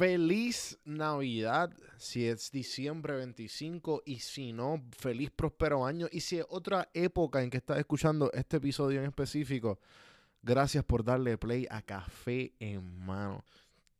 Feliz 0.00 0.78
Navidad, 0.86 1.70
si 1.98 2.26
es 2.26 2.50
diciembre 2.50 3.16
25 3.16 4.00
y 4.06 4.20
si 4.20 4.54
no, 4.54 4.82
feliz 4.96 5.30
próspero 5.30 5.84
año. 5.84 6.06
Y 6.10 6.20
si 6.20 6.38
es 6.38 6.46
otra 6.48 6.88
época 6.94 7.42
en 7.42 7.50
que 7.50 7.58
estás 7.58 7.78
escuchando 7.80 8.32
este 8.32 8.56
episodio 8.56 9.00
en 9.00 9.08
específico, 9.08 9.78
gracias 10.40 10.84
por 10.84 11.04
darle 11.04 11.36
play 11.36 11.66
a 11.68 11.82
Café 11.82 12.54
en 12.60 13.04
Mano. 13.04 13.44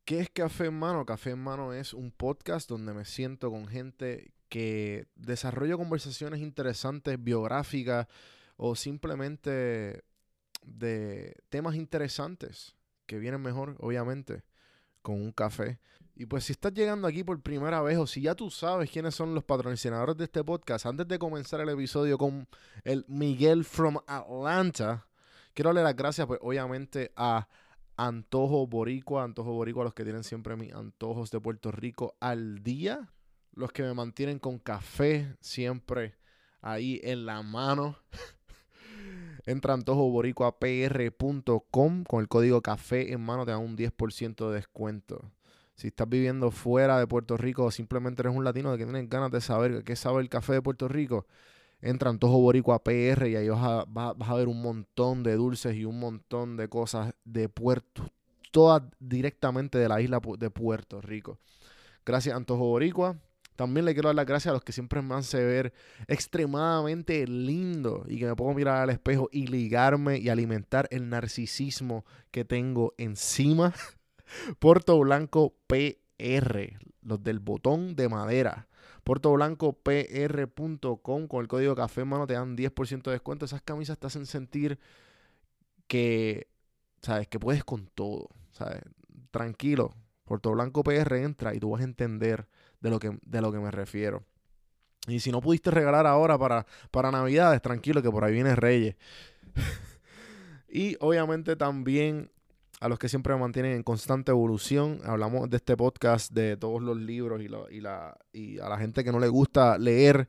¿Qué 0.03 0.21
es 0.21 0.31
Café 0.31 0.65
en 0.65 0.79
Mano? 0.79 1.05
Café 1.05 1.29
en 1.29 1.39
Mano 1.43 1.71
es 1.71 1.93
un 1.93 2.09
podcast 2.09 2.67
donde 2.67 2.95
me 2.95 3.05
siento 3.05 3.51
con 3.51 3.67
gente 3.67 4.33
que 4.49 5.05
desarrolla 5.13 5.77
conversaciones 5.77 6.41
interesantes, 6.41 7.23
biográficas 7.23 8.07
o 8.57 8.75
simplemente 8.75 10.03
de 10.65 11.35
temas 11.49 11.75
interesantes 11.75 12.75
que 13.05 13.19
vienen 13.19 13.43
mejor, 13.43 13.75
obviamente 13.81 14.41
con 15.01 15.15
un 15.15 15.31
café. 15.31 15.79
Y 16.15 16.25
pues 16.25 16.43
si 16.43 16.51
estás 16.51 16.73
llegando 16.73 17.07
aquí 17.07 17.23
por 17.23 17.41
primera 17.41 17.81
vez 17.81 17.97
o 17.97 18.05
si 18.05 18.21
ya 18.21 18.35
tú 18.35 18.49
sabes 18.51 18.89
quiénes 18.91 19.15
son 19.15 19.33
los 19.33 19.43
patrocinadores 19.43 20.17
de 20.17 20.25
este 20.25 20.43
podcast, 20.43 20.85
antes 20.85 21.07
de 21.07 21.17
comenzar 21.17 21.61
el 21.61 21.69
episodio 21.69 22.17
con 22.17 22.47
el 22.83 23.05
Miguel 23.07 23.63
from 23.63 23.97
Atlanta, 24.05 25.07
quiero 25.53 25.69
darle 25.69 25.83
las 25.83 25.95
gracias 25.95 26.27
pues 26.27 26.39
obviamente 26.43 27.11
a 27.15 27.47
Antojo 27.97 28.67
Boricua, 28.67 29.23
Antojo 29.23 29.53
Boricua, 29.53 29.83
los 29.83 29.93
que 29.93 30.03
tienen 30.03 30.23
siempre 30.23 30.55
mis 30.55 30.73
antojos 30.73 31.31
de 31.31 31.39
Puerto 31.39 31.71
Rico 31.71 32.15
al 32.19 32.63
día, 32.63 33.09
los 33.53 33.71
que 33.71 33.83
me 33.83 33.93
mantienen 33.93 34.39
con 34.39 34.59
café 34.59 35.35
siempre 35.39 36.15
ahí 36.61 36.99
en 37.03 37.25
la 37.25 37.41
mano. 37.41 37.97
Entra 39.45 39.73
a 39.73 39.77
antojoboricuapr.com 39.77 42.03
con 42.03 42.21
el 42.21 42.27
código 42.27 42.61
café 42.61 43.13
en 43.13 43.21
mano 43.21 43.45
te 43.45 43.51
dan 43.51 43.61
un 43.61 43.77
10% 43.77 44.49
de 44.49 44.55
descuento. 44.55 45.31
Si 45.75 45.87
estás 45.87 46.07
viviendo 46.07 46.51
fuera 46.51 46.99
de 46.99 47.07
Puerto 47.07 47.37
Rico 47.37 47.63
o 47.63 47.71
simplemente 47.71 48.21
eres 48.21 48.35
un 48.35 48.43
latino 48.43 48.71
de 48.71 48.77
que 48.77 48.83
tienes 48.83 49.09
ganas 49.09 49.31
de 49.31 49.41
saber 49.41 49.83
qué 49.83 49.95
sabe 49.95 50.21
el 50.21 50.29
café 50.29 50.53
de 50.53 50.61
Puerto 50.61 50.87
Rico, 50.87 51.25
entra 51.81 52.09
a 52.09 52.11
Antojo 52.11 52.39
Boricua 52.39 52.83
PR 52.83 53.27
y 53.27 53.35
ahí 53.35 53.49
vas 53.49 53.63
a, 53.63 53.85
vas 53.87 54.29
a 54.29 54.35
ver 54.35 54.47
un 54.47 54.61
montón 54.61 55.23
de 55.23 55.35
dulces 55.35 55.75
y 55.75 55.85
un 55.85 55.99
montón 55.99 56.55
de 56.55 56.67
cosas 56.67 57.15
de 57.25 57.49
Puerto, 57.49 58.11
todas 58.51 58.83
directamente 58.99 59.79
de 59.79 59.89
la 59.89 60.01
isla 60.01 60.21
de 60.37 60.51
Puerto 60.51 61.01
Rico. 61.01 61.39
Gracias 62.05 62.35
Antojo 62.35 62.65
Boricua. 62.65 63.17
También 63.55 63.85
le 63.85 63.93
quiero 63.93 64.09
dar 64.09 64.15
las 64.15 64.25
gracias 64.25 64.51
a 64.51 64.53
los 64.53 64.63
que 64.63 64.71
siempre 64.71 65.01
me 65.01 65.15
hacen 65.15 65.41
ver 65.41 65.73
extremadamente 66.07 67.27
lindo 67.27 68.05
y 68.07 68.19
que 68.19 68.25
me 68.25 68.35
puedo 68.35 68.53
mirar 68.53 68.81
al 68.81 68.89
espejo 68.89 69.29
y 69.31 69.47
ligarme 69.47 70.17
y 70.17 70.29
alimentar 70.29 70.87
el 70.91 71.09
narcisismo 71.09 72.05
que 72.31 72.45
tengo 72.45 72.93
encima. 72.97 73.73
Puerto 74.59 74.97
Blanco 74.99 75.55
PR, 75.67 76.77
los 77.01 77.23
del 77.23 77.39
botón 77.39 77.95
de 77.95 78.09
madera. 78.09 78.67
PuertoBlancoPR.com 79.03 81.27
con 81.27 81.41
el 81.41 81.47
código 81.47 81.75
café 81.75 82.05
mano 82.05 82.27
te 82.27 82.33
dan 82.33 82.55
10% 82.55 83.03
de 83.03 83.11
descuento. 83.11 83.45
Esas 83.45 83.61
camisas 83.61 83.97
te 83.97 84.07
hacen 84.07 84.25
sentir 84.25 84.79
que, 85.87 86.47
¿sabes? 87.01 87.27
Que 87.27 87.39
puedes 87.39 87.63
con 87.63 87.87
todo, 87.87 88.29
¿sabes? 88.51 88.81
Tranquilo. 89.31 89.95
Puerto 90.23 90.51
Blanco 90.51 90.83
PR 90.83 91.17
entra 91.17 91.55
y 91.55 91.59
tú 91.59 91.71
vas 91.71 91.81
a 91.81 91.85
entender 91.85 92.47
de 92.81 92.89
lo 92.89 92.99
que, 92.99 93.17
de 93.21 93.41
lo 93.41 93.51
que 93.51 93.59
me 93.59 93.71
refiero. 93.71 94.23
Y 95.07 95.19
si 95.19 95.31
no 95.31 95.41
pudiste 95.41 95.71
regalar 95.71 96.05
ahora 96.05 96.37
para, 96.37 96.65
para 96.91 97.11
Navidades, 97.11 97.61
tranquilo 97.61 98.01
que 98.01 98.11
por 98.11 98.23
ahí 98.23 98.33
viene 98.33 98.55
Reyes. 98.55 98.95
y 100.69 100.95
obviamente 100.99 101.55
también 101.55 102.31
a 102.79 102.89
los 102.89 102.99
que 102.99 103.09
siempre 103.09 103.33
me 103.33 103.39
mantienen 103.39 103.73
en 103.73 103.83
constante 103.83 104.31
evolución. 104.31 104.99
Hablamos 105.03 105.49
de 105.49 105.57
este 105.57 105.77
podcast 105.77 106.31
de 106.31 106.57
todos 106.57 106.81
los 106.81 106.97
libros 106.97 107.41
y, 107.41 107.45
y, 107.75 107.81
la, 107.81 108.17
y 108.33 108.59
a 108.59 108.69
la 108.69 108.77
gente 108.77 109.03
que 109.03 109.11
no 109.11 109.19
le 109.19 109.27
gusta 109.27 109.77
leer, 109.77 110.27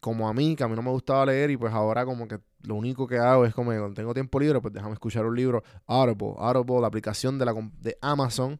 como 0.00 0.28
a 0.28 0.34
mí, 0.34 0.56
que 0.56 0.64
a 0.64 0.68
mí 0.68 0.74
no 0.74 0.82
me 0.82 0.90
gustaba 0.90 1.26
leer 1.26 1.50
y 1.50 1.56
pues 1.56 1.72
ahora 1.72 2.04
como 2.04 2.26
que 2.26 2.38
lo 2.62 2.74
único 2.74 3.06
que 3.06 3.18
hago 3.18 3.44
es 3.44 3.54
como 3.54 3.70
cuando 3.70 3.94
tengo 3.94 4.14
tiempo 4.14 4.38
libre, 4.40 4.60
pues 4.60 4.72
déjame 4.74 4.94
escuchar 4.94 5.24
un 5.24 5.36
libro. 5.36 5.62
Audible, 5.86 6.34
Audible, 6.38 6.80
la 6.80 6.86
aplicación 6.86 7.38
de, 7.38 7.44
la, 7.44 7.54
de 7.80 7.96
Amazon 8.00 8.58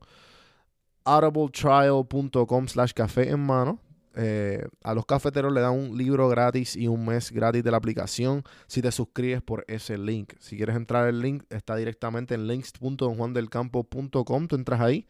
audibletrial.com 1.04 2.68
slash 2.68 2.92
café 2.92 3.30
en 3.30 3.40
mano. 3.40 3.80
Eh, 4.16 4.66
a 4.82 4.92
los 4.92 5.06
cafeteros 5.06 5.52
le 5.52 5.60
dan 5.60 5.72
un 5.72 5.96
libro 5.96 6.28
gratis 6.28 6.74
y 6.74 6.88
un 6.88 7.06
mes 7.06 7.30
gratis 7.30 7.62
de 7.62 7.70
la 7.70 7.76
aplicación 7.76 8.42
si 8.66 8.82
te 8.82 8.90
suscribes 8.90 9.42
por 9.42 9.64
ese 9.68 9.98
link. 9.98 10.32
Si 10.40 10.56
quieres 10.56 10.76
entrar 10.76 11.08
el 11.08 11.20
link, 11.20 11.44
está 11.48 11.76
directamente 11.76 12.34
en 12.34 12.48
links.donjuandelcampo.com. 12.48 14.48
Tú 14.48 14.56
entras 14.56 14.80
ahí 14.80 15.06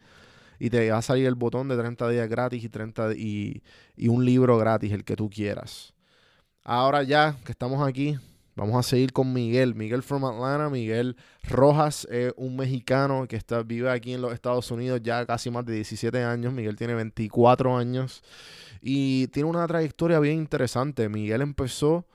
y 0.59 0.69
te 0.69 0.91
va 0.91 0.99
a 0.99 1.01
salir 1.01 1.25
el 1.25 1.35
botón 1.35 1.67
de 1.67 1.77
30 1.77 2.09
días 2.09 2.29
gratis 2.29 2.63
y, 2.63 2.69
30 2.69 3.15
y, 3.15 3.63
y 3.95 4.07
un 4.07 4.23
libro 4.23 4.57
gratis, 4.57 4.91
el 4.91 5.03
que 5.03 5.15
tú 5.15 5.29
quieras. 5.29 5.95
Ahora 6.63 7.01
ya 7.01 7.37
que 7.43 7.51
estamos 7.51 7.87
aquí, 7.87 8.17
Vamos 8.61 8.85
a 8.85 8.87
seguir 8.87 9.11
con 9.11 9.33
Miguel. 9.33 9.73
Miguel 9.73 10.03
from 10.03 10.23
Atlanta. 10.23 10.69
Miguel 10.69 11.17
Rojas 11.49 12.07
es 12.11 12.31
un 12.37 12.55
mexicano 12.55 13.25
que 13.27 13.35
está, 13.35 13.63
vive 13.63 13.89
aquí 13.89 14.13
en 14.13 14.21
los 14.21 14.33
Estados 14.33 14.69
Unidos 14.69 15.01
ya 15.01 15.25
casi 15.25 15.49
más 15.49 15.65
de 15.65 15.73
17 15.73 16.23
años. 16.23 16.53
Miguel 16.53 16.75
tiene 16.75 16.93
24 16.93 17.75
años 17.75 18.21
y 18.79 19.25
tiene 19.29 19.49
una 19.49 19.65
trayectoria 19.65 20.19
bien 20.19 20.37
interesante. 20.37 21.09
Miguel 21.09 21.41
empezó 21.41 22.05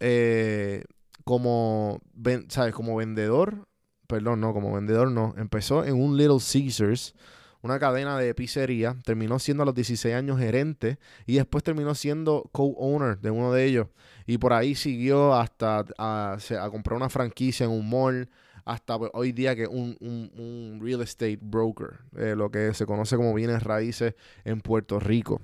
eh, 0.00 0.82
como, 1.22 2.00
¿sabes? 2.48 2.74
como 2.74 2.96
vendedor. 2.96 3.68
Perdón, 4.08 4.40
no, 4.40 4.52
como 4.52 4.72
vendedor 4.72 5.12
no. 5.12 5.32
Empezó 5.38 5.84
en 5.84 5.94
un 5.94 6.16
Little 6.16 6.38
Caesars 6.40 7.14
una 7.60 7.78
cadena 7.78 8.18
de 8.18 8.34
pizzería, 8.34 8.96
terminó 9.04 9.38
siendo 9.38 9.62
a 9.62 9.66
los 9.66 9.74
16 9.74 10.14
años 10.14 10.38
gerente 10.38 10.98
y 11.26 11.36
después 11.36 11.64
terminó 11.64 11.94
siendo 11.94 12.48
co-owner 12.52 13.18
de 13.20 13.30
uno 13.30 13.52
de 13.52 13.64
ellos. 13.64 13.88
Y 14.28 14.36
por 14.36 14.52
ahí 14.52 14.74
siguió 14.74 15.34
hasta 15.34 15.86
a, 15.96 16.36
comprar 16.70 16.98
una 16.98 17.08
franquicia 17.08 17.64
en 17.64 17.70
un 17.70 17.88
mall, 17.88 18.28
hasta 18.66 18.98
pues, 18.98 19.10
hoy 19.14 19.32
día 19.32 19.56
que 19.56 19.66
un, 19.66 19.96
un, 20.00 20.78
real 20.82 21.00
estate 21.00 21.38
broker, 21.40 22.00
eh, 22.14 22.34
lo 22.36 22.50
que 22.50 22.74
se 22.74 22.84
conoce 22.84 23.16
como 23.16 23.32
bienes 23.32 23.62
raíces 23.62 24.14
en 24.44 24.60
Puerto 24.60 25.00
Rico. 25.00 25.40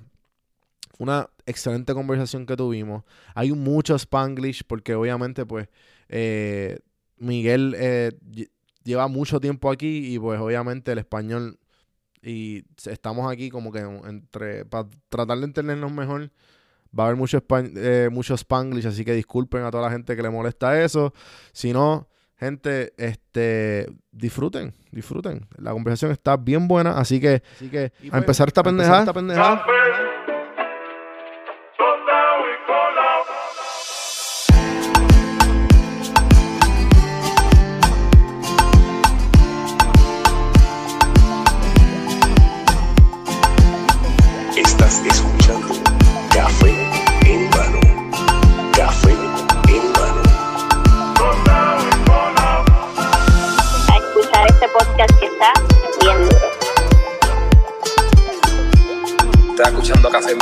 Una 0.99 1.27
excelente 1.47 1.95
conversación 1.95 2.45
que 2.45 2.55
tuvimos. 2.55 3.03
Hay 3.33 3.51
mucho 3.53 3.95
spanglish 3.95 4.63
porque 4.67 4.93
obviamente 4.93 5.47
pues 5.47 5.67
eh, 6.07 6.77
Miguel 7.17 7.73
eh, 7.79 8.11
lleva 8.83 9.07
mucho 9.07 9.39
tiempo 9.39 9.71
aquí 9.71 10.13
y 10.13 10.19
pues 10.19 10.39
obviamente 10.39 10.91
el 10.91 10.99
español 10.99 11.57
y 12.21 12.65
estamos 12.85 13.31
aquí 13.31 13.49
como 13.49 13.71
que 13.71 13.79
entre 13.79 14.63
para 14.65 14.87
tratar 15.09 15.39
de 15.39 15.45
entendernos 15.45 15.91
mejor. 15.91 16.29
Va 16.97 17.03
a 17.03 17.07
haber 17.07 17.17
mucho, 17.17 17.43
eh, 17.75 18.09
mucho 18.11 18.35
spanglish, 18.35 18.87
así 18.87 19.03
que 19.03 19.13
disculpen 19.13 19.63
a 19.63 19.71
toda 19.71 19.83
la 19.83 19.91
gente 19.91 20.15
que 20.15 20.21
le 20.21 20.29
molesta 20.29 20.81
eso. 20.81 21.13
Si 21.51 21.73
no, 21.73 22.07
gente, 22.37 22.93
este, 22.97 23.87
disfruten, 24.11 24.73
disfruten. 24.91 25.47
La 25.57 25.71
conversación 25.71 26.11
está 26.11 26.37
bien 26.37 26.67
buena, 26.67 26.97
así 26.97 27.19
que, 27.19 27.43
así 27.55 27.69
que 27.69 27.85
a 27.85 27.91
pues, 27.99 28.13
empezar 28.13 28.47
esta 28.47 28.63
pendejada. 28.63 28.99
Esta 28.99 29.13
pendejada. 29.13 29.65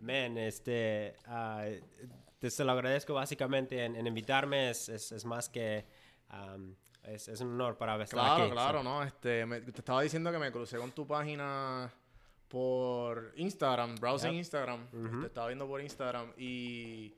Man, 0.00 0.38
este, 0.38 1.16
uh, 1.26 1.80
te 2.38 2.64
lo 2.64 2.72
agradezco 2.72 3.14
básicamente 3.14 3.84
en, 3.84 4.06
invitarme, 4.06 4.70
es, 4.70 4.88
es, 4.88 5.24
más 5.24 5.48
que... 5.48 5.84
es, 7.04 7.28
es, 7.28 7.40
un 7.40 7.54
honor 7.54 7.76
para 7.76 8.02
estar 8.02 8.18
claro, 8.18 8.50
Claro, 8.50 8.52
claro, 8.52 8.82
¿no? 8.82 9.02
Este, 9.02 9.46
te 9.46 9.80
estaba 9.80 10.02
diciendo 10.02 10.32
que 10.32 10.38
me 10.38 10.50
crucé 10.50 10.78
con 10.78 10.92
tu 10.92 11.06
página 11.06 11.92
por 12.48 13.32
Instagram, 13.36 13.94
browsing 13.96 14.32
Yep. 14.32 14.38
Instagram. 14.38 14.88
Ujú. 14.92 15.20
Te 15.20 15.26
estaba 15.28 15.46
viendo 15.46 15.66
por 15.68 15.80
Instagram 15.80 16.32
y 16.36 17.14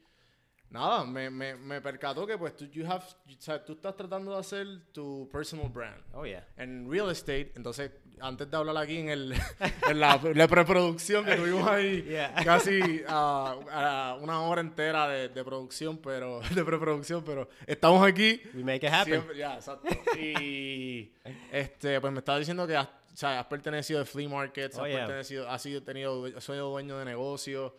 nada, 0.68 1.04
me, 1.04 1.30
me, 1.30 1.54
me 1.54 1.80
percató 1.80 2.26
que 2.26 2.36
pues 2.36 2.54
tú, 2.56 2.66
you 2.66 2.84
have, 2.86 3.04
o 3.04 3.40
sea, 3.40 3.64
tú 3.64 3.72
estás 3.72 3.96
tratando 3.96 4.32
de 4.32 4.38
hacer 4.38 4.66
tu 4.92 5.28
personal 5.30 5.68
brand 5.68 6.02
Oh, 6.12 6.24
yeah. 6.24 6.46
en 6.56 6.90
real 6.90 7.10
estate. 7.10 7.52
Entonces, 7.56 7.90
antes 8.22 8.50
de 8.50 8.56
hablar 8.56 8.76
aquí 8.76 8.98
en, 8.98 9.08
el, 9.10 9.34
en 9.88 10.00
la, 10.00 10.20
la 10.34 10.48
preproducción 10.48 11.24
que 11.24 11.34
tuvimos 11.36 11.66
ahí, 11.68 12.02
Yeah. 12.08 12.34
casi 12.44 13.02
ah, 13.08 13.56
ah, 13.70 14.18
una 14.20 14.40
hora 14.42 14.60
entera 14.60 15.08
de, 15.08 15.28
de 15.28 15.44
producción, 15.44 15.98
pero 15.98 16.40
de 16.54 16.64
preproducción, 16.64 17.22
pero 17.24 17.48
estamos 17.66 18.06
aquí. 18.06 18.40
We 18.54 18.62
make 18.64 18.86
it 18.86 18.92
happen. 18.92 19.14
Siempre- 19.14 19.36
ya, 19.36 19.54
exacto. 19.56 19.88
Y 20.18 21.12
este, 21.50 22.00
pues 22.00 22.12
me 22.12 22.20
estaba 22.20 22.38
diciendo 22.38 22.66
que 22.66 22.76
has, 22.76 22.86
o 22.86 23.16
sea, 23.16 23.40
has 23.40 23.46
pertenecido 23.46 23.98
de 24.00 24.06
flea 24.06 24.28
markets, 24.28 24.78
Oh, 24.78 24.84
has 24.84 24.88
yeah. 24.90 24.98
pertenecido, 25.00 25.48
has 25.50 25.60
sido 25.62 25.82
tenido, 25.82 26.24
has 26.36 26.44
sido 26.44 26.70
dueño 26.70 26.98
de 26.98 27.04
negocio. 27.04 27.76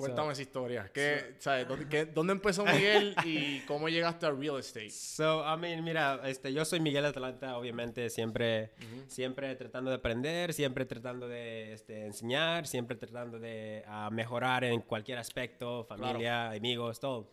Cuéntame 0.00 0.32
esa 0.32 0.42
historia. 0.42 0.90
¿Qué, 0.92 1.34
sabes, 1.38 1.66
¿dónde, 1.68 1.88
qué- 1.88 2.04
dónde 2.14 2.32
empezó 2.32 2.64
Miguel 2.64 3.14
y 3.24 3.60
cómo 3.66 3.88
llegaste 3.88 4.26
a 4.26 4.30
real 4.30 4.58
estate? 4.58 4.90
So, 4.90 5.42
I 5.44 5.56
mean, 5.58 5.84
mira, 5.84 6.20
este, 6.24 6.52
yo 6.52 6.64
soy 6.64 6.80
Miguel 6.80 7.04
Atlanta, 7.04 7.56
obviamente, 7.56 8.10
siempre, 8.10 8.72
siempre 9.06 9.54
tratando 9.56 9.90
de 9.90 9.96
aprender, 9.96 10.52
siempre 10.52 10.84
tratando 10.86 11.28
de 11.28 11.72
este, 11.72 12.06
enseñar, 12.06 12.66
siempre 12.66 12.96
tratando 12.96 13.38
de 13.38 13.84
ah, 13.86 14.08
mejorar 14.10 14.64
en 14.64 14.80
cualquier 14.80 15.18
aspecto, 15.18 15.84
familia, 15.84 16.50
amigos, 16.50 16.98
todo. 17.00 17.30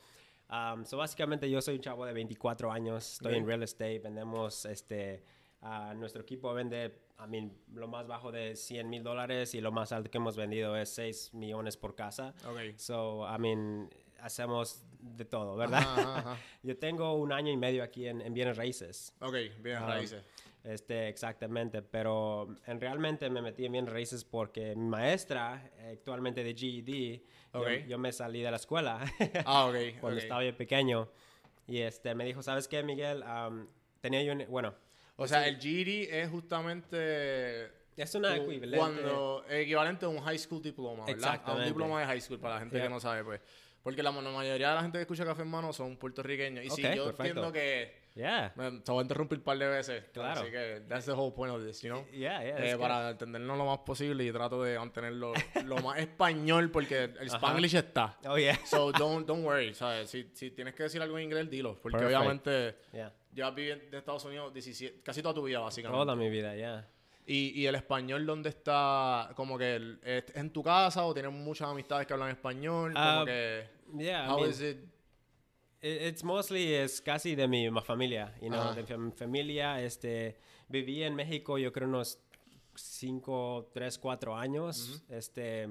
Um, 0.50 0.86
so, 0.86 0.96
básicamente, 0.98 1.50
yo 1.50 1.62
soy 1.62 1.76
un 1.76 1.82
chavo 1.82 2.06
de 2.06 2.14
24 2.14 2.72
años, 2.72 3.14
estoy 3.14 3.36
en 3.36 3.42
Ok. 3.44 3.48
real 3.50 3.64
estate, 3.64 4.00
vendemos, 4.00 4.64
este, 4.66 5.22
ah, 5.62 5.94
nuestro 5.96 6.22
equipo 6.22 6.54
vende, 6.54 7.00
I 7.20 7.28
mean, 7.28 7.58
lo 7.74 7.88
más 7.88 8.08
bajo 8.08 8.32
de 8.32 8.56
100 8.56 8.90
mil 8.90 9.04
dólares 9.04 9.54
y 9.56 9.62
lo 9.62 9.72
más 9.72 9.92
alto 9.92 10.10
que 10.12 10.18
hemos 10.18 10.36
vendido 10.38 10.76
es 10.78 10.90
6 10.94 11.34
millones 11.34 11.78
por 11.78 11.96
casa. 11.96 12.34
Ok. 12.46 12.76
So, 12.78 13.26
I 13.28 13.40
mean, 13.40 13.90
hacemos 14.20 14.84
de 15.00 15.26
todo, 15.26 15.56
¿verdad? 15.56 15.80
Ajá, 15.80 16.20
ajá. 16.20 16.38
Yo 16.64 16.78
tengo 16.78 17.14
un 17.16 17.32
año 17.32 17.52
y 17.52 17.58
medio 17.58 17.84
aquí 17.84 18.08
en, 18.08 18.22
en 18.22 18.34
bienes 18.34 18.58
raíces. 18.58 19.14
Ok, 19.20 19.36
bien, 19.60 19.78
Ah, 19.78 19.88
raíces. 19.88 20.24
Este, 20.64 21.08
exactamente, 21.08 21.82
pero 21.82 22.48
en 22.66 22.82
realmente 22.82 23.30
me 23.30 23.42
metí 23.42 23.66
en 23.66 23.72
bienes 23.72 23.94
raíces 23.94 24.26
porque 24.26 24.76
mi 24.76 24.86
maestra, 24.90 25.72
actualmente 25.92 26.44
de 26.44 26.54
GED, 26.54 27.22
yo- 27.54 27.60
Ok. 27.62 27.68
yo, 27.88 27.98
me 27.98 28.12
salí 28.12 28.42
de 28.42 28.52
la 28.52 28.58
escuela 28.58 29.00
Ah, 29.46 29.66
ok. 29.68 29.76
cuando 30.02 30.18
ok. 30.18 30.24
estaba 30.24 30.42
bien 30.42 30.56
pequeño 30.58 31.08
y 31.68 31.78
este, 31.80 32.14
me 32.16 32.26
dijo, 32.26 32.44
¿sabes 32.44 32.68
qué, 32.68 32.84
Miguel? 32.84 33.24
Am, 33.24 33.68
tenía 34.02 34.22
yo, 34.24 34.34
un- 34.34 34.46
bueno, 34.50 34.74
O 35.18 35.28
sea, 35.28 35.48
el 35.48 35.60
GED 35.60 36.10
es 36.14 36.30
justamente 36.30 37.66
es 37.98 38.16
una 38.16 38.36
equivalente. 38.36 38.78
cuando 38.78 39.44
equivalente 39.50 40.06
a 40.06 40.10
un 40.10 40.20
high 40.22 40.38
school 40.38 40.62
diploma, 40.62 41.06
¿verdad? 41.06 41.42
A 41.44 41.54
un 41.54 41.66
diploma 41.66 42.00
de 42.00 42.06
high 42.06 42.22
school 42.22 42.40
para 42.40 42.54
la 42.56 42.60
gente 42.62 42.80
que 42.80 42.90
no 42.90 43.00
sabe, 43.00 43.24
pues. 43.24 43.42
Porque 43.82 44.04
la, 44.04 44.12
la 44.12 44.32
mayoría 44.32 44.70
de 44.70 44.76
la 44.76 44.82
gente 44.82 44.98
que 44.98 45.02
escucha 45.04 45.26
Café 45.26 45.42
Hermano 45.42 45.72
son 45.74 45.98
puertorriqueños. 45.98 46.66
Y 46.66 46.70
sí, 46.70 46.86
Ok, 46.86 46.94
yo 46.94 47.06
perfecto. 47.06 47.24
entiendo 47.24 47.52
que 47.52 47.97
Yeah, 48.18 48.52
me- 48.56 48.80
te 48.82 48.92
voy 48.92 49.00
a 49.00 49.02
interrumpir 49.04 49.38
un 49.38 49.44
par 49.44 49.58
de 49.60 49.68
veces. 49.68 50.04
Claro. 50.12 50.42
Así 50.42 50.50
que 50.52 50.82
that's 50.90 51.06
the 51.06 51.12
whole 51.12 51.32
point 51.34 51.54
of 51.54 51.64
this, 51.64 51.82
you 51.84 51.90
know? 51.90 52.04
yeah, 52.12 52.42
yeah. 52.44 52.58
Eh, 52.74 52.76
para 52.78 53.12
entendernos 53.12 53.58
lo 53.58 53.66
más 53.66 53.78
posible 53.80 54.24
y 54.26 54.32
trato 54.32 54.64
de 54.64 54.80
mantenerlo 54.80 55.34
lo 55.66 55.78
más 55.78 56.00
español 56.00 56.72
porque 56.72 57.04
el 57.04 57.28
Spanglish 57.30 57.76
está. 57.76 58.18
Oh, 58.28 58.38
yeah. 58.38 58.58
So 58.66 58.92
don't, 58.92 59.28
don't 59.28 59.46
worry, 59.46 59.74
¿sabes? 59.76 60.10
Si, 60.10 60.32
si 60.34 60.50
tienes 60.52 60.74
que 60.74 60.84
decir 60.84 61.02
algo 61.02 61.18
en 61.20 61.26
inglés, 61.26 61.50
dilo. 61.50 61.76
Porque 61.82 61.98
Perfect. 62.00 62.18
obviamente 62.18 62.76
Yeah. 62.92 63.14
llevas 63.34 63.54
viviendo 63.54 63.84
en 63.86 63.94
Estados 63.94 64.26
Unidos 64.26 64.52
17, 64.54 65.02
casi 65.04 65.22
toda 65.22 65.36
tu 65.36 65.44
vida, 65.44 65.60
básicamente. 65.60 66.02
Toda 66.04 66.16
mi 66.16 66.30
vida, 66.30 66.56
yeah. 66.56 66.88
Y, 67.30 67.50
y 67.62 67.68
el 67.68 67.76
español, 67.76 68.26
¿dónde 68.26 68.50
está? 68.50 69.30
Como 69.36 69.58
que 69.58 69.76
el- 69.76 70.00
es 70.02 70.24
en 70.36 70.50
tu 70.52 70.64
casa 70.64 71.04
o 71.06 71.14
tienes 71.14 71.32
muchas 71.34 71.68
amistades 71.68 72.08
que 72.08 72.14
hablan 72.14 72.30
español. 72.30 72.94
Como 72.94 73.06
Ah, 73.06 73.24
que, 73.26 73.68
Yeah, 73.98 74.26
I 74.26 74.30
how 74.32 74.38
mean, 74.40 74.50
is 74.50 74.62
it? 74.62 74.78
It- 75.96 76.02
It's 76.10 76.24
mostly 76.24 76.74
es 76.74 77.02
casi 77.02 77.36
de 77.36 77.48
mi 77.48 77.70
familia, 77.82 78.34
you 78.42 78.50
know, 78.50 78.74
de 78.74 78.98
mi 78.98 79.12
familia. 79.12 79.82
Este, 79.82 80.38
viví 80.70 81.04
en 81.04 81.16
México, 81.16 81.58
yo 81.58 81.72
creo 81.72 81.88
unos 81.88 82.20
5, 82.76 83.70
3, 83.74 83.98
4 83.98 84.36
años. 84.36 85.04
Este, 85.10 85.68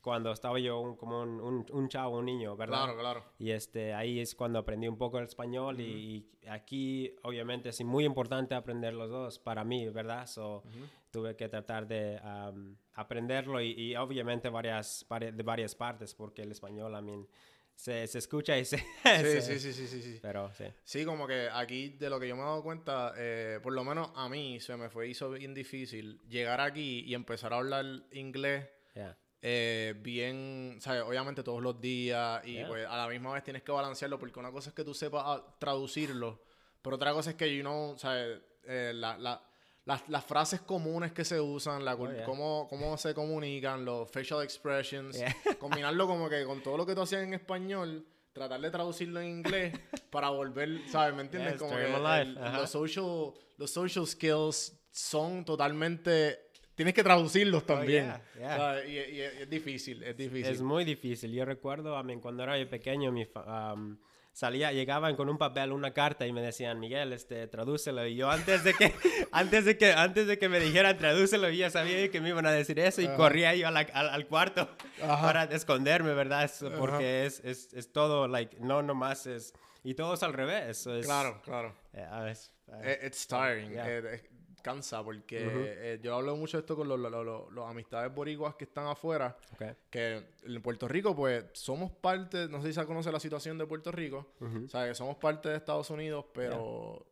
cuando 0.00 0.30
estaba 0.32 0.58
yo 0.58 0.80
un- 0.80 0.96
como 0.96 1.22
un, 1.22 1.40
un, 1.40 1.66
un 1.72 1.88
chavo, 1.88 2.18
un 2.18 2.26
niño, 2.26 2.56
¿verdad? 2.56 2.84
Claro, 2.84 2.98
claro. 2.98 3.24
Y 3.38 3.50
este, 3.52 3.94
ahí 3.94 4.20
es 4.20 4.34
cuando 4.34 4.58
aprendí 4.58 4.86
un 4.86 4.98
poco 4.98 5.18
el 5.18 5.24
español 5.24 5.80
y, 5.80 6.26
y 6.42 6.46
aquí 6.48 7.14
obviamente 7.22 7.70
es 7.70 7.82
muy 7.84 8.04
importante 8.04 8.54
aprender 8.54 8.92
los 8.92 9.08
dos 9.10 9.38
para 9.38 9.64
mí, 9.64 9.88
¿verdad? 9.88 10.26
So, 10.26 10.62
Tuve 11.10 11.36
que 11.36 11.48
tratar 11.48 11.86
de 11.86 12.20
um, 12.24 12.74
aprenderlo 12.94 13.60
y, 13.60 13.70
y 13.70 13.94
obviamente 13.96 14.48
varias, 14.48 15.06
vari- 15.08 15.30
de 15.32 15.42
varias 15.44 15.72
partes 15.76 16.12
porque 16.12 16.42
el 16.42 16.50
español, 16.50 16.92
I 16.98 17.02
mean, 17.02 17.26
se, 17.74 18.06
se 18.06 18.18
escucha 18.18 18.56
y 18.58 18.64
se... 18.64 18.78
Sí, 19.04 19.22
se- 19.22 19.40
sí, 19.42 19.58
sí, 19.58 19.72
sí, 19.72 19.86
sí, 19.88 20.02
sí. 20.02 20.18
Pero 20.22 20.52
sí. 20.54 20.64
Sí, 20.84 21.04
como 21.04 21.26
que 21.26 21.48
aquí, 21.52 21.90
de 21.90 22.08
lo 22.10 22.18
que 22.20 22.28
yo 22.28 22.36
me 22.36 22.42
he 22.42 22.44
dado 22.44 22.62
cuenta, 22.62 23.12
eh, 23.16 23.58
por 23.62 23.72
lo 23.72 23.84
menos 23.84 24.10
a 24.14 24.28
mí 24.28 24.60
se 24.60 24.76
me 24.76 24.88
fue 24.88 25.08
hizo 25.08 25.30
bien 25.30 25.54
difícil 25.54 26.20
llegar 26.28 26.60
aquí 26.60 27.00
y 27.06 27.14
empezar 27.14 27.52
a 27.52 27.56
hablar 27.56 27.84
inglés 28.12 28.68
Yeah. 28.94 29.18
eh, 29.42 29.94
bien, 29.98 30.76
¿sabes? 30.80 31.02
Obviamente 31.02 31.42
todos 31.42 31.60
los 31.60 31.80
días 31.80 32.46
y 32.46 32.52
Yeah. 32.54 32.68
pues 32.68 32.86
a 32.86 32.96
la 32.96 33.08
misma 33.08 33.32
vez 33.34 33.42
tienes 33.42 33.62
que 33.64 33.72
balancearlo 33.72 34.18
porque 34.20 34.38
una 34.38 34.52
cosa 34.52 34.68
es 34.70 34.74
que 34.74 34.84
tú 34.84 34.94
sepas 34.94 35.42
traducirlo, 35.58 36.40
pero 36.80 36.94
otra 36.96 37.12
cosa 37.12 37.30
es 37.30 37.36
que, 37.36 37.54
you 37.54 37.62
know, 37.62 37.98
¿sabes? 37.98 38.40
Eh, 38.66 38.92
la, 38.94 39.18
la- 39.18 39.42
las, 39.86 40.08
las 40.08 40.24
frases 40.24 40.60
comunes 40.62 41.12
que 41.12 41.24
se 41.24 41.40
usan, 41.40 41.84
la, 41.84 41.94
Oh, 41.94 42.10
yeah. 42.10 42.24
cómo, 42.24 42.66
cómo 42.70 42.96
se 42.96 43.12
comunican, 43.14 43.84
los 43.84 44.10
facial 44.10 44.42
expressions, 44.42 45.16
Yeah. 45.18 45.34
combinarlo 45.58 46.06
como 46.06 46.28
que 46.28 46.44
con 46.44 46.62
todo 46.62 46.76
lo 46.78 46.86
que 46.86 46.94
tú 46.94 47.02
hacías 47.02 47.22
en 47.22 47.34
español, 47.34 48.06
tratar 48.32 48.60
de 48.60 48.70
traducirlo 48.70 49.20
en 49.20 49.28
inglés 49.28 49.74
para 50.10 50.30
volver, 50.30 50.80
¿sabes? 50.88 51.14
¿Me 51.14 51.22
entiendes? 51.22 51.52
Yeah, 51.52 51.58
como 51.58 51.76
que 51.76 51.84
el- 52.22 52.34
los, 52.34 52.70
social, 52.70 53.32
los 53.58 53.70
social 53.70 54.06
skills 54.06 54.78
son 54.90 55.44
totalmente... 55.44 56.40
Tienes 56.74 56.92
que 56.94 57.04
traducirlos 57.04 57.64
también. 57.64 58.10
Oh, 58.10 58.20
yeah, 58.36 58.40
yeah. 58.40 58.56
¿sabes? 58.56 58.88
Y, 58.88 58.92
y- 58.98 59.16
y 59.16 59.20
es 59.20 59.50
difícil, 59.50 60.02
es 60.02 60.16
difícil. 60.16 60.46
Es 60.52 60.60
muy 60.60 60.84
difícil. 60.84 61.30
Yo 61.32 61.44
recuerdo, 61.44 62.00
I 62.00 62.02
mean, 62.02 62.20
cuando 62.20 62.42
era 62.42 62.58
yo 62.58 62.68
pequeño, 62.68 63.12
mi 63.12 63.22
um, 63.46 63.96
salía, 64.34 64.72
llegaban 64.72 65.14
con 65.16 65.30
un 65.30 65.38
papel, 65.38 65.72
una 65.72 65.92
carta 65.94 66.26
y 66.26 66.32
me 66.32 66.42
decían, 66.42 66.78
Miguel, 66.80 67.12
este, 67.14 67.46
tradúcelo. 67.46 68.04
Y 68.06 68.16
yo 68.16 68.30
antes 68.30 68.64
de 68.64 68.74
que, 68.74 68.92
antes 69.32 69.64
de 69.64 69.78
que, 69.78 69.92
antes 69.94 70.26
de 70.26 70.38
que 70.38 70.48
me 70.50 70.60
dijeran 70.60 70.98
tradúcelo, 70.98 71.48
yo 71.48 71.54
ya 71.54 71.70
sabía 71.70 72.10
que 72.10 72.20
me 72.20 72.28
iban 72.30 72.44
a 72.44 72.50
decir 72.50 72.78
eso 72.80 73.00
y 73.00 73.06
Ajá. 73.06 73.16
corría 73.16 73.54
yo 73.54 73.68
a 73.68 73.70
la- 73.70 73.80
al, 73.94 74.10
al 74.10 74.26
cuarto 74.26 74.68
Ajá. 75.02 75.22
para 75.22 75.44
esconderme, 75.44 76.12
¿verdad? 76.12 76.44
Es- 76.44 76.62
porque 76.78 77.24
es, 77.24 77.40
es, 77.44 77.72
es 77.72 77.90
todo, 77.92 78.28
like, 78.28 78.56
no 78.60 78.82
nomás 78.82 79.26
es, 79.26 79.54
y 79.84 79.94
todo 79.94 80.14
es 80.14 80.22
al 80.22 80.32
revés. 80.34 80.86
es- 80.86 81.06
Claro, 81.06 81.40
claro. 81.42 81.74
a 82.10 82.20
veces, 82.20 82.52
eh, 82.82 83.00
It's 83.06 83.26
tiring. 83.26 83.70
Yeah. 83.70 83.86
eh, 83.88 84.22
cansa 84.64 85.04
porque 85.04 85.38
eh, 85.40 86.00
yo 86.02 86.16
hablo 86.16 86.34
mucho 86.36 86.56
de 86.56 86.62
esto 86.62 86.74
con 86.74 86.88
los, 86.88 86.98
los, 86.98 87.12
los- 87.24 87.52
los 87.52 87.68
amistades 87.70 88.12
boricuas 88.12 88.54
que 88.56 88.64
están 88.64 88.86
afuera. 88.86 89.36
ok. 89.52 89.62
Que 89.90 90.26
en 90.42 90.62
Puerto 90.62 90.88
Rico, 90.88 91.14
pues, 91.14 91.44
somos 91.52 91.92
parte, 91.92 92.48
no 92.48 92.60
sé 92.62 92.68
si 92.68 92.72
se 92.80 92.86
conoce 92.86 93.12
la 93.12 93.20
situación 93.20 93.58
de 93.58 93.66
Puerto 93.66 93.92
Rico. 93.92 94.32
Ujú. 94.40 94.64
O 94.64 94.68
sea, 94.68 94.88
que 94.88 94.94
somos 94.94 95.16
parte 95.16 95.50
de 95.50 95.56
Estados 95.56 95.90
Unidos, 95.90 96.24
pero 96.32 97.06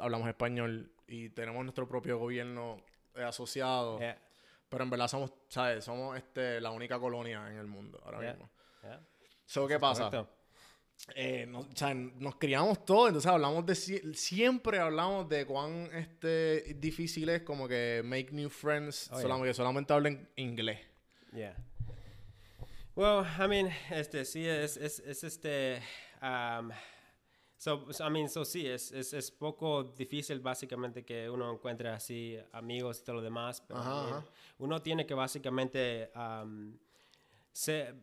hablamos 0.00 0.26
español 0.28 0.90
y 1.06 1.28
tenemos 1.30 1.62
nuestro 1.64 1.86
propio 1.86 2.18
gobierno 2.18 2.78
eh, 3.14 3.22
asociado. 3.22 3.98
Yeah, 3.98 4.18
Pero 4.68 4.84
en 4.84 4.90
verdad 4.90 5.08
somos, 5.08 5.32
¿sabes? 5.48 5.84
Somos 5.84 6.16
este, 6.16 6.60
la 6.60 6.70
única 6.70 6.98
colonia 6.98 7.46
en 7.50 7.58
el 7.58 7.66
mundo 7.66 8.00
ahora 8.04 8.20
Yeah. 8.20 8.32
mismo. 8.32 8.50
yeah. 8.82 9.00
So, 9.46 9.66
¿Qué 9.68 9.78
pasa? 9.78 10.04
Correcto. 10.10 10.32
Eh, 11.14 11.46
no- 11.48 11.60
o 11.60 11.68
sea, 11.76 11.92
nos 11.94 12.36
criamos 12.36 12.84
todos, 12.84 13.08
entonces 13.08 13.30
hablamos 13.30 13.64
de 13.66 13.74
sie- 13.74 14.14
siempre 14.14 14.78
hablamos 14.78 15.28
de 15.28 15.44
cuán 15.46 15.88
este 15.94 16.74
difícil 16.74 17.28
es 17.28 17.42
como 17.42 17.66
que 17.66 18.02
make 18.04 18.30
new 18.32 18.48
friends 18.50 19.08
Oh, 19.10 19.14
yeah. 19.14 19.22
solamente, 19.22 19.48
que 19.48 19.54
solamente 19.54 19.92
hablen 19.92 20.28
inglés. 20.36 20.78
Yeah. 21.32 21.56
Well, 22.96 23.24
I 23.38 23.48
mean, 23.48 23.70
este, 23.90 24.24
sí, 24.24 24.46
es, 24.46 24.76
es, 24.76 24.98
es 25.00 25.24
este, 25.24 25.80
um, 26.20 26.70
so, 27.56 27.90
so, 27.92 28.06
I 28.06 28.10
mean, 28.10 28.28
so 28.28 28.44
sí, 28.44 28.66
es, 28.66 28.92
es, 28.92 29.12
es 29.12 29.30
poco 29.30 29.84
difícil 29.84 30.40
básicamente 30.40 31.04
que 31.04 31.30
uno 31.30 31.52
encuentre 31.52 31.88
así 31.88 32.36
amigos 32.52 33.00
y 33.00 33.04
todo 33.04 33.16
lo 33.16 33.22
demás, 33.22 33.62
pero 33.66 33.80
Ajá, 33.80 34.08
ajá. 34.08 34.24
uno 34.58 34.82
tiene 34.82 35.06
que 35.06 35.14
básicamente, 35.14 36.10
um, 36.14 36.76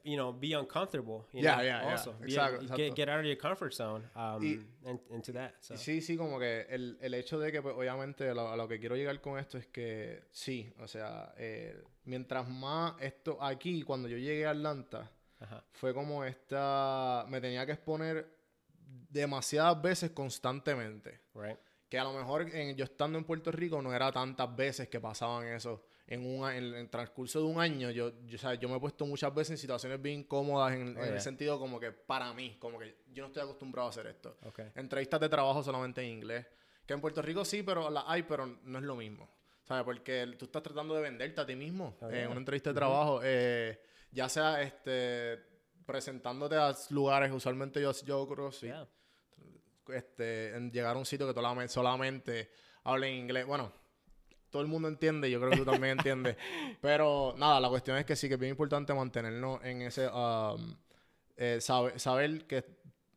you 0.04 0.16
know, 0.18 0.34
be 0.34 0.54
uncomfortable, 0.54 1.26
you 1.34 1.42
Yeah, 1.42 1.56
know, 1.56 1.64
yeah, 1.64 1.82
yeah. 1.84 1.92
also. 1.92 2.14
Be- 2.20 2.28
Exacto, 2.34 2.60
Get, 2.62 2.70
exacto. 2.70 2.96
get 2.96 3.10
out 3.10 3.20
of 3.20 3.26
your 3.26 3.38
comfort 3.38 3.74
zone, 3.74 4.04
um, 4.16 4.44
Y- 4.44 4.60
and- 4.86 5.00
into 5.10 5.32
that, 5.34 5.54
so. 5.62 5.74
Y 5.74 5.78
Sí, 5.78 6.02
sí, 6.02 6.18
como 6.18 6.38
que 6.38 6.66
el, 6.70 6.98
el 7.02 7.14
hecho 7.14 7.40
de 7.40 7.52
que, 7.52 7.62
pues, 7.62 7.76
obviamente, 7.76 8.30
a 8.30 8.34
lo, 8.34 8.50
a 8.50 8.56
lo 8.58 8.68
que 8.68 8.80
quiero 8.80 8.96
llegar 8.96 9.20
con 9.22 9.40
esto 9.40 9.58
es 9.58 9.68
que, 9.68 10.24
sí, 10.32 10.72
o 10.80 10.88
sea, 10.88 11.34
eh, 11.38 11.82
mientras 12.04 12.48
más 12.48 12.94
esto 13.02 13.38
aquí, 13.42 13.84
cuando 13.84 14.08
yo 14.10 14.18
llegué 14.18 14.46
a 14.46 14.52
Atlanta, 14.52 15.10
Ajá. 15.40 15.64
fue 15.72 15.94
como 15.94 16.24
esta, 16.26 17.26
me 17.30 17.40
tenía 17.40 17.66
que 17.66 17.72
exponer 17.74 18.28
demasiadas 19.10 19.82
veces 19.82 20.12
constantemente. 20.12 21.22
Right. 21.34 21.58
Que 21.90 21.98
a 21.98 22.04
lo 22.04 22.12
mejor 22.14 22.42
en- 22.54 22.76
yo 22.76 22.84
estando 22.84 23.18
en 23.18 23.24
Puerto 23.24 23.52
Rico 23.52 23.82
no 23.82 23.94
era 23.94 24.12
tantas 24.12 24.54
veces 24.56 24.90
que 24.90 25.00
pasaban 25.00 25.48
eso. 25.48 25.87
En, 26.08 26.26
un, 26.26 26.50
en 26.50 26.74
el 26.74 26.90
transcurso 26.90 27.40
de 27.40 27.46
un 27.46 27.60
año, 27.60 27.92
yo, 27.92 28.12
yo, 28.26 28.36
o 28.36 28.40
sea, 28.40 28.54
yo 28.56 28.70
me 28.70 28.78
he 28.78 28.80
puesto 28.80 29.06
muchas 29.06 29.34
veces 29.34 29.52
en 29.52 29.58
situaciones 29.58 30.02
bien 30.02 30.22
incómodas 30.22 30.74
en, 30.74 30.98
el 30.98 31.20
sentido 31.20 31.60
como 31.60 31.80
que 31.80 31.92
para 31.92 32.34
mí, 32.34 32.56
como 32.60 32.80
que 32.80 32.96
yo 33.12 33.24
no 33.24 33.28
estoy 33.28 33.44
acostumbrado 33.44 33.88
a 33.88 33.90
hacer 33.90 34.08
esto. 34.08 34.38
Okay. 34.46 34.72
Entrevistas 34.76 35.20
de 35.20 35.28
trabajo 35.28 35.62
solamente 35.62 36.02
en 36.02 36.14
inglés. 36.14 36.46
Que 36.86 36.94
en 36.94 37.02
Puerto 37.02 37.22
Rico 37.22 37.44
sí, 37.44 37.62
pero 37.62 37.90
las 37.90 38.06
hay, 38.08 38.24
pero 38.24 38.48
no 38.64 38.80
es 38.80 38.86
lo 38.86 38.96
mismo. 38.96 39.30
¿Sabes? 39.64 39.84
Porque 39.84 40.36
tú 40.40 40.46
estás 40.46 40.64
tratando 40.64 40.96
de 40.96 41.02
venderte 41.02 41.42
a 41.42 41.46
ti 41.46 41.56
mismo 41.56 41.98
en 42.04 42.12
yeah. 42.12 42.30
una 42.30 42.40
entrevista 42.40 42.70
de 42.70 42.76
trabajo. 42.76 43.20
eh, 43.22 43.82
ya 44.12 44.30
sea 44.30 44.62
este 44.62 45.44
presentándote 45.86 46.56
a 46.56 46.74
lugares, 46.90 47.32
usualmente 47.32 47.82
yo, 47.82 47.92
yo 48.06 48.28
creo 48.28 48.52
sí. 48.52 48.68
Yeah. 48.68 48.88
Este, 49.90 50.56
en 50.56 50.72
llegar 50.72 50.96
a 50.96 51.00
un 51.00 51.06
sitio 51.06 51.28
que 51.28 51.34
solamente, 51.34 51.74
solamente 51.74 52.52
hable 52.84 53.14
inglés. 53.14 53.46
Bueno, 53.46 53.74
todo 54.58 54.64
el 54.64 54.72
mundo 54.72 54.88
entiende, 54.88 55.30
yo 55.30 55.40
creo 55.40 55.52
que 55.52 55.58
tú 55.58 55.66
también 55.66 55.98
entiendes. 56.00 56.36
Pero 56.82 57.36
nada, 57.38 57.60
la 57.60 57.70
cuestión 57.70 57.96
es 57.98 58.06
que 58.06 58.16
sí 58.16 58.28
que 58.28 58.34
es 58.34 58.40
bien 58.40 58.50
importante 58.52 58.92
mantenernos 58.94 59.64
en 59.64 59.84
ese. 59.84 60.08
um, 60.08 60.76
eh, 61.38 61.60
sabe- 61.62 62.00
saber 62.00 62.48
que 62.48 62.66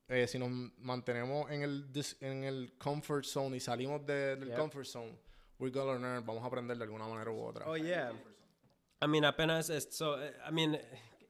eh, 0.09 0.27
si 0.27 0.39
nos 0.39 0.51
mantenemos 0.79 1.51
en 1.51 1.63
el, 1.63 1.87
en 2.21 2.45
el 2.45 2.75
comfort 2.77 3.25
zone 3.25 3.57
y 3.57 3.61
salimos 3.61 4.05
de- 4.05 4.37
del 4.37 4.49
Yeah. 4.49 4.59
comfort 4.59 4.85
zone, 4.85 5.17
we're 5.59 5.73
gonna 5.73 5.99
learn, 5.99 6.27
vamos 6.27 6.43
a 6.43 6.47
aprender 6.47 6.77
de 6.77 6.85
alguna 6.85 7.07
manera 7.09 7.31
u 7.31 7.41
otra. 7.43 7.67
Oh, 7.67 7.77
yeah. 7.77 8.13
I 9.03 9.07
mean, 9.07 9.25
apenas 9.25 9.71
esto, 9.71 10.23
eh, 10.23 10.35
I 10.47 10.53
mean, 10.53 10.79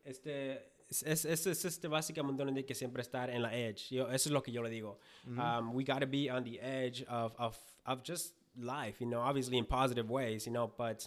este, 0.05 0.73
es, 0.89 1.05
es, 1.05 1.25
es, 1.25 1.47
es 1.47 1.65
este 1.65 1.87
básicamente 1.87 2.43
donde 2.45 2.59
hay 2.61 2.65
que 2.67 2.75
siempre 2.75 3.03
estar 3.03 3.31
en 3.31 3.43
la 3.43 3.55
edge. 3.55 3.95
Yo, 3.95 4.07
eso 4.11 4.29
es 4.29 4.33
lo 4.33 4.43
que 4.43 4.51
yo 4.51 4.61
le 4.63 4.71
digo. 4.71 4.99
Um, 5.27 5.73
we 5.77 5.85
got 5.85 6.01
to 6.01 6.07
be 6.09 6.29
on 6.29 6.43
the 6.43 6.59
edge 6.61 7.05
of, 7.09 7.33
of, 7.39 7.57
of 7.85 8.03
just 8.05 8.35
life, 8.57 9.01
you 9.01 9.07
know, 9.09 9.21
obviously 9.21 9.59
in 9.59 9.65
positive 9.65 10.11
ways, 10.11 10.47
you 10.47 10.53
know, 10.53 10.71
but 10.77 11.07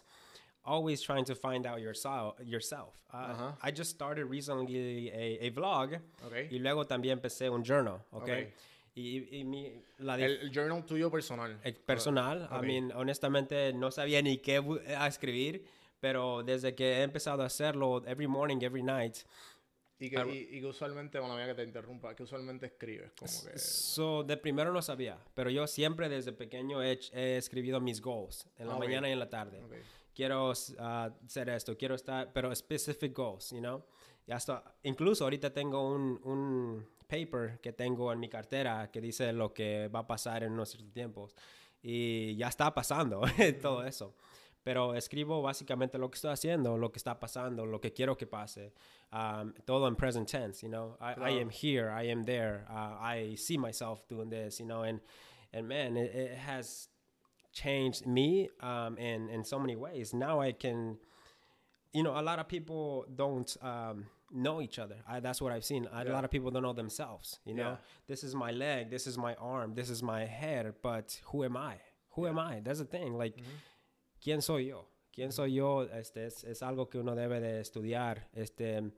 always 0.65 1.01
trying 1.01 1.25
to 1.25 1.35
find 1.35 1.65
out 1.65 1.81
yourself. 1.81 2.35
yourself. 2.43 2.93
Uh, 3.13 3.17
Ajá. 3.17 3.57
I 3.62 3.71
just 3.71 3.91
started 3.91 4.25
recently 4.25 5.09
a, 5.12 5.45
a 5.47 5.50
vlog 5.51 6.00
Ok. 6.25 6.50
y 6.51 6.59
luego 6.59 6.85
también 6.85 7.19
empecé 7.19 7.50
un 7.50 7.63
journal, 7.63 8.00
okay? 8.12 8.43
Ok. 8.43 8.50
Y, 8.95 9.39
y 9.39 9.43
mi, 9.43 9.71
la 10.00 10.15
El, 10.19 10.50
journal 10.51 10.83
tuyo 10.85 11.09
personal. 11.12 11.57
eh, 11.63 11.73
personal. 11.85 12.43
Ok. 12.51 12.63
I 12.63 12.67
mean, 12.67 12.91
honestamente 12.95 13.73
no 13.73 13.89
sabía 13.91 14.21
ni 14.21 14.38
qué 14.38 14.62
escribir, 15.07 15.65
pero 16.00 16.43
desde 16.43 16.75
que 16.75 17.00
he 17.00 17.03
empezado 17.03 17.41
a 17.43 17.47
hacerlo 17.47 18.03
every 18.05 18.27
morning, 18.27 18.57
every 18.62 18.83
night, 18.83 19.17
Y 20.03 20.10
que, 20.10 20.17
y, 20.51 20.57
y 20.57 20.60
que 20.60 20.65
usualmente, 20.65 21.17
bueno, 21.19 21.36
mía 21.36 21.45
que 21.45 21.53
te 21.53 21.63
interrumpa, 21.63 22.13
que 22.13 22.24
usualmente 22.24 22.65
escribes, 22.65 23.12
como 23.13 23.31
que... 23.31 23.57
so 23.57 24.24
de 24.24 24.36
primero 24.36 24.74
no 24.74 24.81
sabía, 24.81 25.17
pero 25.33 25.50
yo 25.50 25.65
siempre 25.65 26.10
desde 26.10 26.33
pequeño 26.33 26.83
he, 26.83 27.00
he 27.13 27.38
escribido 27.38 27.79
mis 27.79 28.01
goals 28.01 28.48
en 28.57 28.67
la 28.67 28.75
Ah, 28.75 28.79
mañana 28.79 29.07
y 29.07 29.13
en 29.13 29.19
la 29.19 29.29
tarde. 29.29 29.63
Ok. 29.63 29.74
Quiero 30.13 30.50
uh, 30.50 30.51
hacer 31.25 31.50
esto, 31.50 31.77
quiero 31.77 31.95
estar, 31.95 32.31
pero 32.33 32.53
specific 32.53 33.15
goals, 33.15 33.51
you 33.51 33.60
know. 33.60 33.83
Y 34.27 34.31
hasta, 34.31 34.75
incluso 34.83 35.24
ahorita 35.24 35.53
tengo 35.53 35.89
un, 35.89 36.19
un 36.24 36.86
paper 37.07 37.60
que 37.62 37.72
tengo 37.74 38.12
en 38.12 38.19
mi 38.19 38.27
cartera 38.29 38.89
que 38.91 39.00
dice 39.01 39.31
lo 39.31 39.53
que 39.53 39.88
va 39.88 40.00
a 40.00 40.07
pasar 40.07 40.43
en 40.43 40.51
unos 40.51 40.69
ciertos 40.69 40.91
tiempos. 40.93 41.36
Y 41.81 42.36
ya 42.36 42.48
está 42.50 42.74
pasando 42.74 43.22
todo 43.62 43.86
eso. 43.86 44.15
Pero 44.63 44.93
escribo 44.96 45.41
básicamente 45.41 45.98
lo 45.98 46.10
que 46.10 46.15
estoy 46.15 46.32
haciendo, 46.32 46.77
lo 46.77 46.89
que 46.91 46.98
está 46.98 47.20
pasando, 47.20 47.65
lo 47.65 47.79
que 47.79 47.91
quiero 47.91 48.15
que 48.15 48.25
pase. 48.25 48.72
Um, 49.12 49.53
todo 49.65 49.88
en 49.88 49.96
present 49.96 50.27
tense, 50.29 50.63
you 50.63 50.70
know. 50.70 50.96
I, 51.01 51.13
I 51.20 51.29
am 51.41 51.50
here, 51.50 51.89
I 51.91 52.03
am 52.10 52.24
there, 52.24 52.65
uh, 52.70 52.96
I 53.01 53.36
see 53.36 53.58
myself 53.58 54.08
doing 54.08 54.29
this, 54.29 54.60
you 54.60 54.65
know. 54.65 54.84
And, 54.84 55.01
and 55.51 55.67
man, 55.67 55.98
it, 55.98 56.15
it 56.15 56.38
has 56.38 56.88
changed 57.51 58.08
me 58.08 58.50
um, 58.62 58.98
in, 58.98 59.29
in 59.29 59.43
so 59.43 59.60
many 59.60 59.75
ways. 59.75 60.13
Now 60.13 60.39
I 60.39 60.53
can, 60.53 60.98
you 61.91 62.01
know, 62.03 62.17
a 62.17 62.22
lot 62.24 62.39
of 62.39 62.48
people 62.48 63.05
don't 63.13 63.55
um, 63.62 64.05
know 64.32 64.62
each 64.62 64.79
other. 64.79 64.96
I, 65.08 65.20
that's 65.20 65.41
what 65.41 65.51
I've 65.51 65.65
seen. 65.65 65.88
A 65.93 66.05
Yeah. 66.05 66.13
lot 66.13 66.24
of 66.24 66.32
people 66.32 66.51
don't 66.51 66.63
know 66.63 66.74
themselves. 66.74 67.39
You 67.46 67.53
know, 67.53 67.70
Yeah. 67.72 67.75
this 68.08 68.24
is 68.24 68.34
my 68.34 68.51
leg, 68.51 68.89
this 68.89 69.08
is 69.08 69.17
my 69.17 69.36
arm, 69.36 69.75
this 69.75 69.89
is 69.89 70.01
my 70.01 70.25
head, 70.25 70.74
but 70.82 71.20
who 71.25 71.43
am 71.43 71.58
I? 71.58 71.75
Who 72.12 72.27
am 72.27 72.39
I? 72.39 72.62
That's 72.63 72.79
the 72.79 72.86
thing. 72.86 73.13
Like, 73.17 73.36
¿quién 74.23 74.41
soy 74.41 74.67
yo? 74.67 74.87
¿Quién 75.11 75.31
soy 75.31 75.55
yo? 75.55 75.83
Este 75.83 76.25
es, 76.27 76.43
es 76.43 76.63
algo 76.63 76.89
que 76.89 76.97
uno 76.97 77.13
debe 77.15 77.39
de 77.39 77.59
estudiar, 77.59 78.29
este, 78.33 78.91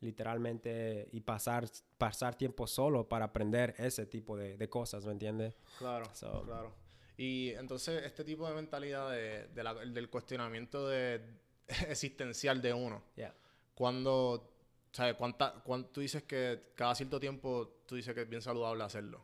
literalmente, 0.00 1.08
y 1.12 1.20
pasar, 1.20 1.68
pasar 1.98 2.34
tiempo 2.34 2.66
solo 2.66 3.08
para 3.08 3.26
aprender 3.26 3.74
ese 3.78 4.06
tipo 4.06 4.36
de, 4.36 4.56
de 4.56 4.68
cosas, 4.68 5.04
¿me 5.06 5.12
entiendes? 5.12 5.54
Claro, 5.78 6.06
So- 6.14 6.42
claro. 6.44 6.72
Y 7.16 7.50
entonces 7.50 8.02
este 8.04 8.24
tipo 8.24 8.48
de 8.48 8.54
mentalidad 8.54 9.10
de, 9.10 9.46
de 9.48 9.62
la- 9.62 9.74
del 9.74 10.08
cuestionamiento 10.08 10.88
de, 10.88 11.20
existencial 11.88 12.60
de 12.62 12.72
uno, 12.72 13.02
Yeah. 13.14 13.34
cuando, 13.74 14.50
¿sabes? 14.92 15.14
¿Cuánta, 15.16 15.62
cuánto 15.62 15.90
tú 15.90 16.00
dices 16.00 16.22
que 16.24 16.72
cada 16.74 16.94
cierto 16.94 17.20
tiempo 17.20 17.82
tú 17.86 17.94
dices 17.96 18.14
que 18.14 18.22
es 18.22 18.28
bien 18.28 18.40
saludable 18.42 18.82
hacerlo? 18.84 19.22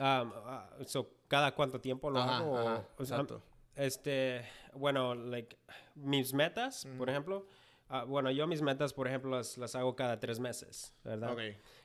Um, 0.00 0.30
uh, 0.32 0.84
so, 0.86 1.08
¿cada 1.28 1.54
cuánto 1.54 1.80
tiempo 1.80 2.10
lo 2.10 2.18
Ajá, 2.20 2.38
hago? 2.38 2.58
ajá, 2.58 2.88
O 2.96 3.02
exacto. 3.02 3.42
Este, 3.76 4.44
bueno, 4.74 5.14
like, 5.14 5.56
mis 5.94 6.34
metas, 6.34 6.86
por 6.98 7.08
ejemplo, 7.08 7.46
ah, 7.88 8.04
bueno, 8.04 8.30
yo 8.30 8.46
mis 8.46 8.60
metas, 8.62 8.92
por 8.92 9.08
ejemplo, 9.08 9.30
las, 9.36 9.56
las 9.58 9.74
hago 9.74 9.96
cada 9.96 10.20
tres 10.20 10.38
meses, 10.38 10.92
¿verdad? 11.04 11.32
Ok, 11.32 11.40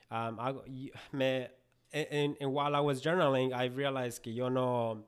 Um, 0.10 0.40
hago- 0.40 0.64
y- 0.66 0.90
me, 1.12 1.52
en, 1.92 2.38
en- 2.40 2.48
while 2.50 2.74
I 2.78 2.80
was 2.80 3.02
journaling, 3.04 3.52
I 3.52 3.68
realized 3.68 4.22
que 4.22 4.34
yo 4.34 4.50
no, 4.50 5.06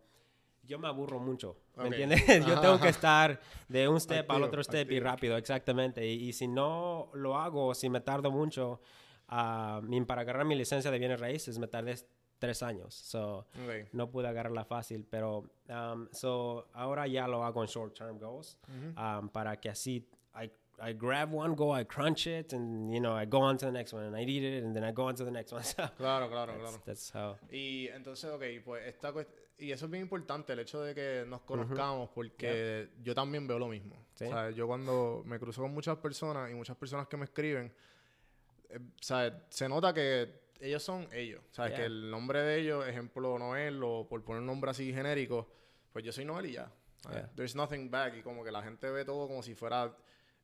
yo 0.64 0.78
me 0.78 0.90
aburro 0.90 1.20
mucho, 1.20 1.56
¿me 1.78 1.84
Ok. 1.86 1.92
entiendes? 1.92 2.22
yo 2.46 2.60
tengo 2.60 2.78
que 2.82 2.90
estar 2.90 3.40
de 3.70 3.88
un 3.88 3.98
step 4.00 4.30
al 4.30 4.36
Activo, 4.44 4.48
otro 4.48 4.64
step 4.64 4.92
y 4.92 4.96
activo. 4.98 5.04
rápido, 5.06 5.38
exactamente. 5.38 6.06
Y, 6.06 6.28
y 6.30 6.34
si 6.34 6.50
no 6.50 7.12
lo 7.14 7.38
hago, 7.38 7.74
si 7.76 7.90
me 7.90 8.02
tardo 8.02 8.30
mucho, 8.30 8.82
mi- 9.84 10.02
para 10.04 10.22
agarrar 10.24 10.44
mi 10.46 10.56
licencia 10.56 10.92
de 10.92 11.00
bienes 11.00 11.20
raíces 11.22 11.58
me 11.60 11.68
tardé 11.68 11.96
tres 12.40 12.64
años. 12.64 12.94
So, 12.96 13.46
ok. 13.64 13.90
no 13.94 14.10
pude 14.10 14.28
agarrarla 14.28 14.66
fácil, 14.66 15.06
pero 15.10 15.50
um, 15.70 16.08
so 16.12 16.68
ahora 16.74 17.08
ya 17.08 17.28
lo 17.28 17.44
hago 17.44 17.62
en 17.62 17.68
short 17.68 17.94
term 17.94 18.18
goals 18.18 18.58
um, 18.98 19.30
para 19.30 19.58
que 19.58 19.70
así 19.70 20.08
I, 20.36 20.50
I 20.82 20.94
grab 20.94 21.34
one 21.34 21.56
goal, 21.56 21.74
I 21.74 21.84
crunch 21.84 22.28
it, 22.28 22.54
and 22.54 22.92
you 22.92 23.00
know 23.00 23.14
I 23.16 23.26
go 23.26 23.42
on 23.42 23.58
to 23.58 23.66
the 23.66 23.72
next 23.72 23.94
one, 23.94 24.06
and 24.06 24.16
I 24.16 24.24
eat 24.24 24.44
it, 24.44 24.64
and 24.64 24.74
then 24.74 24.84
I 24.84 24.92
go 24.92 25.08
on 25.08 25.16
to 25.16 25.26
the 25.26 25.32
next 25.32 25.52
one. 25.52 25.64
So 25.64 25.88
Claro, 25.98 26.30
claro, 26.30 26.54
that's, 26.54 26.62
claro. 26.62 26.84
that's 26.86 27.12
how. 27.12 27.38
Y 27.52 27.90
entonces, 27.94 28.32
ok, 28.32 28.64
pues 28.64 28.88
esta 28.88 29.12
y 29.60 29.72
eso 29.74 29.86
es 29.86 29.92
bien 29.92 30.04
importante, 30.04 30.54
el 30.54 30.60
hecho 30.60 30.82
de 30.82 30.96
que 30.96 31.26
nos 31.28 31.42
conozcamos, 31.42 32.10
porque 32.12 32.90
yo 33.04 33.14
también 33.14 33.46
veo 33.46 33.60
lo 33.60 33.68
mismo. 33.68 33.96
Sí. 34.16 34.26
O 34.26 34.30
sea, 34.30 34.50
yo 34.52 34.68
cuando 34.68 35.22
me 35.26 35.38
cruzo 35.38 35.62
con 35.62 35.74
muchas 35.74 35.98
personas 35.98 36.50
y 36.50 36.54
muchas 36.54 36.78
personas 36.78 37.08
que 37.08 37.18
me 37.18 37.26
escriben, 37.26 37.74
eh, 38.70 38.80
¿sabes? 39.02 39.34
se 39.50 39.68
nota 39.68 39.94
que 39.94 40.49
ellos 40.60 40.84
son 40.84 41.08
ellos. 41.14 41.42
¿Sabes? 41.52 41.72
Yeah. 41.72 41.80
Que 41.80 41.86
el 41.86 42.10
nombre 42.12 42.42
de 42.42 42.60
ellos, 42.60 42.88
ejemplo 42.88 43.38
Noel, 43.40 43.82
o 43.84 44.08
por 44.08 44.24
poner 44.24 44.42
un 44.42 44.48
nombre 44.48 44.72
así 44.72 44.94
genérico, 44.94 45.50
pues 45.92 46.04
yo 46.06 46.12
soy 46.12 46.26
Noel 46.26 46.46
y 46.48 46.52
ya. 46.54 46.72
Yeah. 47.10 47.32
There's 47.36 47.56
nothing 47.56 47.90
back. 47.90 48.16
Y 48.18 48.22
como 48.22 48.44
que 48.44 48.52
la 48.52 48.62
gente 48.62 48.90
ve 48.90 49.06
todo 49.06 49.28
como 49.28 49.42
si 49.42 49.56
fuera 49.56 49.96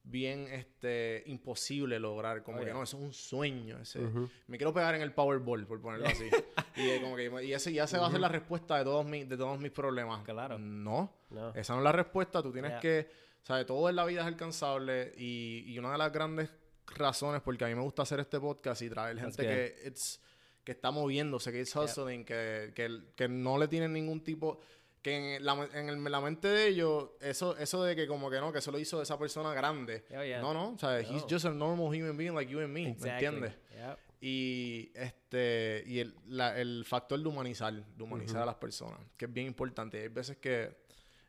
bien 0.07 0.47
este 0.51 1.23
imposible 1.25 1.99
lograr 1.99 2.43
como 2.43 2.57
Oh, 2.57 2.59
que 2.59 2.65
yeah. 2.67 2.75
no 2.75 2.83
eso 2.83 2.97
es 2.97 3.03
un 3.03 3.11
sueño 3.11 3.79
ese 3.79 3.99
me 4.45 4.57
quiero 4.57 4.71
pegar 4.71 4.93
en 4.93 5.01
el 5.01 5.11
Powerball 5.13 5.65
por 5.65 5.81
ponerlo 5.81 6.05
así 6.05 6.25
y, 6.75 6.81
eh, 6.89 7.01
como 7.01 7.15
que, 7.15 7.31
y 7.43 7.53
ese 7.53 7.73
ya 7.73 7.87
se 7.87 7.97
va 7.97 8.05
a 8.05 8.11
ser 8.11 8.19
la 8.19 8.27
respuesta 8.29 8.77
de 8.77 8.83
todos 8.83 9.03
mis 9.03 9.27
de 9.27 9.35
todos 9.35 9.59
mis 9.59 9.71
problemas 9.71 10.23
Claro. 10.23 10.59
no 10.59 11.11
No. 11.31 11.49
esa 11.55 11.73
no 11.73 11.79
es 11.79 11.83
la 11.85 11.91
respuesta 11.91 12.43
tú 12.43 12.51
tienes 12.53 12.69
Yeah. 12.73 12.79
que 12.81 13.09
sabes 13.41 13.65
todo 13.65 13.89
en 13.89 13.95
la 13.95 14.05
vida 14.05 14.21
es 14.21 14.27
alcanzable 14.27 15.11
y, 15.17 15.63
y 15.65 15.79
una 15.79 15.91
de 15.93 15.97
las 15.97 16.11
grandes 16.13 16.51
razones 16.87 17.41
porque 17.41 17.65
a 17.65 17.67
mí 17.67 17.75
me 17.75 17.81
gusta 17.81 18.03
hacer 18.03 18.19
este 18.19 18.39
podcast 18.39 18.81
y 18.81 18.89
traer 18.89 19.17
gente 19.19 19.41
que 19.43 19.75
it's- 19.87 20.19
que 20.63 20.71
está 20.71 20.89
moviéndose 20.91 21.51
que 21.51 21.61
es 21.61 21.71
Yeah. 21.73 21.83
hustling 21.83 22.25
que, 22.25 22.71
que, 22.75 23.01
que 23.15 23.27
no 23.27 23.57
le 23.57 23.67
tienen 23.67 23.93
ningún 23.93 24.23
tipo 24.23 24.59
que 25.01 25.35
en 25.35 25.45
la, 25.45 25.69
en 25.73 25.89
el- 25.89 26.03
la 26.03 26.19
mente 26.19 26.47
de 26.47 26.67
ellos, 26.67 27.11
eso, 27.21 27.55
eso 27.57 27.83
de 27.83 27.95
que 27.95 28.07
como 28.07 28.29
que 28.31 28.39
no, 28.39 28.51
que 28.51 28.57
eso 28.57 28.71
lo 28.71 28.79
hizo 28.79 28.99
esa 29.03 29.19
persona 29.19 29.53
grande. 29.53 30.03
Oh, 30.09 30.23
yeah. 30.23 30.41
No, 30.41 30.51
no, 30.53 30.69
o 30.71 30.77
sea, 30.79 30.99
he's 31.01 31.11
No. 31.21 31.27
just 31.29 31.45
a 31.45 31.51
normal 31.51 31.87
human 31.87 32.17
being 32.17 32.33
like 32.33 32.51
you 32.51 32.59
and 32.59 32.69
me, 32.73 32.81
¿me 32.85 32.89
Exactly. 32.91 33.25
entiendes? 33.27 33.53
Yep. 33.75 33.97
Y 34.21 34.91
este 34.95 35.83
y 35.85 35.99
el, 35.99 36.15
la- 36.25 36.59
el 36.59 36.83
factor 36.85 37.19
de 37.21 37.27
humanizar, 37.29 37.71
de 37.73 38.03
humanizar 38.03 38.41
a 38.41 38.45
las 38.47 38.55
personas, 38.55 38.99
que 39.15 39.25
es 39.25 39.31
bien 39.33 39.45
importante. 39.45 40.01
Hay 40.01 40.07
veces 40.07 40.37
que, 40.37 40.75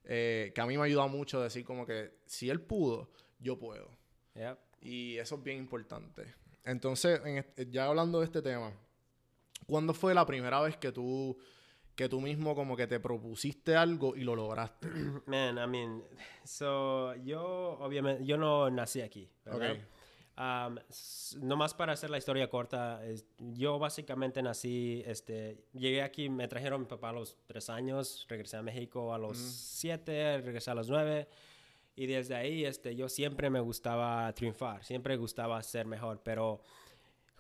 eh, 0.05 0.53
que 0.55 0.61
a 0.63 0.65
mí 0.65 0.79
me 0.79 0.85
ayuda 0.85 1.07
mucho 1.07 1.43
decir 1.43 1.63
como 1.63 1.85
que 1.85 2.21
si 2.25 2.49
él 2.49 2.63
pudo, 2.63 3.11
yo 3.39 3.59
puedo. 3.59 3.91
Yep. 4.35 4.59
Y 4.87 5.19
eso 5.19 5.37
es 5.37 5.43
bien 5.43 5.59
importante. 5.59 6.35
Entonces, 6.65 7.21
en 7.25 7.39
este- 7.39 7.71
ya 7.71 7.87
hablando 7.87 8.21
de 8.21 8.25
este 8.27 8.43
tema, 8.43 8.73
¿cuándo 9.67 9.93
fue 9.95 10.15
la 10.15 10.25
primera 10.27 10.61
vez 10.61 10.77
que 10.77 10.93
tú, 10.93 11.37
que 11.95 12.09
tú 12.09 12.21
mismo 12.21 12.55
como 12.55 12.77
que 12.77 12.87
te 12.87 13.01
propusiste 13.01 13.75
algo 13.77 14.17
y 14.17 14.23
lo 14.23 14.35
lograste? 14.37 14.89
Man, 15.27 15.59
I 15.59 15.67
mean, 15.67 16.03
so 16.45 17.15
yo 17.17 17.79
obviamente 17.81 18.25
yo 18.25 18.37
no 18.37 18.71
nací 18.71 19.01
aquí, 19.01 19.29
¿verdad? 19.45 19.73
Ok. 19.73 19.79
Um, 20.39 20.77
nomás 21.49 21.73
para 21.73 21.95
hacer 21.95 22.11
la 22.11 22.19
historia 22.19 22.51
corta, 22.51 23.03
es- 23.07 23.25
yo 23.39 23.79
básicamente 23.79 24.43
nací, 24.43 25.03
este, 25.07 25.65
llegué 25.73 26.03
aquí, 26.03 26.29
me 26.29 26.47
trajeron 26.47 26.83
mi 26.83 26.87
papá 26.87 27.09
a 27.09 27.13
los 27.13 27.39
tres 27.47 27.71
años, 27.71 28.27
regresé 28.29 28.59
a 28.59 28.63
México 28.63 29.15
a 29.15 29.19
los 29.19 29.39
siete, 29.39 30.37
regresé 30.43 30.71
a 30.71 30.75
los 30.75 30.91
nueve, 30.91 31.27
Y 31.97 32.07
desde 32.07 32.35
ahí, 32.35 32.65
este, 32.65 32.95
yo 32.95 33.09
siempre 33.09 33.49
me 33.51 33.61
gustaba 33.61 34.31
triunfar, 34.35 34.85
siempre 34.85 35.17
gustaba 35.17 35.63
ser 35.63 35.87
mejor, 35.87 36.21
pero 36.23 36.61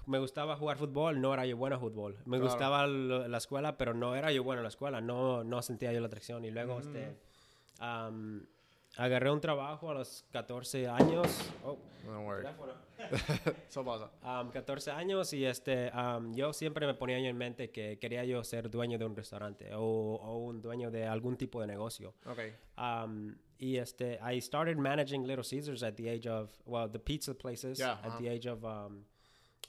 me 0.07 0.19
gustaba 0.19 0.57
jugar 0.57 0.79
fútbol, 0.79 1.21
no 1.21 1.35
era 1.35 1.45
yo 1.45 1.57
bueno 1.59 1.77
en 1.77 1.81
fútbol. 1.83 2.15
Me 2.25 2.39
Claro. 2.39 2.45
gustaba 2.45 2.87
la 2.87 3.37
escuela, 3.37 3.77
pero 3.77 3.93
no 3.93 4.17
era 4.17 4.33
yo 4.33 4.43
bueno 4.45 4.61
en 4.61 4.65
la 4.65 4.69
escuela, 4.71 5.01
no, 5.01 5.45
no 5.45 5.61
sentía 5.63 5.93
yo 5.93 6.01
la 6.01 6.07
atracción. 6.07 6.45
Y 6.45 6.51
luego, 6.51 6.79
este, 6.81 7.17
am, 7.81 8.47
agarré 8.97 9.31
un 9.31 9.41
trabajo 9.41 9.91
a 9.91 9.95
los 9.95 10.25
14 10.33 10.89
años. 10.89 11.27
Oh, 11.65 11.77
No 12.07 12.23
worry. 12.23 12.47
Eso 13.69 13.85
pasa. 13.85 14.11
Am, 14.23 14.51
14 14.51 14.91
años 14.93 15.33
y 15.35 15.45
este, 15.45 15.91
am, 15.93 16.35
yo 16.35 16.53
siempre 16.55 16.87
me 16.87 16.95
ponía 16.95 17.19
yo 17.19 17.27
en 17.27 17.37
mente 17.37 17.71
que 17.71 17.99
quería 17.99 18.25
yo 18.25 18.43
ser 18.43 18.71
dueño 18.71 18.97
de 18.99 19.05
un 19.05 19.15
restaurante 19.15 19.75
o, 19.75 19.81
o 19.83 20.39
un 20.39 20.63
dueño 20.63 20.91
de 20.91 21.07
algún 21.07 21.37
tipo 21.37 21.61
de 21.61 21.67
negocio. 21.67 22.15
Ok. 22.25 22.39
Um, 22.79 23.35
este, 23.59 24.19
I 24.23 24.41
started 24.41 24.77
managing 24.79 25.25
Little 25.27 25.45
Caesars 25.45 25.83
at 25.83 25.97
the 25.97 26.09
age 26.09 26.27
of, 26.27 26.51
well, 26.67 26.89
the 26.89 26.99
pizza 26.99 27.35
places 27.35 27.79
Yeah, 27.79 27.93
at 28.03 28.07
uh-huh. 28.07 28.19
the 28.21 28.29
age 28.29 28.47
of 28.47 28.65
um, 28.65 29.05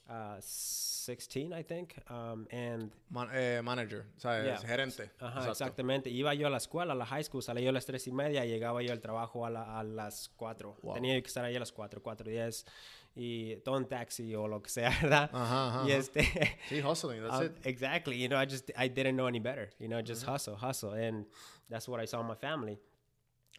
uh, 0.10 0.38
16, 0.42 1.54
I 1.54 1.64
think. 1.64 1.96
Um, 2.10 2.48
and, 2.52 2.92
Man- 3.10 3.30
eh, 3.34 3.62
manager, 3.62 4.06
o 4.18 4.20
sea, 4.20 4.44
Yeah. 4.44 4.58
gerente. 4.58 5.10
ajá, 5.20 5.40
Exacto. 5.40 5.52
exactamente. 5.52 6.10
Iba 6.10 6.34
yo 6.34 6.48
a 6.48 6.50
la 6.50 6.58
escuela, 6.58 6.92
a 6.94 6.96
la 6.96 7.06
high 7.06 7.24
school, 7.24 7.42
salía 7.42 7.64
yo 7.64 7.70
a 7.70 7.74
las 7.74 7.86
3 7.86 8.06
y 8.08 8.12
media 8.12 8.46
llegaba 8.46 8.82
yo 8.82 8.92
al 8.92 9.00
trabajo 9.00 9.46
a, 9.46 9.50
la- 9.50 9.80
a 9.80 9.84
las 9.84 10.30
4. 10.38 10.78
Wow. 10.84 10.94
Tenía 10.96 11.22
que 11.22 11.28
estar 11.28 11.46
ahí 11.46 11.56
a 11.56 11.60
las 11.60 11.72
4, 11.72 12.02
4 12.02 12.30
10 12.30 12.66
y 13.16 13.56
todo 13.66 13.78
en 13.78 13.86
taxi 13.88 14.36
o 14.36 14.48
lo 14.48 14.62
que 14.62 14.70
sea, 14.70 14.90
¿verdad? 15.02 15.30
Ajá, 15.34 15.68
ajá, 15.80 15.90
Y 15.90 15.92
este... 15.94 16.24
Sí, 16.70 16.82
hustling, 16.82 17.22
that's 17.22 17.40
Um, 17.40 17.46
it. 17.46 17.66
exactly. 17.66 18.18
You 18.22 18.28
know, 18.28 18.38
I 18.38 18.46
just 18.46 18.70
I 18.78 18.90
didn't 18.90 19.16
know 19.16 19.28
any 19.28 19.40
better. 19.40 19.70
You 19.80 19.88
know, 19.88 20.02
just 20.02 20.24
hustle, 20.26 20.56
hustle, 20.56 20.94
and 20.94 21.26
that's 21.70 21.88
what 21.88 22.00
I 22.02 22.06
saw 22.06 22.20
in 22.22 22.28
my 22.28 22.36
family. 22.36 22.80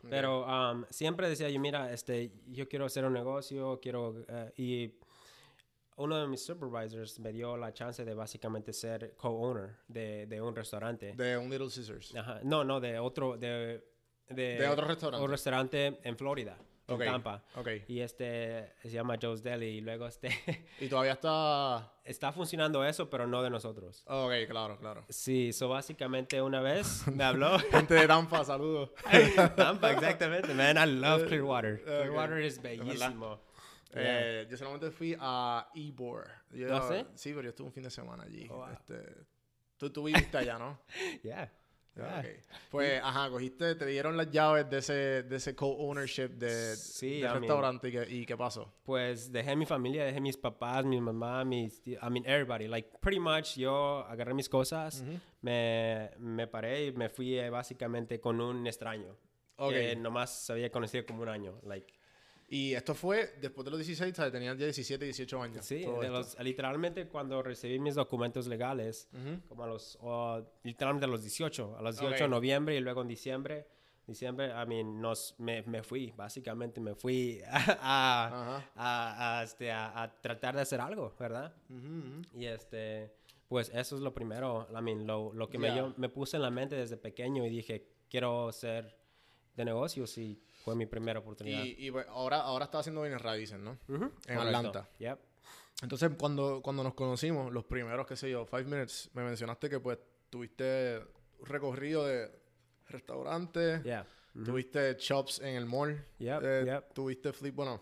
Pero 0.09 0.47
um, 0.47 0.85
siempre 0.91 1.29
decía 1.29 1.49
yo, 1.49 1.59
mira, 1.61 1.93
este, 1.93 2.31
yo 2.47 2.69
quiero 2.69 2.85
hacer 2.85 3.05
un 3.05 3.13
negocio, 3.13 3.81
quiero 3.81 4.25
eh, 4.29 4.53
y 4.57 4.95
uno 5.97 6.21
de 6.21 6.29
mis 6.29 6.45
supervisors 6.45 7.19
me 7.19 7.33
dio 7.33 7.57
la 7.57 7.73
chance 7.73 8.05
de 8.05 8.15
básicamente 8.15 8.73
ser 8.73 9.15
co-owner 9.17 9.77
de, 9.89 10.27
de 10.27 10.41
un 10.41 10.55
restaurante. 10.55 11.15
De 11.15 11.37
un 11.37 11.51
Little 11.51 11.71
Scissors. 11.71 12.15
Ajá. 12.15 12.41
No, 12.45 12.63
no, 12.63 12.79
de 12.81 12.99
otro, 12.99 13.37
de, 13.37 13.85
de, 14.29 14.59
De 14.59 14.69
otro 14.69 14.87
restaurante. 14.87 15.25
Un 15.25 15.31
restaurante 15.31 15.99
en 16.05 16.17
Florida, 16.17 16.57
Ok, 16.89 17.01
en 17.03 17.13
Tampa. 17.13 17.45
ok. 17.55 17.69
Y 17.89 18.01
este 18.01 18.73
se 18.83 18.91
llama 18.91 19.17
Joe's 19.21 19.43
Deli 19.43 19.67
y 19.67 19.81
luego 19.81 20.07
este 20.07 20.29
Y 20.81 20.89
todavía 20.89 21.13
está... 21.13 21.93
está 22.05 22.33
funcionando 22.33 22.85
eso, 22.85 23.11
pero 23.11 23.27
no 23.27 23.43
de 23.43 23.51
nosotros. 23.51 24.03
Ok, 24.07 24.33
claro, 24.49 24.79
claro. 24.79 25.05
Sí, 25.11 25.53
so 25.53 25.69
básicamente 25.69 26.41
una 26.41 26.61
vez 26.61 27.07
me 27.15 27.25
habló. 27.25 27.59
Gente 27.71 27.95
de 27.95 28.07
Tampa, 28.07 28.45
saludos. 28.45 28.93
Tampa, 29.57 29.93
exactamente, 29.93 30.55
man. 30.55 30.77
I 30.79 30.91
love 30.91 31.27
Clearwater. 31.27 31.75
ok. 31.75 31.85
Clearwater 31.85 32.39
es 32.39 32.61
bellísimo. 32.63 33.41
Eh, 33.95 34.47
yo 34.51 34.57
solamente 34.57 34.91
fui 34.91 35.17
a 35.19 35.69
Ybor. 35.75 36.29
Yo- 36.53 36.75
¿Ah, 36.77 36.89
sí? 36.91 37.07
Sí, 37.15 37.31
pero 37.31 37.43
yo 37.45 37.49
estuve 37.51 37.67
un 37.69 37.73
fin 37.73 37.83
de 37.85 37.91
semana 37.91 38.25
allí. 38.25 38.47
Oh, 38.51 38.57
wow. 38.57 38.69
este, 38.71 38.97
tú, 39.79 39.91
tú 39.91 40.05
viviste 40.05 40.37
allá, 40.37 40.59
¿no? 40.59 40.79
Yeah. 41.23 41.51
Ah, 42.03 42.23
yeah. 42.23 42.33
ok. 42.33 42.49
Pues, 42.71 43.01
ajá, 43.03 43.31
cogiste, 43.31 43.75
te 43.75 43.87
dieron 43.87 44.17
las 44.17 44.31
llaves 44.31 44.69
de 44.71 44.79
ese, 44.79 44.93
de 45.23 45.37
ese 45.37 45.55
co-ownership 45.55 46.29
de, 46.31 46.77
Sí, 46.77 47.21
del 47.21 47.23
mean- 47.31 47.39
restaurante 47.41 47.89
y, 47.89 47.93
qué, 47.93 48.07
y 48.09 48.27
qué 48.27 48.37
pasó. 48.37 48.73
Pues 48.85 49.31
dejé 49.33 49.57
mi 49.57 49.67
familia, 49.67 50.05
dejé 50.05 50.21
mis 50.21 50.37
papás, 50.37 50.85
mi 50.85 51.01
mamá, 51.01 51.45
mis 51.45 51.81
tíos, 51.83 52.03
I 52.03 52.11
mean 52.11 52.25
everybody. 52.27 52.69
Like 52.69 52.91
pretty 53.01 53.21
much 53.21 53.57
yo 53.57 54.05
agarré 54.07 54.35
mis 54.35 54.49
cosas, 54.49 55.03
me, 55.41 56.11
me 56.19 56.47
paré 56.47 56.87
y 56.87 56.93
me 56.93 57.09
fui 57.09 57.39
eh, 57.39 57.51
básicamente 57.51 58.21
con 58.21 58.41
un 58.41 58.67
extraño. 58.67 59.17
Ok. 59.57 59.73
Que 59.73 59.97
nomás 59.97 60.49
había 60.51 60.71
conocido 60.71 61.05
como 61.05 61.23
un 61.23 61.29
año. 61.29 61.61
Like, 61.65 61.93
Y 62.51 62.73
esto 62.73 62.95
fue 62.95 63.35
después 63.43 63.65
de 63.67 63.71
los 63.73 63.79
16, 63.81 64.17
¿sabes? 64.17 64.33
Tenías 64.33 64.57
ya 64.57 64.65
17, 64.65 65.05
18 65.05 65.43
años. 65.43 65.65
sí, 65.67 65.85
de 65.85 66.09
los, 66.09 66.39
literalmente 66.41 67.07
cuando 67.07 67.43
recibí 67.43 67.79
mis 67.79 67.95
documentos 67.95 68.47
legales, 68.47 69.09
Ujú. 69.13 69.41
como 69.49 69.65
a 69.65 69.67
los, 69.67 69.99
literalmente 70.63 71.05
a 71.05 71.09
los 71.09 71.21
18, 71.23 71.77
a 71.77 71.83
los 71.83 71.97
18 71.97 72.15
Ok. 72.15 72.21
de 72.23 72.29
noviembre 72.29 72.77
y 72.77 72.81
luego 72.81 73.03
en 73.03 73.09
diciembre, 73.09 73.67
diciembre, 74.07 74.49
I 74.49 74.67
mean, 74.67 74.99
nos, 74.99 75.35
me, 75.37 75.63
me 75.65 75.83
fui, 75.83 76.11
básicamente 76.17 76.81
me 76.81 76.95
fui 76.95 77.43
a, 77.47 77.51
a, 77.83 78.27
Ajá. 78.57 78.71
a- 78.77 79.39
a, 79.41 79.43
este, 79.45 79.71
a- 79.71 80.03
a 80.03 80.21
tratar 80.21 80.55
de 80.57 80.63
hacer 80.63 80.81
algo, 80.81 81.15
¿verdad? 81.21 81.55
Ujú, 81.69 81.87
ujú. 81.87 82.23
Y 82.41 82.47
este, 82.47 83.13
pues 83.47 83.71
eso 83.75 83.97
es 83.97 84.01
lo 84.01 84.15
primero, 84.15 84.67
I 84.71 84.81
mean, 84.81 85.07
lo, 85.07 85.35
lo 85.35 85.51
que 85.51 85.59
me, 85.59 85.69
Ya. 85.69 85.77
yo, 85.77 85.95
me 85.99 86.09
puse 86.09 86.37
en 86.39 86.43
la 86.45 86.51
mente 86.51 86.77
desde 86.77 86.97
pequeño 86.97 87.45
y 87.45 87.51
dije, 87.51 87.87
quiero 88.09 88.51
ser 88.53 88.97
de 89.55 89.65
negocios 89.67 90.17
y 90.17 90.41
fue 90.65 90.75
mi 90.75 90.87
primera 90.87 91.21
oportunidad. 91.21 91.63
Y, 91.65 91.89
y, 91.89 91.93
ahora, 92.09 92.41
ahora 92.41 92.67
estás 92.67 92.81
haciendo 92.81 93.03
bienes 93.03 93.23
raíces, 93.23 93.59
¿no? 93.59 93.79
En 93.89 93.99
correcto. 93.99 94.41
Atlanta. 94.41 94.89
Yep. 94.99 95.19
Entonces, 95.83 96.11
cuando, 96.19 96.61
cuando 96.63 96.83
nos 96.83 96.95
conocimos, 96.95 97.53
los 97.53 97.65
primeros, 97.65 98.07
qué 98.07 98.17
sé 98.17 98.31
yo, 98.31 98.45
five 98.45 98.65
minutes, 98.65 99.11
me 99.15 99.23
mencionaste 99.23 99.71
que 99.71 99.79
pues 99.81 99.99
tuviste 100.29 101.01
un 101.39 101.47
recorrido 101.47 102.05
de 102.07 102.31
restaurantes, 102.89 103.83
Yeah. 103.85 104.07
Tuviste 104.45 104.95
shops 104.99 105.41
en 105.41 105.57
el 105.57 105.67
mall, 105.67 106.05
Yep, 106.19 106.43
eh, 106.45 106.63
yep. 106.65 106.93
tuviste 106.93 107.33
flip, 107.33 107.55
bueno, 107.57 107.81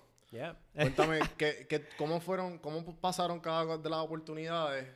cuéntame, 0.75 1.21
¿qué, 1.37 1.67
qué, 1.69 1.87
cómo 1.99 2.21
fueron, 2.21 2.59
cómo 2.59 2.99
pasaron 2.99 3.41
cada 3.41 3.77
de 3.77 3.91
las 3.91 3.99
oportunidades? 4.01 4.87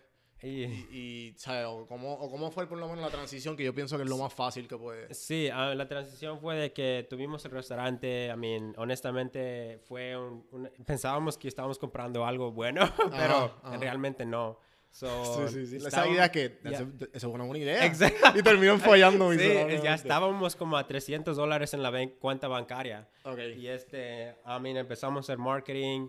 Y- 0.42 0.64
Y, 0.90 1.34
¿sabes? 1.36 1.66
O 1.68 1.86
cómo, 1.86 2.14
o 2.14 2.30
cómo 2.30 2.50
fue 2.50 2.66
por 2.66 2.78
lo 2.78 2.88
menos 2.88 3.02
la 3.04 3.10
transición, 3.10 3.56
que 3.56 3.64
yo 3.64 3.74
pienso 3.74 3.96
que 3.96 4.04
es 4.04 4.08
lo 4.08 4.16
más 4.16 4.32
fácil 4.32 4.66
que 4.66 4.76
puede. 4.76 5.12
Sí, 5.12 5.48
ah, 5.52 5.74
la 5.74 5.86
transición 5.86 6.40
fue 6.40 6.56
de 6.56 6.72
que 6.72 7.06
tuvimos 7.10 7.44
el 7.44 7.50
restaurante, 7.50 8.28
I 8.32 8.36
mean, 8.36 8.74
honestamente 8.78 9.80
fue 9.86 10.16
un, 10.16 10.46
un- 10.52 10.70
pensábamos 10.86 11.36
que 11.36 11.48
estábamos 11.48 11.78
comprando 11.78 12.24
algo 12.24 12.52
bueno, 12.52 12.80
pero 13.10 13.54
ajá. 13.62 13.76
realmente 13.78 14.24
no. 14.24 14.58
So, 14.92 15.46
Sí, 15.48 15.54
sí, 15.54 15.78
sí. 15.78 15.86
Esa 15.86 16.08
idea 16.08 16.32
que, 16.32 16.58
ya. 16.64 16.70
eso, 16.70 16.86
es 17.12 17.22
una 17.22 17.44
buena 17.44 17.62
idea. 17.62 17.86
Exacto. 17.86 18.36
Y 18.36 18.42
terminó 18.42 18.76
fallando 18.78 19.30
Sí, 19.32 19.38
ya 19.84 19.94
estábamos 19.94 20.56
como 20.56 20.76
a 20.76 20.84
300 20.86 21.36
dólares 21.36 21.74
en 21.74 21.82
la 21.84 21.92
cuenta 22.18 22.48
bancaria. 22.48 23.08
Ok. 23.24 23.38
Y 23.56 23.68
este, 23.68 24.34
I 24.44 24.60
mean, 24.60 24.76
empezamos 24.78 25.20
hacer 25.26 25.38
marketing. 25.38 26.08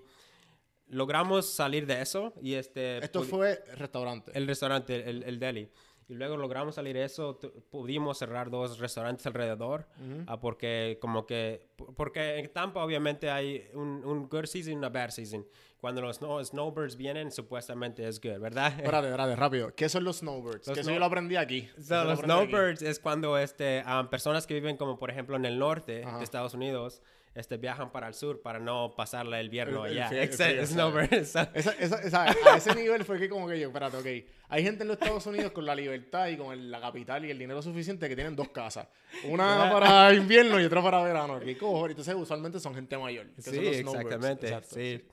Logramos 0.92 1.50
salir 1.50 1.86
de 1.88 2.02
eso 2.02 2.34
y 2.42 2.54
este... 2.56 2.98
Esto 3.00 3.24
fue 3.24 3.64
restaurante. 3.78 4.32
El 4.36 4.46
restaurante, 4.48 5.10
el, 5.10 5.24
el 5.24 5.40
deli. 5.40 5.70
Y 6.10 6.16
luego 6.16 6.36
logramos 6.36 6.76
salir 6.76 6.94
de 6.96 7.06
eso, 7.06 7.40
pudimos 7.70 8.18
cerrar 8.18 8.50
dos 8.50 8.80
restaurantes 8.80 9.26
alrededor, 9.26 9.88
ah, 10.28 10.42
porque 10.42 10.98
como 11.02 11.26
que, 11.26 11.70
porque 11.96 12.38
en 12.40 12.50
Tampa 12.52 12.84
obviamente 12.84 13.30
hay 13.32 13.70
un, 13.74 14.04
un 14.04 14.28
good 14.28 14.46
season 14.46 14.74
y 14.74 14.76
una 14.76 14.90
bad 14.90 15.12
season. 15.12 15.48
Cuando 15.80 16.02
los 16.02 16.18
snow, 16.18 16.44
snowbirds 16.44 16.98
vienen, 16.98 17.32
supuestamente 17.32 18.06
es 18.06 18.20
good, 18.20 18.40
¿verdad? 18.40 18.74
Espérate, 18.78 19.08
espérate, 19.08 19.36
rápido. 19.38 19.74
¿Qué 19.74 19.88
son 19.88 20.04
los 20.04 20.18
snowbirds? 20.18 20.68
Los 20.68 20.76
que 20.76 20.82
eso 20.82 20.90
snow- 20.90 20.94
yo 20.96 21.00
lo 21.00 21.06
aprendí 21.06 21.38
aquí. 21.38 21.70
So, 21.76 21.80
Eso 21.80 21.96
lo 21.96 22.10
los 22.10 22.20
aprendí 22.20 22.34
aquí. 22.44 22.50
snowbirds 22.52 22.82
es 22.82 23.00
cuando 23.00 23.38
este, 23.38 23.82
ah, 23.86 24.06
personas 24.12 24.46
que 24.46 24.54
viven 24.56 24.76
como 24.76 25.00
por 25.00 25.10
ejemplo 25.12 25.38
en 25.38 25.46
el 25.46 25.58
norte 25.58 26.04
Ajá. 26.04 26.18
de 26.18 26.26
Estados 26.26 26.54
Unidos 26.54 27.02
este, 27.34 27.58
viajan 27.58 27.92
para 27.92 28.08
el 28.08 28.14
sur 28.14 28.42
para 28.42 28.60
no 28.60 28.94
pasarle 28.96 29.40
el 29.40 29.50
el 29.58 29.78
allá. 29.78 30.10
So- 30.10 30.16
esa, 31.54 31.74
esa- 32.02 32.24
a 32.26 32.58
ese 32.58 32.76
nivel 32.76 33.06
fue 33.06 33.18
que 33.20 33.30
como 33.30 33.48
que 33.48 33.60
yo, 33.60 33.68
espérate, 33.68 33.98
ok. 33.98 34.30
Hay 34.50 34.64
gente 34.64 34.82
en 34.84 34.90
los 34.90 34.98
Estados 34.98 35.26
Unidos 35.28 35.52
con 35.54 35.66
la 35.66 35.74
libertad 35.76 36.28
y 36.28 36.38
con 36.38 36.52
el- 36.54 36.70
la 36.70 36.82
capital 36.82 37.24
y 37.26 37.32
el 37.32 37.40
dinero 37.40 37.62
suficiente 37.62 38.10
que 38.10 38.16
tienen 38.16 38.36
dos 38.36 38.50
casas. 38.50 38.88
Una 39.24 39.70
para 39.72 40.14
invierno 40.14 40.60
y 40.60 40.66
otra 40.66 40.82
para 40.82 41.02
verano. 41.04 41.40
¿Qué 41.40 41.58
cojones? 41.58 41.92
Entonces 41.92 42.16
usualmente 42.16 42.60
son 42.60 42.76
gente 42.76 42.98
mayor. 42.98 43.28
que 43.34 43.42
son 43.42 43.54
Sí, 43.54 43.62
los 43.62 43.76
snowbirds. 43.78 44.06
exactamente. 44.06 44.48
Exacto, 44.48 44.76
sí. 44.76 45.06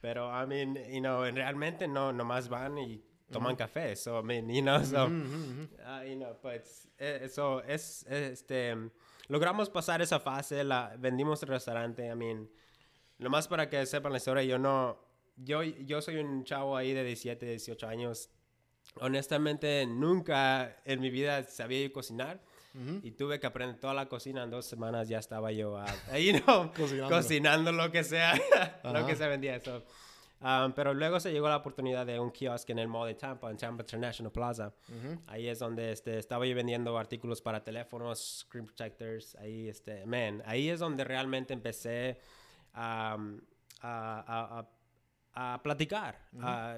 Pero, 0.00 0.30
I 0.30 0.46
mean, 0.46 0.76
you 0.92 1.00
know, 1.00 1.24
realmente 1.24 1.88
no, 1.88 2.12
nomás 2.12 2.48
van 2.48 2.78
y 2.78 3.02
toman 3.30 3.56
café. 3.56 3.96
So, 3.96 4.20
I 4.20 4.22
mean, 4.22 4.48
you 4.48 4.62
know, 4.62 4.82
so, 4.84 5.06
uh, 5.06 6.04
you 6.06 6.16
know, 6.16 6.38
pues, 6.40 6.88
eh, 6.98 7.20
eso 7.24 7.62
es, 7.64 8.04
este, 8.08 8.76
logramos 9.28 9.70
pasar 9.70 10.02
esa 10.02 10.20
fase, 10.20 10.64
la, 10.64 10.94
vendimos 10.98 11.42
el 11.42 11.48
restaurante, 11.48 12.06
I 12.06 12.14
mean, 12.14 12.48
nomás 13.18 13.48
para 13.48 13.68
que 13.68 13.84
sepan 13.86 14.12
la 14.12 14.18
historia, 14.18 14.42
yo 14.42 14.58
no, 14.58 14.98
yo, 15.36 15.62
yo 15.62 16.00
soy 16.02 16.16
un 16.16 16.44
chavo 16.44 16.76
ahí 16.76 16.92
de 16.92 17.04
17, 17.04 17.46
18 17.46 17.88
años. 17.88 18.30
Honestamente, 19.00 19.84
nunca 19.86 20.76
en 20.84 21.00
mi 21.00 21.10
vida 21.10 21.42
sabía 21.44 21.86
yo 21.86 21.92
cocinar. 21.92 22.40
Y 23.02 23.12
tuve 23.12 23.40
que 23.40 23.46
aprender 23.46 23.80
toda 23.80 23.94
la 23.94 24.06
cocina 24.06 24.42
en 24.42 24.50
dos 24.50 24.66
semanas. 24.66 25.08
Ya 25.08 25.18
estaba 25.18 25.50
yo 25.50 25.78
ah, 25.78 25.86
ahí, 26.10 26.34
¿no? 26.46 26.70
Cocinando. 26.76 27.08
cocinando 27.16 27.72
lo 27.72 27.90
que 27.90 28.04
sea, 28.04 28.34
lo 28.84 28.90
Ajá. 28.90 29.06
que 29.06 29.16
se 29.16 29.26
vendía. 29.28 29.58
So, 29.60 29.82
um, 30.40 30.72
pero 30.72 30.92
luego 30.94 31.18
se 31.20 31.32
llegó 31.32 31.48
la 31.48 31.56
oportunidad 31.56 32.04
de 32.06 32.18
un 32.20 32.30
kiosque 32.30 32.72
en 32.72 32.78
el 32.78 32.88
mall 32.88 33.08
de 33.08 33.14
Tampa, 33.14 33.50
en 33.50 33.56
Tampa 33.56 33.82
International 33.82 34.32
Plaza. 34.32 34.72
Ahí 35.26 35.48
es 35.48 35.58
donde 35.58 35.92
este, 35.92 36.18
estaba 36.18 36.46
yo 36.46 36.54
vendiendo 36.54 36.96
artículos 36.98 37.40
para 37.42 37.62
teléfonos, 37.64 38.40
screen 38.46 38.66
protectors. 38.66 39.34
Ahí, 39.36 39.68
este, 39.68 40.04
man, 40.06 40.42
ahí 40.46 40.68
es 40.68 40.80
donde 40.80 41.04
realmente 41.04 41.52
empecé 41.54 42.18
um, 42.74 43.40
a, 43.80 44.24
a, 44.26 44.66
a, 45.34 45.54
a 45.54 45.62
platicar, 45.62 46.18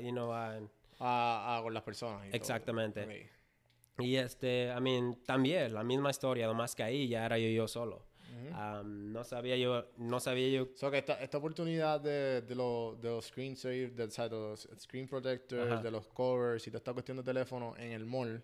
you 0.02 0.10
know, 0.12 0.32
a- 0.32 1.60
con 1.62 1.72
las 1.74 1.82
personas. 1.84 2.22
y 2.26 2.30
todo. 2.30 2.36
Exactamente. 2.36 3.00
Y 4.00 4.16
este, 4.16 4.72
I 4.76 4.80
mean, 4.80 5.16
también 5.24 5.74
la 5.74 5.82
misma 5.84 6.10
historia, 6.10 6.46
nomás 6.46 6.74
que 6.74 6.82
ahí 6.84 7.08
ya 7.08 7.24
era 7.26 7.38
yo, 7.38 7.48
yo 7.48 7.66
solo. 7.68 8.06
Um, 8.52 9.12
no 9.12 9.24
sabía 9.24 9.56
yo, 9.56 9.84
no 9.96 10.20
sabía 10.20 10.48
yo 10.48 10.68
So 10.74 10.90
que 10.90 10.98
esta, 10.98 11.14
esta 11.22 11.38
oportunidad 11.38 12.00
de, 12.00 12.42
de, 12.42 12.54
los 12.54 13.00
de 13.00 13.08
los 13.08 13.26
screen 13.26 13.56
save, 13.56 13.88
de, 13.90 14.04
o 14.04 14.10
sea, 14.10 14.28
de 14.28 14.36
los 14.36 14.68
screen 14.80 15.08
protectors, 15.08 15.82
de 15.82 15.90
los 15.90 16.06
covers 16.08 16.66
y 16.66 16.70
toda 16.70 16.78
esta 16.78 16.92
cuestión 16.92 17.16
de 17.18 17.22
teléfono 17.22 17.74
en 17.78 17.92
el 17.92 18.04
mall, 18.06 18.42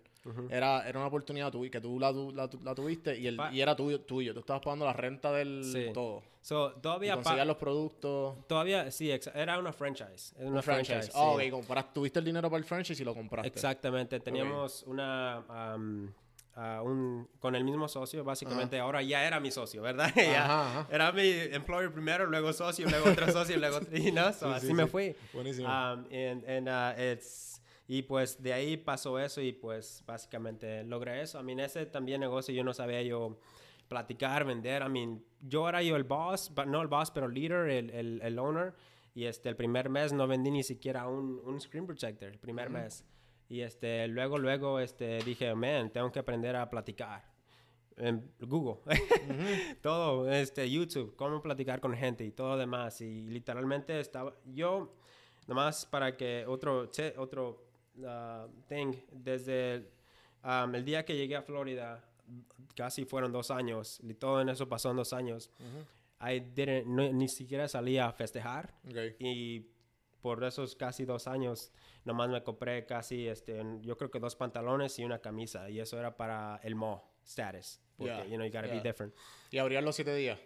era, 0.49 0.87
era 0.87 0.97
una 0.99 1.07
oportunidad 1.07 1.51
tu- 1.51 1.69
que 1.69 1.79
tú 1.79 1.99
la, 1.99 2.11
tu- 2.11 2.31
la, 2.31 2.49
tu- 2.49 2.59
la 2.63 2.73
tuviste 2.73 3.17
y, 3.17 3.27
el, 3.27 3.39
y 3.51 3.61
era 3.61 3.75
tuyo, 3.75 4.01
tuyo. 4.01 4.33
Tú 4.33 4.39
estabas 4.39 4.61
pagando 4.63 4.85
la 4.85 4.93
renta 4.93 5.31
del 5.31 5.63
Sí. 5.63 5.91
todo. 5.93 6.23
So, 6.41 6.71
todavía, 6.73 7.15
conseguías 7.15 7.47
los 7.47 7.57
productos. 7.57 8.35
todavía, 8.47 8.91
sí, 8.91 9.11
era 9.33 9.57
una 9.59 9.73
franchise. 9.73 10.33
Era 10.37 10.47
una 10.47 10.57
Un 10.57 10.63
franchise. 10.63 10.93
franchise. 11.11 11.11
Ah, 11.15 11.33
sí. 11.39 11.45
ok, 11.47 11.51
compras- 11.51 11.93
tuviste 11.93 12.19
el 12.19 12.25
dinero 12.25 12.49
para 12.49 12.59
el 12.59 12.65
franchise 12.65 13.01
y 13.01 13.05
lo 13.05 13.13
compraste. 13.15 13.47
Exactamente. 13.47 14.19
Teníamos 14.19 14.83
una, 14.83 15.43
um, 15.75 16.11
ah, 16.55 16.81
un, 16.83 17.29
con 17.39 17.55
el 17.55 17.63
mismo 17.63 17.87
socio, 17.87 18.23
básicamente. 18.23 18.79
Ahora 18.79 19.01
ya 19.01 19.25
era 19.25 19.39
mi 19.39 19.51
socio, 19.51 19.81
¿verdad? 19.81 20.11
Ya 20.15 20.45
Ajá, 20.45 20.79
ajá. 20.81 20.87
Era 20.95 21.11
mi 21.11 21.29
employer 21.29 21.91
primero, 21.91 22.25
luego 22.25 22.51
socio, 22.53 22.87
luego 22.89 23.09
otro 23.11 23.31
socio, 23.31 23.57
luego 23.57 23.77
otro. 23.77 23.95
Y 23.97 24.11
no, 24.11 24.31
so, 24.33 24.47
Sí, 24.49 24.53
así 24.55 24.67
sí, 24.67 24.73
me 24.73 24.83
sí. 24.85 24.89
fui. 24.89 25.15
Buenísimo. 25.33 25.67
Um, 25.67 26.05
and- 26.11 26.45
and, 26.49 26.67
uh, 26.67 26.99
it's- 27.01 27.61
y 27.87 28.01
pues 28.01 28.41
de 28.41 28.51
ahí 28.51 28.77
pasó 28.77 29.19
eso 29.19 29.41
y 29.41 29.51
pues 29.53 30.03
básicamente 30.07 30.83
logré 30.83 31.21
eso. 31.21 31.37
A 31.37 31.43
mí 31.43 31.53
ese 31.61 31.85
también 31.85 32.19
negocio 32.19 32.51
yo 32.53 32.63
no 32.63 32.73
sabía 32.73 33.01
yo 33.03 33.37
platicar, 33.87 34.43
vender. 34.45 34.81
I 34.81 34.89
mean, 34.89 35.23
yo 35.41 35.69
era 35.69 35.83
yo 35.83 35.95
el 35.95 36.03
boss, 36.03 36.49
but 36.55 36.65
no 36.65 36.81
el 36.81 36.87
boss, 36.87 37.11
pero 37.11 37.27
leader, 37.27 37.69
el, 37.69 37.89
el, 37.91 38.21
el 38.23 38.39
owner. 38.39 38.73
Y 39.13 39.25
este, 39.25 39.49
el 39.49 39.55
primer 39.55 39.89
mes 39.89 40.11
no 40.13 40.25
vendí 40.27 40.49
ni 40.51 40.63
siquiera 40.63 41.07
un, 41.07 41.39
un 41.45 41.61
screen 41.61 41.85
protector, 41.85 42.27
el 42.27 42.39
primer 42.39 42.69
mes. 42.71 43.05
Y 43.49 43.61
este, 43.61 44.07
luego, 44.07 44.37
luego 44.37 44.79
este, 44.79 45.19
dije, 45.23 45.53
man, 45.55 45.91
tengo 45.91 46.11
que 46.11 46.19
aprender 46.19 46.55
a 46.55 46.69
platicar. 46.69 47.23
En 47.97 48.29
Google, 48.41 48.81
todo, 49.81 50.29
este, 50.29 50.69
YouTube, 50.69 51.15
cómo 51.15 51.41
platicar 51.41 51.79
con 51.79 51.93
gente 51.95 52.25
y 52.25 52.31
todo 52.31 52.57
demás. 52.57 52.99
Y 53.01 53.21
literalmente 53.27 53.99
estaba, 53.99 54.33
yo, 54.53 54.93
nomás 55.47 55.85
para 55.85 56.17
que 56.17 56.43
otro, 56.45 56.89
otro 57.17 57.63
uh, 57.99 58.47
thing, 58.67 58.93
desde 59.11 59.89
um, 60.43 60.75
el 60.75 60.83
día 60.83 61.05
que 61.05 61.15
llegué 61.15 61.37
a 61.37 61.41
Florida, 61.41 62.03
casi 62.75 63.05
fueron 63.05 63.31
dos 63.31 63.49
años, 63.51 63.99
y 64.03 64.13
todo 64.15 64.41
en 64.41 64.49
eso 64.49 64.67
pasó 64.67 64.91
en 64.91 64.97
dos 64.97 65.13
años. 65.13 65.49
I 66.19 66.39
didn't, 66.39 66.87
no- 66.87 67.13
ni 67.13 67.27
siquiera 67.29 67.67
salía 67.69 68.07
a 68.07 68.11
festejar 68.11 68.73
Ok. 68.89 69.15
y 69.19 69.67
por 70.21 70.43
esos 70.43 70.75
casi 70.75 71.05
dos 71.05 71.27
años 71.27 71.71
nomás 72.05 72.29
me 72.29 72.41
compré 72.43 72.85
casi, 72.85 73.27
este, 73.27 73.61
yo 73.81 73.97
creo 73.97 74.09
que 74.09 74.19
dos 74.19 74.35
pantalones 74.35 74.97
y 74.99 75.03
una 75.03 75.19
camisa 75.19 75.69
y 75.69 75.79
eso 75.79 75.99
era 75.99 76.15
para 76.15 76.59
el 76.63 76.75
mo 76.75 77.11
status. 77.25 77.79
Porque, 77.97 78.13
Yeah, 78.13 78.25
you 78.25 78.35
know, 78.35 78.45
you 78.45 78.51
gotta 78.51 78.67
yeah. 78.67 78.75
be 78.75 78.81
different. 78.81 79.13
Y 79.51 79.57
abrías 79.57 79.83
los 79.83 79.95
siete 79.95 80.13
días. 80.15 80.39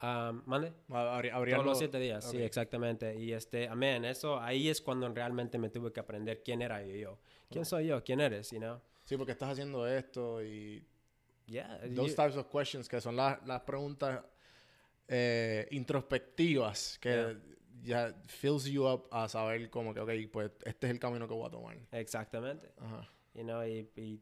Um, 0.00 0.42
¿Mande? 0.46 0.72
Abri- 0.90 1.32
abrías 1.32 1.56
Todos 1.56 1.66
los 1.66 1.78
siete 1.78 1.98
días, 1.98 2.24
sí, 2.24 2.40
exactamente. 2.40 3.16
Y 3.16 3.32
este, 3.32 3.66
amén, 3.68 4.04
eso, 4.04 4.38
ahí 4.40 4.68
es 4.68 4.80
cuando 4.80 5.08
realmente 5.12 5.58
me 5.58 5.70
tuve 5.70 5.92
que 5.92 5.98
aprender 6.00 6.42
quién 6.44 6.62
era 6.62 6.82
yo. 6.84 6.94
yo. 6.94 7.18
¿Quién 7.50 7.64
soy 7.64 7.86
yo? 7.86 8.04
¿Quién 8.04 8.20
eres? 8.20 8.50
You 8.52 8.58
know? 8.58 8.80
Sí, 9.04 9.16
porque 9.16 9.32
estás 9.32 9.50
haciendo 9.50 9.86
esto 9.88 10.42
y 10.44 10.84
Yeah. 11.46 11.78
those 11.96 12.10
you- 12.10 12.14
types 12.16 12.36
of 12.36 12.46
questions 12.48 12.88
que 12.88 13.00
son 13.00 13.16
las, 13.16 13.44
las 13.46 13.62
preguntas 13.62 14.22
eh, 15.08 15.66
introspectivas 15.70 16.98
que 17.00 17.36
ya 17.82 18.14
fills 18.26 18.64
you 18.66 18.86
up 18.86 19.08
a 19.10 19.28
saber 19.28 19.70
como 19.70 19.92
que, 19.94 20.00
ok, 20.00 20.10
pues 20.32 20.50
este 20.64 20.86
es 20.86 20.92
el 20.92 20.98
camino 20.98 21.26
que 21.28 21.34
voy 21.34 21.46
a 21.46 21.50
tomar. 21.50 21.76
Exactamente. 21.92 22.72
Ajá. 22.78 23.08
You 23.34 23.42
know, 23.44 23.64
y, 23.64 23.88
y 23.96 24.20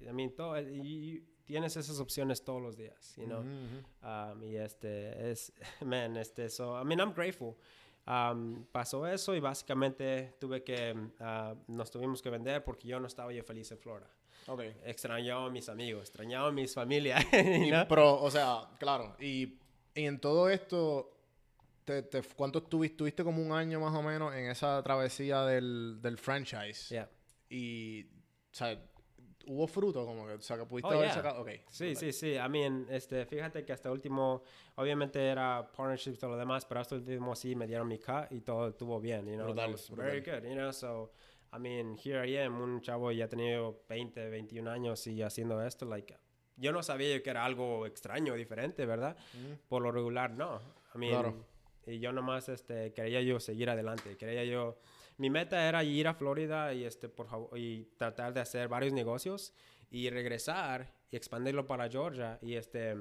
I 0.00 0.12
mean, 0.12 0.30
todo, 0.34 0.58
y- 0.60 1.24
tienes 1.44 1.76
esas 1.76 1.98
opciones 2.00 2.44
todos 2.44 2.62
los 2.62 2.76
días, 2.76 3.14
you 3.16 3.24
know. 3.26 3.40
Ujú, 3.40 3.48
ujú. 3.48 4.06
Um, 4.08 4.44
y 4.44 4.56
este 4.56 5.30
es, 5.30 5.52
man, 5.84 6.16
este, 6.16 6.48
so, 6.48 6.80
I 6.80 6.84
mean, 6.84 7.00
I'm 7.00 7.12
grateful. 7.12 7.56
Um, 8.06 8.64
pasó 8.72 9.06
eso 9.06 9.34
y 9.34 9.40
básicamente 9.40 10.34
tuve 10.40 10.64
que, 10.64 10.92
uh, 11.20 11.54
nos 11.68 11.90
tuvimos 11.90 12.20
que 12.20 12.30
vender 12.30 12.64
porque 12.64 12.88
yo 12.88 12.98
no 12.98 13.06
estaba 13.06 13.32
yo 13.32 13.44
feliz 13.44 13.70
en 13.70 13.78
Florida. 13.78 14.10
Ok. 14.48 14.60
Extrañaba 14.84 15.46
a 15.46 15.50
mis 15.50 15.68
amigos, 15.68 16.02
extrañaba 16.08 16.48
a 16.48 16.52
mis 16.52 16.74
familias, 16.74 17.24
know? 17.70 17.86
Pero, 17.88 18.20
o 18.20 18.30
sea, 18.30 18.68
claro, 18.78 19.14
y, 19.20 19.56
y 19.94 20.04
en 20.06 20.18
todo 20.18 20.48
esto, 20.50 21.12
te, 21.84 22.02
te- 22.02 22.22
¿cuánto 22.36 22.60
estuviste? 22.60 22.96
Tuviste 22.98 23.24
como 23.24 23.42
un 23.42 23.52
año 23.52 23.80
más 23.80 23.94
o 23.94 24.02
menos 24.02 24.34
en 24.34 24.50
esa 24.50 24.82
travesía 24.82 25.42
del, 25.44 25.98
del 26.00 26.18
franchise. 26.18 26.94
Yeah. 26.94 27.08
Y, 27.48 28.04
o 28.04 28.54
sea, 28.54 28.80
hubo 29.46 29.66
fruto, 29.66 30.04
como 30.06 30.26
que, 30.26 30.34
o 30.34 30.40
sea, 30.40 30.56
que 30.56 30.64
pudiste 30.66 30.88
Oh, 30.88 30.92
haber 30.96 31.06
yeah. 31.08 31.14
sacado. 31.14 31.42
Ok. 31.42 31.50
Sí, 31.70 31.94
sí, 31.94 32.12
sí. 32.12 32.34
I 32.34 32.48
mean, 32.48 32.86
este, 32.90 33.26
fíjate 33.26 33.64
que 33.64 33.72
hasta 33.72 33.90
último, 33.90 34.42
obviamente 34.76 35.20
era 35.28 35.70
partnerships 35.72 36.16
y 36.16 36.20
todo 36.20 36.30
lo 36.30 36.36
demás, 36.36 36.64
pero 36.64 36.80
hasta 36.80 36.94
último 36.94 37.34
sí 37.34 37.54
me 37.56 37.66
dieron 37.66 37.88
mi 37.88 37.98
cut 37.98 38.30
y 38.30 38.40
todo 38.40 38.68
estuvo 38.68 39.00
bien, 39.00 39.26
you 39.26 39.34
know. 39.34 39.46
Brutal, 39.46 39.72
was 39.72 39.90
very 39.90 40.20
good, 40.20 40.42
you 40.48 40.54
know. 40.54 40.72
So, 40.72 41.12
I 41.52 41.58
mean, 41.58 41.96
here 42.02 42.24
I 42.26 42.38
am, 42.38 42.60
un 42.60 42.80
chavo 42.80 43.10
ya 43.12 43.24
ha 43.26 43.28
tenido 43.28 43.82
20, 43.88 44.30
21 44.30 44.68
años 44.68 45.06
y 45.06 45.20
haciendo 45.22 45.60
esto, 45.62 45.84
like, 45.84 46.16
yo 46.56 46.70
no 46.72 46.82
sabía 46.82 47.22
que 47.22 47.30
era 47.30 47.44
algo 47.44 47.86
extraño, 47.86 48.34
diferente, 48.34 48.86
¿verdad? 48.86 49.16
Por 49.68 49.82
lo 49.82 49.90
regular, 49.90 50.30
no. 50.30 50.60
I 50.94 50.98
mean, 50.98 51.12
Claro. 51.12 51.46
Y 51.86 51.98
yo 51.98 52.12
nomás, 52.12 52.48
este, 52.48 52.92
quería 52.92 53.20
yo 53.22 53.40
seguir 53.40 53.70
adelante, 53.70 54.16
quería 54.16 54.44
yo... 54.44 54.78
Mi 55.18 55.28
meta 55.30 55.68
era 55.68 55.84
ir 55.84 56.08
a 56.08 56.14
Florida 56.14 56.72
y, 56.72 56.84
este, 56.84 57.08
por 57.08 57.28
favor, 57.28 57.56
y 57.58 57.84
tratar 57.98 58.32
de 58.32 58.40
hacer 58.40 58.66
varios 58.68 58.92
negocios 58.94 59.52
y 59.90 60.08
regresar 60.08 60.90
y 61.10 61.16
expandirlo 61.16 61.66
para 61.66 61.88
Georgia 61.90 62.38
y 62.40 62.54
este 62.54 62.96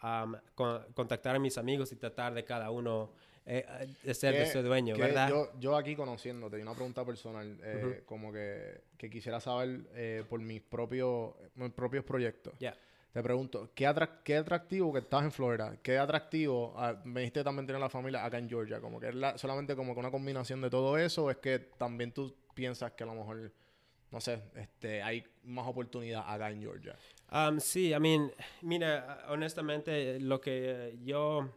am, 0.00 0.36
con- 0.54 0.84
contactar 0.92 1.36
a 1.36 1.38
mis 1.38 1.56
amigos 1.56 1.90
y 1.92 1.96
tratar 1.96 2.34
de 2.34 2.44
cada 2.44 2.70
uno 2.70 3.12
eh, 3.46 3.64
de 4.02 4.14
ser 4.14 4.34
de 4.34 4.46
su 4.52 4.62
dueño, 4.62 4.94
¿verdad? 4.96 5.30
Yo, 5.30 5.50
yo 5.58 5.76
aquí 5.76 5.96
conociéndote, 5.96 6.60
una 6.60 6.74
pregunta 6.74 7.04
personal, 7.06 7.58
eh, 7.62 8.02
como 8.04 8.30
que, 8.30 8.82
que 8.98 9.08
quisiera 9.08 9.40
saber 9.40 9.80
eh, 9.94 10.22
por 10.28 10.38
mis 10.40 10.60
propios, 10.60 11.32
mis 11.54 11.70
propios 11.72 12.04
proyectos. 12.04 12.52
Ya. 12.60 12.76
Te 13.12 13.22
pregunto, 13.22 13.70
¿qué, 13.74 13.88
atrac- 13.88 14.22
qué 14.22 14.36
atractivo 14.36 14.92
que 14.92 14.98
estás 15.00 15.24
en 15.24 15.32
Florida? 15.32 15.76
¿Qué 15.82 15.98
atractivo 15.98 16.74
ah, 16.76 17.00
me 17.04 17.20
dijiste 17.20 17.42
también 17.42 17.66
tener 17.66 17.80
la 17.80 17.88
familia 17.88 18.24
acá 18.24 18.38
en 18.38 18.48
Georgia? 18.48 18.80
Como 18.80 19.00
que 19.00 19.08
es 19.08 19.14
la- 19.14 19.36
solamente 19.38 19.74
como 19.74 19.94
que 19.94 20.00
una 20.00 20.10
combinación 20.10 20.60
de 20.60 20.70
todo 20.70 20.96
eso, 20.98 21.24
o 21.24 21.30
es 21.30 21.38
que 21.38 21.58
también 21.58 22.12
tú 22.12 22.34
piensas 22.54 22.92
que 22.92 23.04
a 23.04 23.06
lo 23.06 23.14
mejor, 23.14 23.52
no 24.10 24.20
sé, 24.20 24.42
este, 24.54 25.02
hay 25.02 25.24
más 25.44 25.66
oportunidad 25.66 26.22
acá 26.26 26.50
en 26.50 26.60
Georgia. 26.60 26.96
Um, 27.32 27.58
sí, 27.60 27.92
I 27.92 27.98
mean, 27.98 28.30
mira, 28.62 29.24
honestamente, 29.28 30.20
lo 30.20 30.40
que 30.40 30.98
yo... 31.02 31.48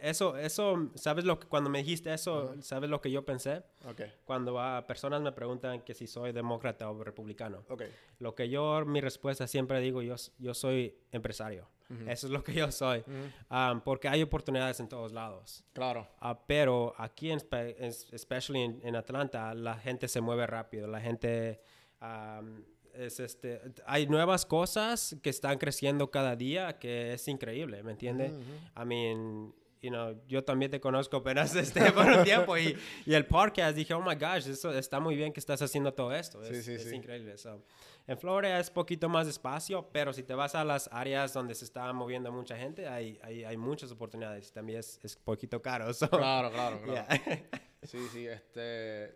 Eso, 0.00 0.36
eso, 0.36 0.90
¿sabes 0.94 1.24
lo 1.24 1.38
que 1.38 1.46
cuando 1.48 1.68
me 1.70 1.78
dijiste 1.78 2.12
eso, 2.12 2.54
sabes 2.62 2.88
lo 2.90 3.00
que 3.00 3.10
yo 3.10 3.24
pensé? 3.24 3.62
Ok, 3.84 4.02
Cuando 4.24 4.60
a 4.60 4.86
personas 4.86 5.20
me 5.20 5.32
preguntan 5.32 5.80
que 5.82 5.94
si 5.94 6.06
soy 6.06 6.32
demócrata 6.32 6.90
o 6.90 7.02
republicano. 7.04 7.64
ok. 7.68 7.82
Lo 8.18 8.34
que 8.34 8.48
yo, 8.48 8.84
mi 8.86 9.00
respuesta 9.00 9.46
siempre 9.46 9.80
digo, 9.80 10.00
yo, 10.02 10.14
yo 10.38 10.54
soy 10.54 10.96
empresario. 11.10 11.68
Eso 12.08 12.26
es 12.26 12.32
lo 12.32 12.42
que 12.42 12.54
yo 12.54 12.72
soy. 12.72 13.04
Um, 13.50 13.82
porque 13.82 14.08
hay 14.08 14.22
oportunidades 14.22 14.80
en 14.80 14.88
todos 14.88 15.12
lados. 15.12 15.62
Claro. 15.74 16.08
Ah, 16.20 16.40
pero 16.46 16.94
aquí, 16.96 17.30
en, 17.30 17.38
spe- 17.38 17.76
en- 17.78 17.92
especially 18.12 18.60
en, 18.62 18.80
en 18.82 18.96
Atlanta, 18.96 19.52
la 19.52 19.74
gente 19.76 20.08
se 20.08 20.22
mueve 20.22 20.46
rápido. 20.46 20.86
La 20.86 21.02
gente 21.02 21.60
am, 22.00 22.64
es 22.94 23.20
este. 23.20 23.60
Hay 23.84 24.06
nuevas 24.06 24.46
cosas 24.46 25.16
que 25.22 25.28
están 25.28 25.58
creciendo 25.58 26.10
cada 26.10 26.34
día 26.34 26.78
que 26.78 27.12
es 27.12 27.28
increíble, 27.28 27.82
¿me 27.82 27.92
entiendes? 27.92 28.32
I 28.80 28.84
mean, 28.86 29.54
you 29.82 29.90
know, 29.90 30.14
yo 30.26 30.42
también 30.44 30.70
te 30.70 30.80
conozco 30.80 31.18
apenas 31.18 31.54
este 31.56 31.80
por 31.92 32.06
un 32.06 32.24
tiempo 32.24 32.56
y, 32.56 32.76
y 33.04 33.14
el 33.14 33.26
podcast 33.26 33.76
dije, 33.76 33.92
oh 33.94 34.00
my 34.00 34.14
gosh, 34.14 34.48
eso 34.48 34.72
está 34.72 35.00
muy 35.00 35.16
bien 35.16 35.32
que 35.32 35.40
estás 35.40 35.60
haciendo 35.60 35.92
todo 35.92 36.12
esto. 36.14 36.42
Sí, 36.44 36.54
Es, 36.54 36.64
sí, 36.64 36.72
es 36.74 36.84
sí. 36.88 36.94
increíble. 36.96 37.36
So, 37.36 37.62
en 38.06 38.16
Florida 38.16 38.58
es 38.58 38.70
poquito 38.70 39.08
más 39.08 39.26
espacio, 39.26 39.88
pero 39.92 40.12
si 40.12 40.22
te 40.22 40.34
vas 40.34 40.54
a 40.54 40.64
las 40.64 40.88
áreas 40.92 41.32
donde 41.32 41.54
se 41.54 41.64
está 41.64 41.92
moviendo 41.92 42.30
mucha 42.32 42.56
gente, 42.56 42.86
hay, 42.88 43.18
hay, 43.22 43.44
hay 43.44 43.56
muchas 43.56 43.90
oportunidades. 43.90 44.52
También 44.52 44.78
es, 44.78 45.00
es 45.02 45.16
poquito 45.16 45.60
caro. 45.60 45.92
so, 45.92 46.08
Claro, 46.08 46.50
claro, 46.50 46.80
claro. 46.84 47.08
yeah. 47.08 47.48
Sí, 47.82 47.98
sí, 48.12 48.28
este, 48.28 49.12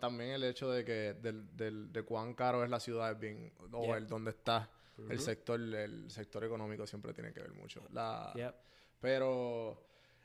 también 0.00 0.30
el 0.30 0.44
hecho 0.44 0.70
de 0.70 0.84
que 0.84 1.14
del, 1.14 1.56
del, 1.56 1.92
de 1.92 2.02
cuán 2.04 2.34
caro 2.34 2.62
es 2.62 2.70
la 2.70 2.78
ciudad 2.78 3.10
es 3.10 3.18
bien, 3.18 3.52
o 3.72 3.82
Yeah. 3.84 3.96
el 3.96 4.06
donde 4.06 4.30
está 4.30 4.70
el 5.10 5.18
sector, 5.18 5.58
el 5.60 6.08
sector 6.08 6.44
económico 6.44 6.86
siempre 6.86 7.12
tiene 7.12 7.32
que 7.32 7.40
ver 7.40 7.52
mucho. 7.52 7.84
La, 7.92 8.32
Yep. 8.36 8.54
Pero, 9.00 9.82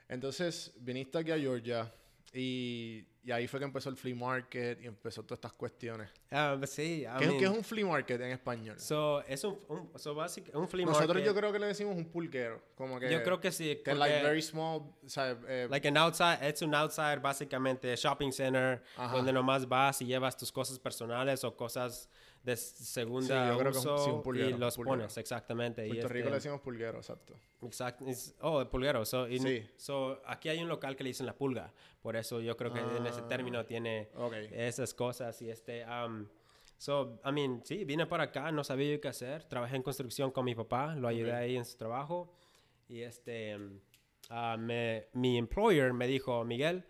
entonces, 0.10 0.74
viniste 0.80 1.18
aquí 1.18 1.32
a 1.32 1.38
Georgia 1.40 1.92
y, 2.34 3.06
y 3.24 3.32
ahí 3.32 3.48
fue 3.48 3.60
que 3.60 3.66
empezó 3.66 3.90
el 3.90 3.96
flea 3.98 4.14
market 4.16 4.80
y 4.82 4.86
empezó 4.86 5.24
todas 5.24 5.38
estas 5.38 5.54
cuestiones. 5.54 6.10
Um, 6.32 6.64
sí, 6.68 7.02
I 7.02 7.18
¿Qué, 7.18 7.24
es- 7.24 7.28
mean, 7.30 7.40
qué 7.40 7.46
es 7.46 7.52
un 7.52 7.64
flea 7.64 7.86
market 7.88 8.22
en 8.22 8.32
español? 8.32 8.80
So, 8.80 9.22
es 9.28 9.44
un, 9.44 9.58
un, 9.68 9.92
so 9.98 10.14
basic- 10.16 10.54
un 10.54 10.68
flea 10.68 10.86
Nosotros 10.86 11.08
market. 11.16 11.26
yo 11.26 11.34
creo 11.36 11.52
que 11.52 11.58
le 11.60 11.68
decimos 11.68 11.96
un 11.96 12.06
pulquero, 12.06 12.62
como 12.76 13.00
que... 13.00 13.12
Yo 13.12 13.24
creo 13.24 13.40
que 13.40 13.52
sí. 13.52 13.82
Que 13.84 13.96
like 13.96 14.22
very 14.22 14.42
small, 14.44 14.82
o 15.04 15.10
sea, 15.10 15.36
eh, 15.48 15.68
Like 15.70 15.88
an 15.88 15.98
outside, 15.98 16.38
es 16.48 16.62
un 16.62 16.76
outside 16.76 17.20
básicamente 17.20 17.96
shopping 17.96 18.32
center 18.32 18.84
Ajá. 18.96 19.16
donde 19.16 19.34
nomás 19.34 19.68
vas 19.68 20.00
y 20.02 20.06
llevas 20.06 20.38
tus 20.38 20.52
cosas 20.52 20.78
personales 20.78 21.44
o 21.44 21.56
cosas 21.56 22.10
de 22.50 22.58
segunda 22.58 23.44
Sí, 23.46 23.52
yo 23.52 23.58
creo 23.60 23.72
que 23.72 23.78
un- 23.78 23.84
sí, 24.06 24.10
un 24.12 24.22
pulguero, 24.22 24.50
y 24.50 24.54
los 24.60 24.76
pulguero. 24.76 24.98
pones, 24.98 25.18
exactamente. 25.18 25.86
y 25.88 25.90
Puerto 25.92 26.08
Rico 26.10 26.18
este- 26.20 26.30
le 26.30 26.36
decimos 26.36 26.62
pulguero, 26.62 26.98
exacto. 26.98 27.34
Exacto. 27.62 28.06
Oh, 28.42 28.66
pulguero. 28.70 29.06
So, 29.06 29.28
y- 29.28 29.40
Sí. 29.40 29.70
so, 29.78 30.22
aquí 30.26 30.50
hay 30.50 30.62
un 30.62 30.68
local 30.70 30.96
que 30.96 31.04
le 31.04 31.10
dicen 31.10 31.26
la 31.26 31.34
pulga. 31.36 31.72
Por 32.02 32.16
eso 32.16 32.40
yo 32.42 32.56
creo 32.58 32.72
que 32.74 32.80
en 32.80 33.06
ese 33.06 33.22
Ah. 33.22 33.28
término 33.28 33.66
tiene 33.66 34.10
Ok. 34.16 34.34
esas 34.52 34.94
cosas. 34.94 35.42
Y 35.42 35.50
este, 35.50 35.86
um, 35.86 36.26
so, 36.78 37.20
I 37.26 37.32
mean, 37.32 37.62
sí, 37.66 37.84
vine 37.86 38.06
para 38.06 38.24
acá, 38.26 38.52
no 38.52 38.64
sabía 38.64 38.92
yo 38.94 39.02
qué 39.02 39.10
hacer. 39.10 39.44
Trabajé 39.46 39.76
en 39.76 39.84
construcción 39.84 40.32
con 40.32 40.46
mi 40.46 40.56
papá, 40.56 40.96
lo 40.96 41.08
ayudé 41.08 41.32
Ok. 41.32 41.38
ahí 41.38 41.56
en 41.58 41.66
su 41.66 41.78
trabajo. 41.78 42.34
Y 42.88 43.02
este, 43.02 43.58
ah, 44.30 44.56
me, 44.58 45.08
mi 45.14 45.38
employer 45.38 45.92
me 45.94 46.08
dijo, 46.08 46.44
Miguel, 46.46 46.84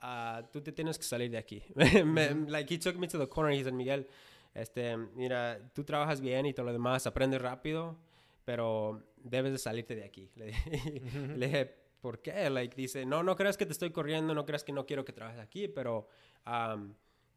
ah, 0.00 0.42
tú 0.52 0.60
te 0.62 0.72
tienes 0.72 0.96
que 0.96 1.04
salir 1.04 1.30
de 1.30 1.38
aquí. 1.38 1.62
Me- 2.04 2.34
like, 2.48 2.72
he 2.74 2.78
took 2.78 2.96
me 2.96 3.06
to 3.08 3.18
the 3.18 3.28
corner 3.28 3.52
y 3.54 3.58
he 3.60 3.64
said, 3.64 3.72
Miguel, 3.74 4.06
este, 4.54 4.96
mira, 4.96 5.58
tú 5.74 5.84
trabajas 5.84 6.20
bien 6.20 6.46
y 6.46 6.52
todo 6.54 6.66
lo 6.66 6.72
demás, 6.72 7.06
aprendes 7.06 7.40
rápido, 7.40 7.96
pero 8.44 9.02
debes 9.16 9.52
de 9.52 9.58
salirte 9.58 9.94
de 9.94 10.04
aquí. 10.04 10.30
Le, 10.36 10.46
dije- 10.46 11.36
le 11.36 11.46
dije, 11.46 11.76
¿por 12.00 12.20
qué? 12.22 12.48
Like, 12.50 12.74
dice, 12.76 13.04
no, 13.06 13.22
no 13.22 13.36
creas 13.36 13.56
que 13.56 13.66
te 13.66 13.72
estoy 13.72 13.90
corriendo, 13.90 14.34
no 14.34 14.44
creas 14.46 14.64
que 14.64 14.72
no 14.72 14.86
quiero 14.86 15.04
que 15.04 15.12
trabajes 15.12 15.40
aquí, 15.40 15.68
pero 15.68 16.08
um, 16.46 16.94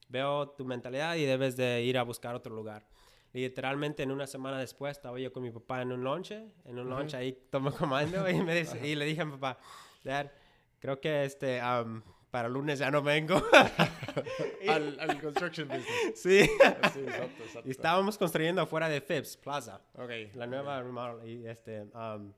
veo 0.10 0.50
tu 0.50 0.65
mentalidad 0.65 1.15
y 1.15 1.26
debes 1.26 1.56
de 1.58 1.84
ir 1.84 1.97
a 1.97 2.04
buscar 2.04 2.36
otro 2.36 2.54
lugar. 2.56 2.88
Literalmente 3.34 4.04
en 4.04 4.12
una 4.12 4.28
semana 4.28 4.60
después 4.60 4.97
estaba 4.97 5.17
yo 5.19 5.32
con 5.32 5.41
mi 5.43 5.52
papá 5.52 5.82
en 5.82 5.91
un 5.93 6.04
lonche, 6.04 6.47
en 6.65 6.78
un 6.80 6.89
lunch 6.89 7.13
ahí 7.13 7.32
tomo 7.50 7.71
comando 7.71 8.28
y, 8.30 8.41
me 8.41 8.54
dice- 8.56 8.86
y 8.86 8.95
le 8.95 9.06
dije 9.06 9.21
a 9.21 9.26
mi 9.26 9.32
papá, 9.38 9.58
Dad, 10.04 10.32
creo 10.80 11.00
que 11.00 11.24
este, 11.24 11.62
um, 11.62 12.02
para 12.32 12.48
lunes 12.50 12.80
ya 12.80 12.89
no 12.89 13.02
vengo. 13.02 13.36
al, 14.67 14.98
al 15.00 15.22
construction 15.22 15.67
business. 15.67 15.88
sí. 16.15 16.46
Sí, 16.46 17.00
exacto, 17.02 17.44
exacto. 17.44 17.62
Y 17.65 17.72
estábamos 17.72 18.17
construyendo 18.17 18.62
afuera 18.62 18.88
de 18.89 19.02
Phipps 19.02 19.38
Plaza, 19.38 19.82
Ok. 19.96 20.34
la 20.36 20.48
nueva 20.48 20.82
remodel. 20.82 21.28
Y 21.28 21.46
este, 21.48 21.82
um, 21.94 22.32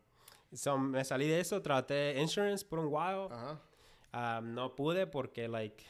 so, 0.51 0.77
me 0.77 1.03
salí 1.05 1.27
de 1.27 1.39
eso, 1.39 1.61
traté 1.61 2.19
insurance 2.19 2.65
por 2.65 2.79
un 2.79 2.87
while. 2.87 3.27
Ajá. 3.31 4.39
Um, 4.39 4.53
no 4.53 4.75
pude 4.75 5.07
porque, 5.07 5.47
like, 5.47 5.83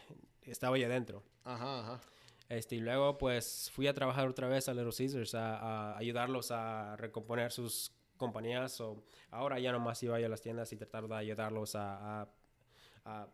estaba 0.44 0.78
yo 0.78 0.86
adentro. 0.86 1.24
Ajá, 1.44 1.80
ajá. 1.80 2.02
Este, 2.50 2.76
y 2.76 2.80
luego, 2.80 3.18
pues, 3.18 3.72
fui 3.74 3.88
a 3.88 3.94
trabajar 3.94 4.28
otra 4.28 4.48
vez 4.48 4.68
a 4.70 4.74
Little 4.74 4.92
Caesars 4.96 5.34
a, 5.34 5.58
a 5.94 5.98
ayudarlos 5.98 6.52
a 6.52 6.96
recomponer 6.98 7.52
sus 7.52 7.92
compañías. 8.18 8.74
So, 8.74 9.04
ahora 9.32 9.60
ya 9.60 9.72
nomás 9.72 10.02
iba 10.04 10.20
yo 10.20 10.26
a 10.26 10.30
las 10.30 10.42
tiendas 10.42 10.72
y 10.72 10.76
tratar 10.78 11.08
de 11.08 11.16
ayudarlos 11.16 11.76
a, 11.76 12.22
a, 12.22 12.28
a 13.06 13.28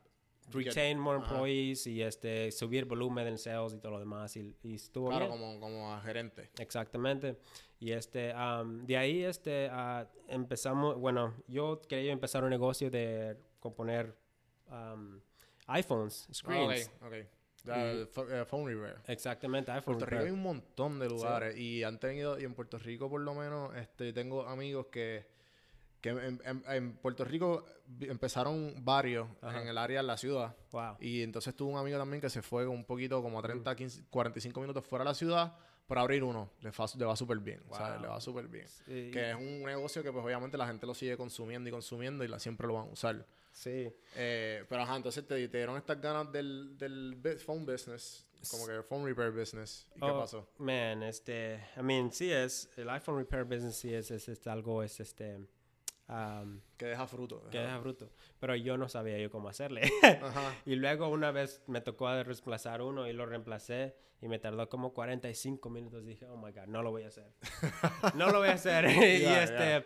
retain 0.52 1.00
more 1.00 1.18
ajá. 1.20 1.28
employees 1.30 1.86
y 1.88 2.02
este, 2.02 2.52
subir 2.52 2.86
volumen 2.86 3.28
en 3.28 3.38
sales 3.38 3.74
y 3.74 3.78
todo 3.80 3.94
lo 3.94 4.00
demás. 4.00 4.36
Y, 4.38 4.56
y 4.64 4.76
estuvo 4.76 5.10
Claro, 5.10 5.28
bien. 5.28 5.40
como, 5.40 5.60
como 5.60 5.94
a 5.94 6.02
gerente. 6.02 6.50
Exactamente. 6.60 7.38
Y 7.80 7.92
este, 7.92 8.32
am, 8.34 8.86
de 8.86 8.98
ahí 8.98 9.24
este, 9.24 9.70
ah, 9.72 10.08
empezamos, 10.28 10.98
bueno, 10.98 11.34
yo 11.48 11.82
quería 11.88 12.12
empezar 12.12 12.44
un 12.44 12.50
negocio 12.50 12.90
de 12.92 13.38
componer 13.60 14.16
am, 14.70 15.22
iPhones, 15.68 16.28
screens. 16.34 16.92
Ah, 17.02 17.06
ok, 17.08 17.12
ok. 17.14 17.28
La- 17.66 17.94
fo- 18.08 18.28
eh, 18.32 18.46
phone 18.46 18.68
repair. 18.74 18.96
Exactamente, 19.08 19.72
iPhone. 19.72 19.96
Puerto 19.98 20.06
Rico 20.06 20.16
hay 20.22 20.26
repair. 20.30 20.34
un 20.34 20.44
montón 20.44 20.98
de 21.00 21.10
lugares 21.10 21.58
y 21.58 21.84
han 21.84 22.00
tenido, 22.00 22.40
y 22.40 22.46
en 22.46 22.54
Puerto 22.54 22.78
Rico 22.78 23.10
por 23.10 23.20
lo 23.22 23.34
menos, 23.36 23.76
este, 23.76 24.14
tengo 24.14 24.46
amigos 24.48 24.88
que, 24.88 25.26
que 26.02 26.10
en, 26.10 26.42
en- 26.46 26.64
en 26.68 26.94
Puerto 26.98 27.24
Rico 27.26 27.66
empezaron 28.02 28.74
varios 28.84 29.28
Ajá. 29.42 29.62
en 29.62 29.68
el 29.68 29.78
área 29.78 30.02
de 30.02 30.08
la 30.08 30.18
ciudad. 30.18 30.56
Wow. 30.72 30.98
Y 31.00 31.22
entonces 31.24 31.56
tuvo 31.56 31.72
un 31.72 31.78
amigo 31.78 31.98
también 31.98 32.22
que 32.22 32.30
se 32.30 32.42
fue 32.42 32.68
un 32.68 32.86
poquito 32.86 33.22
como 33.22 33.40
a 33.40 33.42
30, 33.42 33.76
15, 33.76 34.04
45 34.10 34.62
minutos 34.62 34.86
fuera 34.86 35.04
de 35.04 35.10
la 35.10 35.14
ciudad 35.16 35.58
para 35.88 36.02
abrir 36.02 36.24
uno. 36.24 36.52
Le, 36.62 36.72
fa- 36.72 36.86
le 36.98 37.06
va 37.06 37.16
súper 37.16 37.40
bien, 37.40 37.62
¿sabes? 37.72 37.94
Wow. 37.96 38.02
Le 38.04 38.08
va 38.08 38.22
súper 38.22 38.48
bien. 38.48 38.68
Sí, 38.68 39.10
Que 39.12 39.32
es 39.32 39.36
un 39.36 39.64
negocio 39.64 40.04
que 40.04 40.12
pues 40.12 40.24
obviamente 40.24 40.58
la 40.58 40.68
gente 40.68 40.86
lo 40.86 40.94
sigue 40.94 41.18
consumiendo 41.18 41.68
y 41.68 41.72
consumiendo 41.72 42.24
y 42.24 42.28
la, 42.28 42.40
siempre 42.40 42.68
lo 42.68 42.76
van 42.76 42.88
a 42.88 42.92
usar. 42.92 43.26
sí. 43.52 43.92
Eh, 44.16 44.64
pero 44.70 44.84
ajá, 44.84 44.96
entonces 44.96 45.26
te, 45.28 45.48
te 45.48 45.58
dieron 45.58 45.76
estas 45.78 46.00
ganas 46.00 46.32
del, 46.32 46.78
del 46.78 47.18
phone 47.44 47.66
business, 47.66 48.26
como 48.52 48.68
que 48.68 48.84
phone 48.84 49.06
repair 49.06 49.32
business. 49.32 49.88
¿Y 49.96 50.00
qué 50.00 50.06
Oh, 50.06 50.20
pasó? 50.20 50.48
Man, 50.60 51.02
este, 51.04 51.60
I 51.76 51.82
mean, 51.82 52.12
sí 52.14 52.32
es, 52.32 52.70
el 52.78 52.90
iPhone 52.92 53.18
repair 53.18 53.44
business 53.44 53.76
sí 53.76 53.92
es, 53.94 54.12
es, 54.12 54.30
es 54.30 54.46
algo, 54.48 54.84
es 54.84 55.00
este, 55.00 55.40
am, 56.10 56.62
Que 56.78 56.88
deja 56.88 57.08
fruto. 57.08 57.48
que 57.50 57.60
deja- 57.60 57.78
bruto. 57.80 58.10
Pero 58.39 58.56
yo 58.56 58.78
no 58.78 58.89
sabía 58.89 59.17
yo 59.17 59.30
cómo 59.32 59.48
hacerle. 59.50 59.89
Ajá. 60.04 60.54
Y 60.65 60.76
luego 60.76 61.08
una 61.10 61.32
vez 61.32 61.63
me 61.67 61.80
tocó 61.82 62.08
reemplazar 62.24 62.82
uno 62.82 63.08
y 63.08 63.13
lo 63.13 63.26
reemplacé 63.26 63.95
y 64.22 64.28
me 64.28 64.38
tardó 64.39 64.67
como 64.67 64.93
45 64.93 65.69
minutos. 65.69 66.06
Dije, 66.06 66.26
oh 66.28 66.36
my 66.36 66.52
God, 66.52 66.67
no 66.67 66.82
lo 66.84 66.91
voy 66.91 67.04
a 67.04 67.08
hacer. 67.08 67.32
no 68.15 68.30
lo 68.32 68.39
voy 68.39 68.50
a 68.50 68.54
hacer. 68.54 68.86
y 68.89 69.22
Ya, 69.22 69.43
este, 69.43 69.58
ya. 69.58 69.86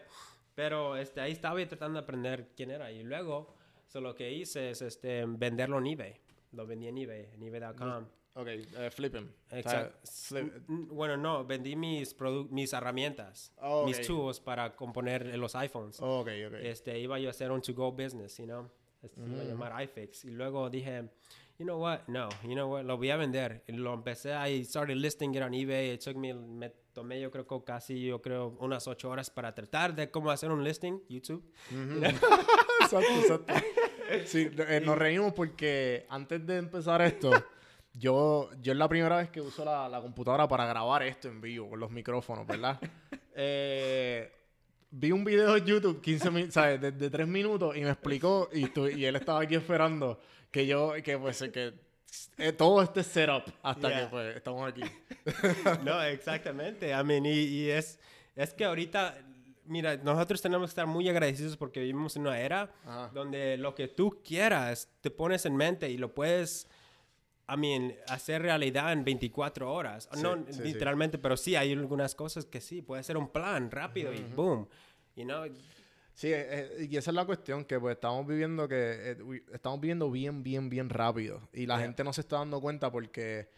pero 0.55 0.95
este, 0.97 1.21
ahí 1.21 1.31
estaba 1.31 1.59
yo 1.59 1.67
tratando 1.67 1.99
de 1.99 2.03
aprender 2.03 2.49
quién 2.55 2.71
era. 2.71 2.91
Y 2.91 3.03
luego, 3.03 3.53
so, 3.87 4.01
lo 4.01 4.15
que 4.15 4.31
hice 4.31 4.71
es 4.71 4.81
este, 4.81 5.25
venderlo 5.27 5.77
en 5.77 5.87
eBay. 5.87 6.21
Lo 6.51 6.65
vendí 6.65 6.87
en 6.87 6.97
eBay, 6.97 7.29
en 7.33 7.43
eBay.com. 7.43 8.05
Ok, 8.35 8.47
eh, 8.47 8.89
flip 8.91 9.15
him. 9.15 9.31
Exacto. 9.51 9.99
Flip- 10.05 10.63
N- 10.67 10.87
Bueno, 10.89 11.17
no, 11.17 11.45
vendí 11.45 11.75
mis, 11.75 12.15
mis 12.49 12.73
herramientas, 12.73 13.53
Oh, 13.61 13.85
mis 13.85 13.99
ok. 13.99 14.05
tools 14.07 14.39
para 14.39 14.75
componer 14.75 15.37
los 15.37 15.53
iPhones 15.55 15.99
ok, 16.01 16.29
ok. 16.47 16.53
este, 16.61 16.99
iba 16.99 17.19
yo 17.19 17.27
a 17.27 17.31
hacer 17.31 17.51
un 17.51 17.61
to-go 17.61 17.91
business, 17.91 18.37
you 18.37 18.45
know. 18.45 18.69
Este, 19.03 19.19
Iba 19.21 19.41
a 19.41 19.45
llamar 19.45 19.83
iFix. 19.83 20.23
Y 20.25 20.29
luego 20.31 20.69
dije, 20.69 21.09
you 21.59 21.65
know 21.65 21.77
what, 21.79 22.07
no, 22.07 22.29
you 22.43 22.53
know 22.53 22.71
what, 22.71 22.83
lo 22.85 22.97
voy 22.97 23.09
a 23.11 23.17
vender. 23.17 23.63
Y 23.67 23.73
lo 23.73 23.93
empecé, 23.93 24.31
I 24.33 24.63
started 24.63 24.95
listing 24.95 25.35
it 25.35 25.41
on 25.43 25.53
eBay. 25.53 25.93
It 25.93 26.01
took 26.03 26.15
me, 26.15 26.33
me 26.33 26.69
tomé 26.93 27.19
yo 27.19 27.29
creo 27.29 27.45
que 27.45 27.63
casi, 27.65 28.01
yo 28.05 28.21
creo, 28.21 28.55
unas 28.59 28.87
ocho 28.87 29.09
horas 29.09 29.29
para 29.29 29.53
tratar 29.53 29.93
de 29.93 30.09
cómo 30.09 30.31
hacer 30.31 30.51
un 30.51 30.63
listing, 30.63 31.01
YouTube. 31.09 31.43
exacto, 32.81 33.13
exacto. 33.21 33.53
Sí, 34.25 34.49
eh, 34.69 34.81
nos 34.83 34.97
reímos 34.97 35.33
porque 35.33 36.05
antes 36.09 36.45
de 36.45 36.57
empezar 36.57 37.01
esto, 37.01 37.31
yo, 37.93 38.49
yo 38.61 38.71
es 38.73 38.77
la 38.77 38.87
primera 38.89 39.17
vez 39.17 39.29
que 39.29 39.39
uso 39.41 39.63
la, 39.63 39.87
la 39.87 40.01
computadora 40.01 40.47
para 40.47 40.65
grabar 40.65 41.03
esto 41.03 41.27
en 41.27 41.39
vivo 41.41 41.69
con 41.69 41.79
los 41.79 41.91
micrófonos, 41.91 42.45
¿verdad? 42.47 42.79
Eh, 43.35 44.31
vi 44.91 45.11
un 45.11 45.23
video 45.23 45.53
de 45.55 45.63
YouTube 45.63 45.99
15 46.01 46.29
minutos, 46.29 46.53
¿sabes? 46.53 46.79
De, 46.79 46.91
de 46.91 47.09
3 47.09 47.27
minutos 47.27 47.75
y 47.75 47.81
me 47.81 47.89
explicó 47.89 48.47
y, 48.53 48.67
tu- 48.67 48.87
y 48.87 49.05
él 49.05 49.15
estaba 49.15 49.41
aquí 49.41 49.55
esperando 49.55 50.19
que 50.51 50.67
yo, 50.67 50.93
que 51.03 51.17
pues, 51.17 51.41
que 51.51 51.73
eh, 52.37 52.51
todo 52.53 52.83
este 52.83 53.01
setup 53.03 53.45
hasta 53.63 53.89
Yeah. 53.89 54.01
que 54.01 54.07
pues 54.07 54.35
estamos 54.35 54.69
aquí. 54.71 54.83
no, 55.83 55.99
exactamente. 56.03 56.91
I 56.91 57.03
mean, 57.03 57.25
y, 57.25 57.31
y 57.39 57.69
es, 57.71 57.99
es 58.35 58.53
que 58.53 58.65
ahorita, 58.65 59.17
mira, 59.65 59.97
nosotros 59.97 60.39
tenemos 60.39 60.67
que 60.67 60.73
estar 60.73 60.85
muy 60.85 61.09
agradecidos 61.09 61.57
porque 61.57 61.79
vivimos 61.79 62.15
en 62.17 62.21
una 62.27 62.39
era 62.39 62.71
Ajá. 62.85 63.09
donde 63.15 63.57
lo 63.57 63.73
que 63.73 63.87
tú 63.87 64.21
quieras 64.23 64.89
te 65.01 65.09
pones 65.09 65.47
en 65.47 65.55
mente 65.55 65.89
y 65.89 65.97
lo 65.97 66.13
puedes, 66.13 66.69
I 67.49 67.57
mean, 67.57 67.93
hacer 68.07 68.41
realidad 68.41 68.93
en 68.93 69.03
24 69.03 69.71
horas. 69.73 70.07
Sí, 70.13 70.21
no 70.21 70.35
sí, 70.47 70.53
sí. 70.53 70.61
literalmente, 70.63 71.17
pero 71.17 71.35
sí 71.35 71.55
hay 71.55 71.73
algunas 71.73 72.15
cosas 72.15 72.45
que 72.45 72.61
sí, 72.61 72.81
puede 72.81 73.03
ser 73.03 73.17
un 73.17 73.27
plan 73.29 73.69
rápido 73.69 74.13
y 74.13 74.21
boom. 74.35 74.67
You 75.15 75.25
know, 75.25 75.45
Sí, 76.15 76.27
eh, 76.31 76.45
eh, 76.79 76.87
y 76.91 76.95
esa 76.95 77.09
es 77.09 77.15
la 77.15 77.25
cuestión, 77.25 77.65
que 77.65 77.79
pues 77.79 77.95
estamos 77.95 78.25
viviendo 78.27 78.67
que 78.67 79.11
eh, 79.11 79.23
we- 79.23 79.43
estamos 79.51 79.81
viviendo 79.81 80.11
bien, 80.11 80.43
bien, 80.43 80.69
bien 80.69 80.87
rápido. 80.89 81.49
Y 81.51 81.65
la 81.65 81.75
Yeah. 81.77 81.85
gente 81.87 82.03
no 82.03 82.13
se 82.13 82.21
está 82.21 82.37
dando 82.37 82.61
cuenta 82.61 82.91
porque, 82.91 83.49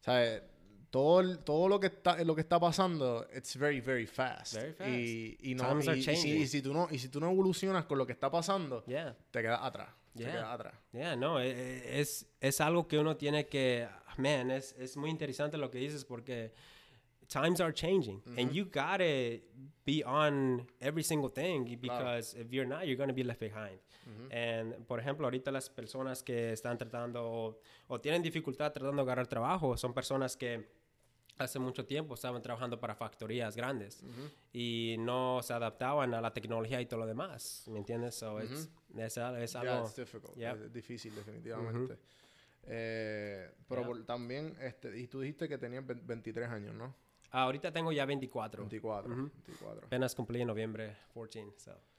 ¿sabes? 0.00 0.42
Todo, 0.90 1.36
todo 1.40 1.68
lo 1.68 1.80
que 1.80 1.88
está 1.88 2.22
lo 2.22 2.34
que 2.36 2.40
está 2.42 2.60
pasando, 2.60 3.26
it's 3.36 3.56
very, 3.58 3.80
very 3.80 4.06
fast. 4.06 4.54
Very 4.54 4.72
fast. 4.72 4.88
Y, 4.90 5.36
y 5.50 5.54
no, 5.56 5.80
y, 5.82 5.88
y 5.98 6.02
si, 6.16 6.30
y 6.30 6.46
si 6.46 6.62
tú 6.62 6.72
no, 6.72 6.86
y 6.90 6.98
si 6.98 7.08
tú 7.08 7.18
no 7.20 7.28
evolucionas 7.30 7.84
con 7.86 7.98
lo 7.98 8.06
que 8.06 8.12
está 8.12 8.30
pasando, 8.30 8.84
yeah. 8.86 9.14
te 9.32 9.42
quedas 9.42 9.60
atrás. 9.62 9.88
Atrás. 10.24 10.74
Yeah, 10.92 11.16
no, 11.16 11.40
e- 11.40 11.50
e- 11.50 12.00
es, 12.00 12.26
es 12.40 12.60
algo 12.60 12.86
que 12.88 12.98
uno 12.98 13.16
tiene 13.16 13.46
que, 13.46 13.86
man, 14.16 14.50
es, 14.50 14.74
es 14.78 14.96
muy 14.96 15.10
interesante 15.10 15.56
lo 15.58 15.70
que 15.70 15.78
dices 15.78 16.04
porque 16.04 16.52
times 17.28 17.60
are 17.60 17.72
changing 17.74 18.22
and 18.38 18.52
you 18.52 18.64
gotta 18.66 19.40
be 19.84 20.02
on 20.04 20.64
every 20.80 21.02
single 21.02 21.28
thing 21.30 21.64
because 21.80 22.34
if 22.38 22.50
you're 22.52 22.68
not, 22.68 22.84
you're 22.84 22.96
gonna 22.96 23.12
be 23.12 23.24
left 23.24 23.40
behind. 23.40 23.78
And, 24.30 24.86
por 24.86 25.00
ejemplo, 25.00 25.26
ahorita 25.26 25.50
las 25.50 25.68
personas 25.68 26.22
que 26.22 26.52
están 26.52 26.78
tratando 26.78 27.24
o, 27.28 27.58
o 27.88 28.00
tienen 28.00 28.22
dificultad 28.22 28.72
tratando 28.72 29.02
de 29.02 29.02
agarrar 29.02 29.26
trabajo 29.26 29.76
son 29.76 29.92
personas 29.92 30.36
que 30.36 30.75
hace 31.38 31.58
mucho 31.58 31.84
tiempo 31.84 32.14
estaban 32.14 32.40
trabajando 32.42 32.80
para 32.80 32.94
factorías 32.94 33.56
grandes 33.56 34.02
y 34.52 34.96
no 34.98 35.40
se 35.42 35.52
adaptaban 35.52 36.14
a 36.14 36.20
la 36.20 36.32
tecnología 36.32 36.80
y 36.80 36.86
todo 36.86 37.00
lo 37.00 37.06
demás, 37.06 37.64
¿me 37.68 37.78
entiendes? 37.78 38.14
So 38.14 38.40
it's- 38.42 38.68
es, 38.96 39.18
al- 39.18 39.42
es 39.42 39.52
Yeah, 39.52 39.60
algo... 39.60 39.86
it's 39.86 39.96
difficult. 39.96 40.34
Yep. 40.36 40.62
Es 40.64 40.72
difícil, 40.72 41.14
definitivamente. 41.14 41.98
Eh, 42.68 43.50
pero 43.68 43.82
Yeah. 43.82 43.88
por- 43.88 44.04
también, 44.06 44.56
este, 44.60 44.98
y 44.98 45.06
tú 45.06 45.20
dijiste 45.20 45.48
que 45.48 45.58
tenías 45.58 45.86
ve- 45.86 45.94
23 46.02 46.48
años, 46.48 46.74
¿no? 46.74 46.94
Ah, 47.30 47.42
ahorita 47.42 47.70
tengo 47.72 47.92
ya 47.92 48.06
24. 48.06 48.62
24. 48.62 49.12
Ujú. 49.12 49.30
24. 49.46 49.86
Apenas 49.86 50.14
cumplí 50.14 50.40
en 50.40 50.48
noviembre 50.48 50.96
14. 51.14 51.44
So. 51.58 51.72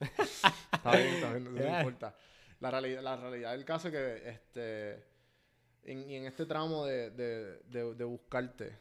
Está 0.72 0.96
bien, 0.96 1.14
está 1.14 1.30
bien, 1.32 1.44
no 1.44 1.50
Yeah. 1.60 1.78
importa. 1.80 2.14
La 2.60 2.70
realidad, 2.70 3.02
la 3.02 3.16
realidad 3.16 3.52
del 3.52 3.64
caso 3.64 3.88
es 3.88 3.94
que 3.94 4.28
este, 4.28 5.04
en, 5.84 6.10
y 6.10 6.16
en 6.16 6.24
este 6.26 6.44
tramo 6.44 6.84
de, 6.86 7.10
de, 7.10 7.58
de, 7.64 7.94
de 7.94 8.04
buscarte, 8.04 8.78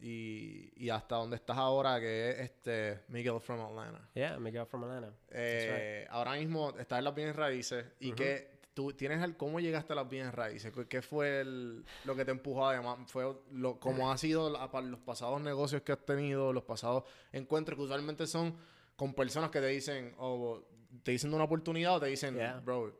y, 0.00 0.72
y 0.76 0.90
hasta 0.90 1.16
donde 1.16 1.36
estás 1.36 1.56
ahora, 1.56 2.00
que 2.00 2.30
es 2.30 2.38
este 2.40 3.00
Miguel 3.08 3.40
from 3.40 3.60
Atlanta. 3.60 4.00
Yeah, 4.14 4.38
Miguel 4.38 4.66
from 4.66 4.84
Atlanta. 4.84 5.12
Eh, 5.30 6.06
Ahora 6.10 6.32
mismo 6.34 6.70
estás 6.78 6.98
en 6.98 7.04
las 7.04 7.14
bienes 7.14 7.36
raíces 7.36 7.84
y 8.00 8.12
que 8.12 8.60
tú 8.74 8.92
tienes 8.92 9.22
el, 9.22 9.36
cómo 9.36 9.60
llegaste 9.60 9.92
a 9.92 9.96
las 9.96 10.08
bienes 10.08 10.32
raíces, 10.34 10.72
¿Qué- 10.88 11.02
fue 11.02 11.40
el- 11.40 11.84
lo 12.04 12.14
que 12.16 12.24
te 12.24 12.30
empujó 12.30 12.66
además, 12.68 12.98
fue 13.10 13.24
lo, 13.52 13.78
cómo 13.78 14.10
ha 14.10 14.16
sido 14.16 14.48
la- 14.48 14.70
los 14.82 15.00
pasados 15.00 15.40
negocios 15.40 15.82
que 15.82 15.92
has 15.92 16.04
tenido, 16.04 16.52
los 16.52 16.62
pasados 16.64 17.04
encuentros 17.32 17.76
que 17.76 17.82
usualmente 17.84 18.26
son 18.26 18.56
con 18.96 19.12
personas 19.14 19.50
que 19.50 19.60
te 19.60 19.66
dicen 19.66 20.14
o 20.18 20.62
te 21.02 21.12
dicen 21.12 21.32
una 21.32 21.44
oportunidad 21.44 21.96
o 21.96 22.00
te 22.00 22.06
dicen, 22.06 22.34
Yeah. 22.36 22.60
bro, 22.60 22.98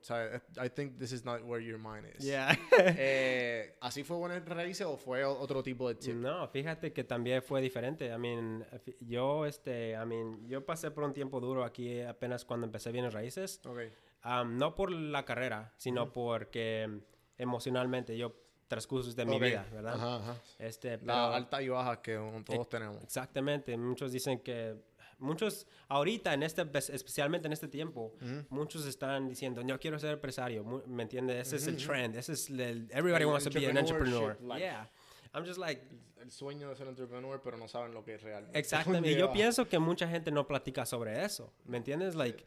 I 0.63 0.69
think 0.71 0.99
this 0.99 1.13
is 1.13 1.25
not 1.25 1.43
where 1.43 1.65
your 1.65 1.79
mind 1.79 2.07
is. 2.17 2.25
Yeah. 2.25 2.57
Eh, 2.97 3.77
¿Así 3.81 4.05
fue 4.05 4.17
Buenas 4.17 4.45
Raíces 4.45 4.87
o 4.87 4.97
fue 4.97 5.25
otro 5.25 5.63
tipo 5.63 5.89
de 5.89 5.99
chip? 5.99 6.15
No, 6.15 6.47
fíjate 6.49 6.93
que 6.93 7.05
también 7.05 7.43
fue 7.43 7.61
diferente. 7.61 8.07
I 8.07 8.19
mean, 8.19 8.65
yo, 9.01 9.45
este, 9.47 9.93
I 9.93 10.07
mean, 10.07 10.47
yo 10.49 10.65
pasé 10.65 10.91
por 10.91 11.05
un 11.05 11.13
tiempo 11.13 11.41
duro 11.41 11.65
aquí 11.65 12.01
apenas 12.03 12.45
cuando 12.45 12.67
empecé 12.67 12.93
bienes 12.93 13.13
raíces. 13.13 13.61
Ok. 13.67 13.81
Um, 14.25 14.57
no 14.59 14.75
por 14.75 14.91
la 14.93 15.25
carrera, 15.25 15.73
sino 15.77 16.13
porque 16.13 16.87
um, 16.89 17.01
emocionalmente 17.39 18.17
yo 18.17 18.35
transcurso 18.69 19.13
de 19.13 19.25
mi 19.25 19.37
Ok. 19.37 19.43
vida, 19.43 19.67
¿verdad? 19.73 19.95
Ajá, 19.95 20.17
ajá. 20.17 20.37
Este, 20.59 20.99
pero- 20.99 21.07
Las 21.13 21.35
altas 21.35 21.63
y 21.63 21.69
bajas 21.69 21.99
que 21.99 22.15
todos 22.45 22.69
tenemos. 22.69 23.03
Exactamente. 23.03 23.77
Muchos 23.77 24.13
dicen 24.13 24.39
que 24.41 24.77
muchos 25.21 25.67
ahorita 25.89 26.35
en 26.35 26.43
este 26.43 26.63
especialmente 26.93 27.47
en 27.47 27.53
este 27.53 27.69
tiempo 27.69 28.15
muchos 28.49 28.87
están 28.87 29.29
diciendo 29.29 29.63
yo 29.63 29.79
quiero 29.79 29.99
ser 29.99 30.13
empresario 30.15 30.65
me 30.87 31.03
entiendes 31.05 31.47
ese 31.47 31.57
es 31.57 31.67
el 31.67 31.77
trend 31.77 32.17
ese 32.17 32.33
es 32.33 32.51
el 32.51 32.89
everybody 32.91 33.23
El 33.23 33.27
wants 33.29 33.45
to 33.45 33.51
be 33.51 33.67
an 33.67 33.77
entrepreneur. 33.77 34.37
yeah. 34.59 34.89
I'm 35.33 35.45
just 35.45 35.59
like 35.59 35.83
El 36.21 36.31
sueño 36.31 36.69
de 36.69 36.77
ser 36.77 36.87
entrepreneur, 36.87 37.41
pero 37.43 37.57
no 37.57 37.67
saben 37.67 37.95
lo 37.95 38.05
que 38.05 38.15
es 38.17 38.23
realmente. 38.23 38.59
exactamente 38.59 39.11
y 39.13 39.17
yo 39.17 39.33
pienso 39.33 39.67
que 39.69 39.79
mucha 39.79 40.07
gente 40.09 40.31
no 40.31 40.47
platica 40.47 40.85
sobre 40.85 41.25
eso 41.25 41.53
me 41.65 41.77
entiendes 41.79 42.15
like 42.15 42.45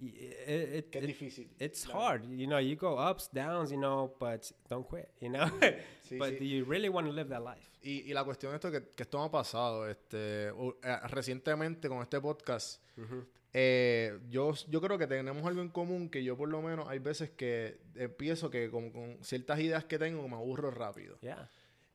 it- 0.00 0.90
Que 0.90 0.98
es 0.98 1.04
it- 1.04 1.06
difícil. 1.06 1.50
it's 1.58 1.86
hard 1.86 2.24
you 2.36 2.46
know 2.46 2.58
you 2.60 2.76
go 2.76 2.98
ups 2.98 3.28
downs 3.32 3.70
you 3.70 3.76
know 3.78 4.14
but 4.18 4.42
don't 4.68 4.86
quit 4.88 5.08
you 5.20 5.28
know 5.28 5.46
Sí, 6.02 6.16
but 6.18 6.30
sí. 6.30 6.38
do 6.38 6.44
you 6.44 6.64
really 6.64 6.88
want 6.88 7.06
to 7.06 7.12
live 7.12 7.28
that 7.30 7.42
life 7.42 7.70
Y, 7.82 8.00
y 8.10 8.14
la 8.14 8.24
cuestión 8.24 8.52
de 8.52 8.56
esto 8.56 8.70
que, 8.70 8.82
que 8.94 9.02
esto 9.02 9.18
me 9.18 9.26
ha 9.26 9.30
pasado, 9.30 9.86
este, 9.86 10.50
u- 10.52 10.74
eh, 10.82 10.96
recientemente 11.08 11.86
con 11.86 12.00
este 12.00 12.18
podcast, 12.18 12.80
eh, 13.52 14.18
yo, 14.30 14.52
yo 14.68 14.80
creo 14.80 14.96
que 14.98 15.06
tenemos 15.06 15.44
algo 15.46 15.60
en 15.60 15.68
común 15.68 16.08
que 16.08 16.24
yo 16.24 16.34
por 16.36 16.48
lo 16.48 16.62
menos 16.62 16.88
hay 16.88 16.98
veces 16.98 17.30
que 17.30 17.78
empiezo 17.94 18.50
que 18.50 18.70
con, 18.70 18.90
con 18.90 19.18
ciertas 19.22 19.60
ideas 19.60 19.84
que 19.84 19.98
tengo 19.98 20.26
me 20.28 20.34
aburro 20.34 20.70
rápido. 20.70 21.18
yeah 21.20 21.48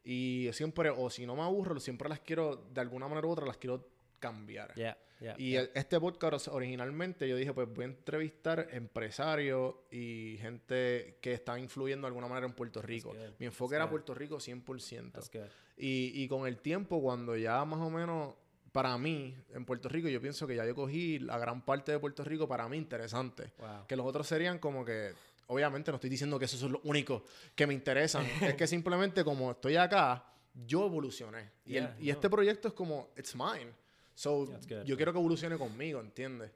Y 0.04 0.50
siempre, 0.54 0.90
o 0.92 1.10
si 1.10 1.26
no 1.26 1.36
me 1.36 1.42
aburro, 1.42 1.80
siempre 1.80 2.08
las 2.08 2.20
quiero, 2.20 2.56
de 2.72 2.82
alguna 2.82 3.08
manera 3.08 3.28
u 3.28 3.32
otra, 3.32 3.46
las 3.48 3.58
quiero 3.58 3.84
cambiar. 4.20 4.74
yeah 4.76 4.96
yeah 5.20 5.36
Y 5.38 5.56
el- 5.56 5.70
este 5.74 6.00
podcast 6.00 6.48
originalmente 6.50 7.28
yo 7.28 7.36
dije, 7.36 7.54
pues 7.54 7.68
voy 7.74 7.84
a 7.84 7.88
entrevistar 7.88 8.68
empresarios 8.72 9.76
y 9.92 10.38
gente 10.42 11.18
que 11.22 11.34
está 11.34 11.58
influyendo 11.60 12.06
de 12.06 12.10
alguna 12.10 12.28
manera 12.28 12.48
en 12.48 12.54
Puerto 12.54 12.82
Rico. 12.82 13.10
good. 13.10 13.34
Mi 13.40 13.46
enfoque 13.48 13.76
era 13.76 13.90
Puerto 13.90 14.14
Rico 14.14 14.38
100%. 14.40 15.12
that's 15.12 15.30
good 15.32 15.48
Y, 15.78 16.12
y 16.24 16.28
con 16.28 16.48
el 16.48 16.58
tiempo, 16.58 17.02
cuando 17.02 17.36
ya 17.38 17.64
más 17.66 17.80
o 17.80 17.90
menos, 17.90 18.36
para 18.72 18.98
mí, 18.98 19.36
en 19.54 19.66
Puerto 19.66 19.90
Rico, 19.90 20.08
yo 20.10 20.22
pienso 20.22 20.46
que 20.46 20.56
ya 20.56 20.66
yo 20.66 20.76
cogí 20.76 21.20
la 21.20 21.38
gran 21.40 21.64
parte 21.66 21.92
de 21.92 22.00
Puerto 22.00 22.24
Rico 22.24 22.48
para 22.48 22.68
mí 22.70 22.78
interesante. 22.78 23.52
wow 23.58 23.88
Que 23.88 23.96
los 23.96 24.06
otros 24.06 24.28
serían 24.28 24.60
como 24.60 24.84
que, 24.86 25.12
obviamente 25.48 25.90
no 25.92 25.96
estoy 25.96 26.10
diciendo 26.10 26.38
que 26.38 26.46
esos 26.46 26.60
son 26.60 26.74
los 26.74 26.82
únicos 26.84 27.24
que 27.56 27.66
me 27.66 27.74
interesan. 27.74 28.26
es 28.54 28.56
que 28.56 28.68
simplemente 28.68 29.24
como 29.24 29.52
estoy 29.52 29.76
acá, 29.78 30.24
yo 30.54 30.86
evolucioné. 30.86 31.50
Y, 31.66 31.78
el- 31.78 31.86
Yeah, 31.86 31.96
y 32.00 32.06
no. 32.08 32.12
este 32.14 32.30
proyecto 32.30 32.68
es 32.68 32.74
como, 32.74 33.10
it's 33.18 33.36
mine. 33.36 33.72
So, 34.20 34.46
good, 34.48 34.84
yo 34.84 34.98
quiero 34.98 35.14
que 35.14 35.20
evolucione 35.20 35.58
conmigo, 35.58 36.02
¿entiendes? 36.02 36.52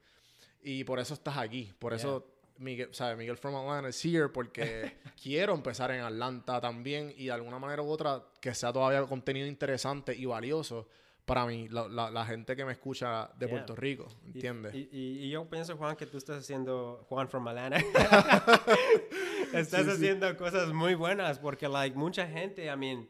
Y 0.64 0.84
por 0.84 1.00
eso 1.00 1.14
estás 1.14 1.38
aquí. 1.38 1.72
Por 1.80 1.94
eso, 1.94 2.28
Miguel, 2.58 2.90
¿sabes? 2.92 3.18
Miguel 3.18 3.38
from 3.38 3.56
Atlanta 3.56 3.88
is 3.88 4.04
here 4.04 4.28
porque 4.28 4.98
quiero 5.24 5.54
empezar 5.54 5.90
en 5.92 6.02
Atlanta 6.02 6.60
también 6.60 7.14
y 7.16 7.26
de 7.28 7.32
alguna 7.32 7.60
manera 7.60 7.82
u 7.82 7.88
otra 7.90 8.22
que 8.42 8.54
sea 8.54 8.74
todavía 8.74 9.02
contenido 9.08 9.48
interesante 9.48 10.14
y 10.14 10.26
valioso 10.26 10.90
para 11.24 11.46
mí, 11.46 11.70
la, 11.70 11.88
la- 11.88 12.12
la 12.12 12.26
gente 12.26 12.54
que 12.54 12.66
me 12.66 12.74
escucha 12.74 13.30
de 13.40 13.46
Yeah. 13.46 13.50
Puerto 13.56 13.76
Rico, 13.78 14.10
¿entiendes? 14.26 14.76
Y, 14.76 14.90
y- 14.92 15.20
y 15.26 15.30
yo 15.30 15.50
pienso, 15.50 15.78
Juan, 15.78 15.96
que 15.96 16.06
tú 16.06 16.18
estás 16.18 16.40
haciendo, 16.40 17.06
Juan 17.08 17.30
from 17.30 17.48
Atlanta, 17.48 17.78
estás 19.54 19.84
Sí, 19.84 19.86
sí. 19.86 19.92
haciendo 19.92 20.36
cosas 20.36 20.74
muy 20.74 20.96
buenas 20.96 21.40
porque, 21.40 21.70
like, 21.70 21.96
mucha 21.98 22.28
gente, 22.28 22.66
I 22.66 22.76
mean, 22.76 23.08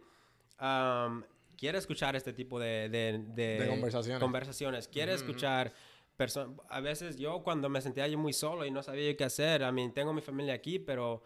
um, 0.61 1.23
quiere 1.57 1.77
escuchar 1.77 2.15
este 2.15 2.33
tipo 2.33 2.59
de, 2.59 2.89
de, 2.89 3.19
de, 3.33 3.59
De 3.59 3.67
conversaciones. 3.67 4.19
conversaciones. 4.21 4.87
Quiere 4.87 5.13
escuchar 5.13 5.71
perso- 6.17 6.55
A 6.69 6.79
veces 6.79 7.17
yo 7.17 7.41
cuando 7.43 7.69
me 7.69 7.81
sentía 7.81 8.07
yo 8.07 8.17
muy 8.17 8.33
solo 8.33 8.65
y 8.65 8.71
no 8.71 8.83
sabía 8.83 9.15
qué 9.17 9.23
hacer, 9.23 9.61
I 9.61 9.71
mean, 9.71 9.93
tengo 9.93 10.13
mi 10.13 10.21
familia 10.21 10.53
aquí, 10.53 10.79
pero 10.79 11.21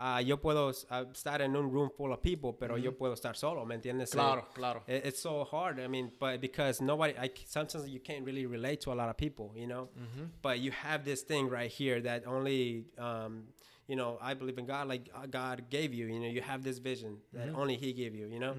ah, 0.00 0.22
yo 0.22 0.40
puedo 0.40 0.70
ah, 0.90 1.06
estar 1.12 1.42
en 1.42 1.56
un 1.56 1.72
room 1.72 1.90
full 1.90 2.12
of 2.12 2.20
people, 2.20 2.52
pero 2.58 2.76
yo 2.78 2.96
puedo 2.96 3.14
estar 3.14 3.34
solo, 3.36 3.64
¿me 3.66 3.74
entiendes? 3.74 4.10
Claro, 4.10 4.48
claro. 4.54 4.84
It- 4.86 5.04
it's 5.06 5.18
so 5.20 5.44
hard. 5.44 5.80
I 5.80 5.88
mean, 5.88 6.12
but 6.20 6.40
because 6.40 6.80
nobody, 6.80 7.14
I 7.18 7.32
sometimes 7.46 7.88
you 7.88 8.00
can't 8.00 8.24
really 8.24 8.46
relate 8.46 8.76
to 8.82 8.92
a 8.92 8.94
lot 8.94 9.08
of 9.10 9.16
people, 9.16 9.50
you 9.56 9.66
know. 9.66 9.88
But 10.40 10.60
you 10.60 10.70
have 10.70 11.02
this 11.04 11.24
thing 11.24 11.48
right 11.50 11.70
here 11.70 12.00
that 12.02 12.24
only, 12.26 12.86
um, 12.96 13.48
you 13.88 13.96
know, 13.96 14.18
I 14.22 14.34
believe 14.34 14.56
in 14.58 14.66
God. 14.66 14.86
Like 14.86 15.10
uh, 15.12 15.26
God 15.26 15.68
gave 15.68 15.92
you, 15.92 16.06
you 16.06 16.20
know, 16.20 16.28
you 16.28 16.42
have 16.42 16.62
this 16.62 16.78
vision 16.78 17.18
that 17.32 17.48
only 17.56 17.74
He 17.76 17.92
gave 17.92 18.14
you, 18.14 18.28
you 18.28 18.38
know. 18.38 18.54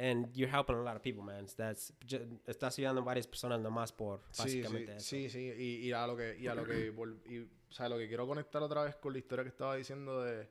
And 0.00 0.32
you're 0.32 0.48
helping 0.50 0.76
a 0.76 0.82
lot 0.82 0.94
of 0.94 1.02
people, 1.02 1.24
man. 1.24 1.46
That's 1.56 1.92
ju- 2.08 2.40
estás 2.46 2.78
ayudando 2.78 3.00
a 3.00 3.04
varias 3.04 3.26
personas 3.26 3.58
nomás 3.60 3.90
por 3.90 4.20
Sí, 4.30 4.42
sí, 4.48 4.62
básicamente 4.62 4.96
eso. 4.96 5.04
sí, 5.04 5.28
sí, 5.28 5.52
y, 5.58 5.88
y 5.88 5.92
a 5.92 6.06
lo 6.06 6.16
que, 6.16 6.36
y 6.38 6.46
a 6.46 6.54
lo 6.54 6.64
que, 6.64 6.92
y, 7.28 7.38
o 7.40 7.72
sea, 7.72 7.88
lo 7.88 7.98
que 7.98 8.06
quiero 8.06 8.24
conectar 8.26 8.62
otra 8.62 8.84
vez 8.84 8.94
con 8.96 9.12
la 9.12 9.18
historia 9.18 9.42
que 9.42 9.48
estaba 9.50 9.74
diciendo 9.74 10.22
de, 10.22 10.48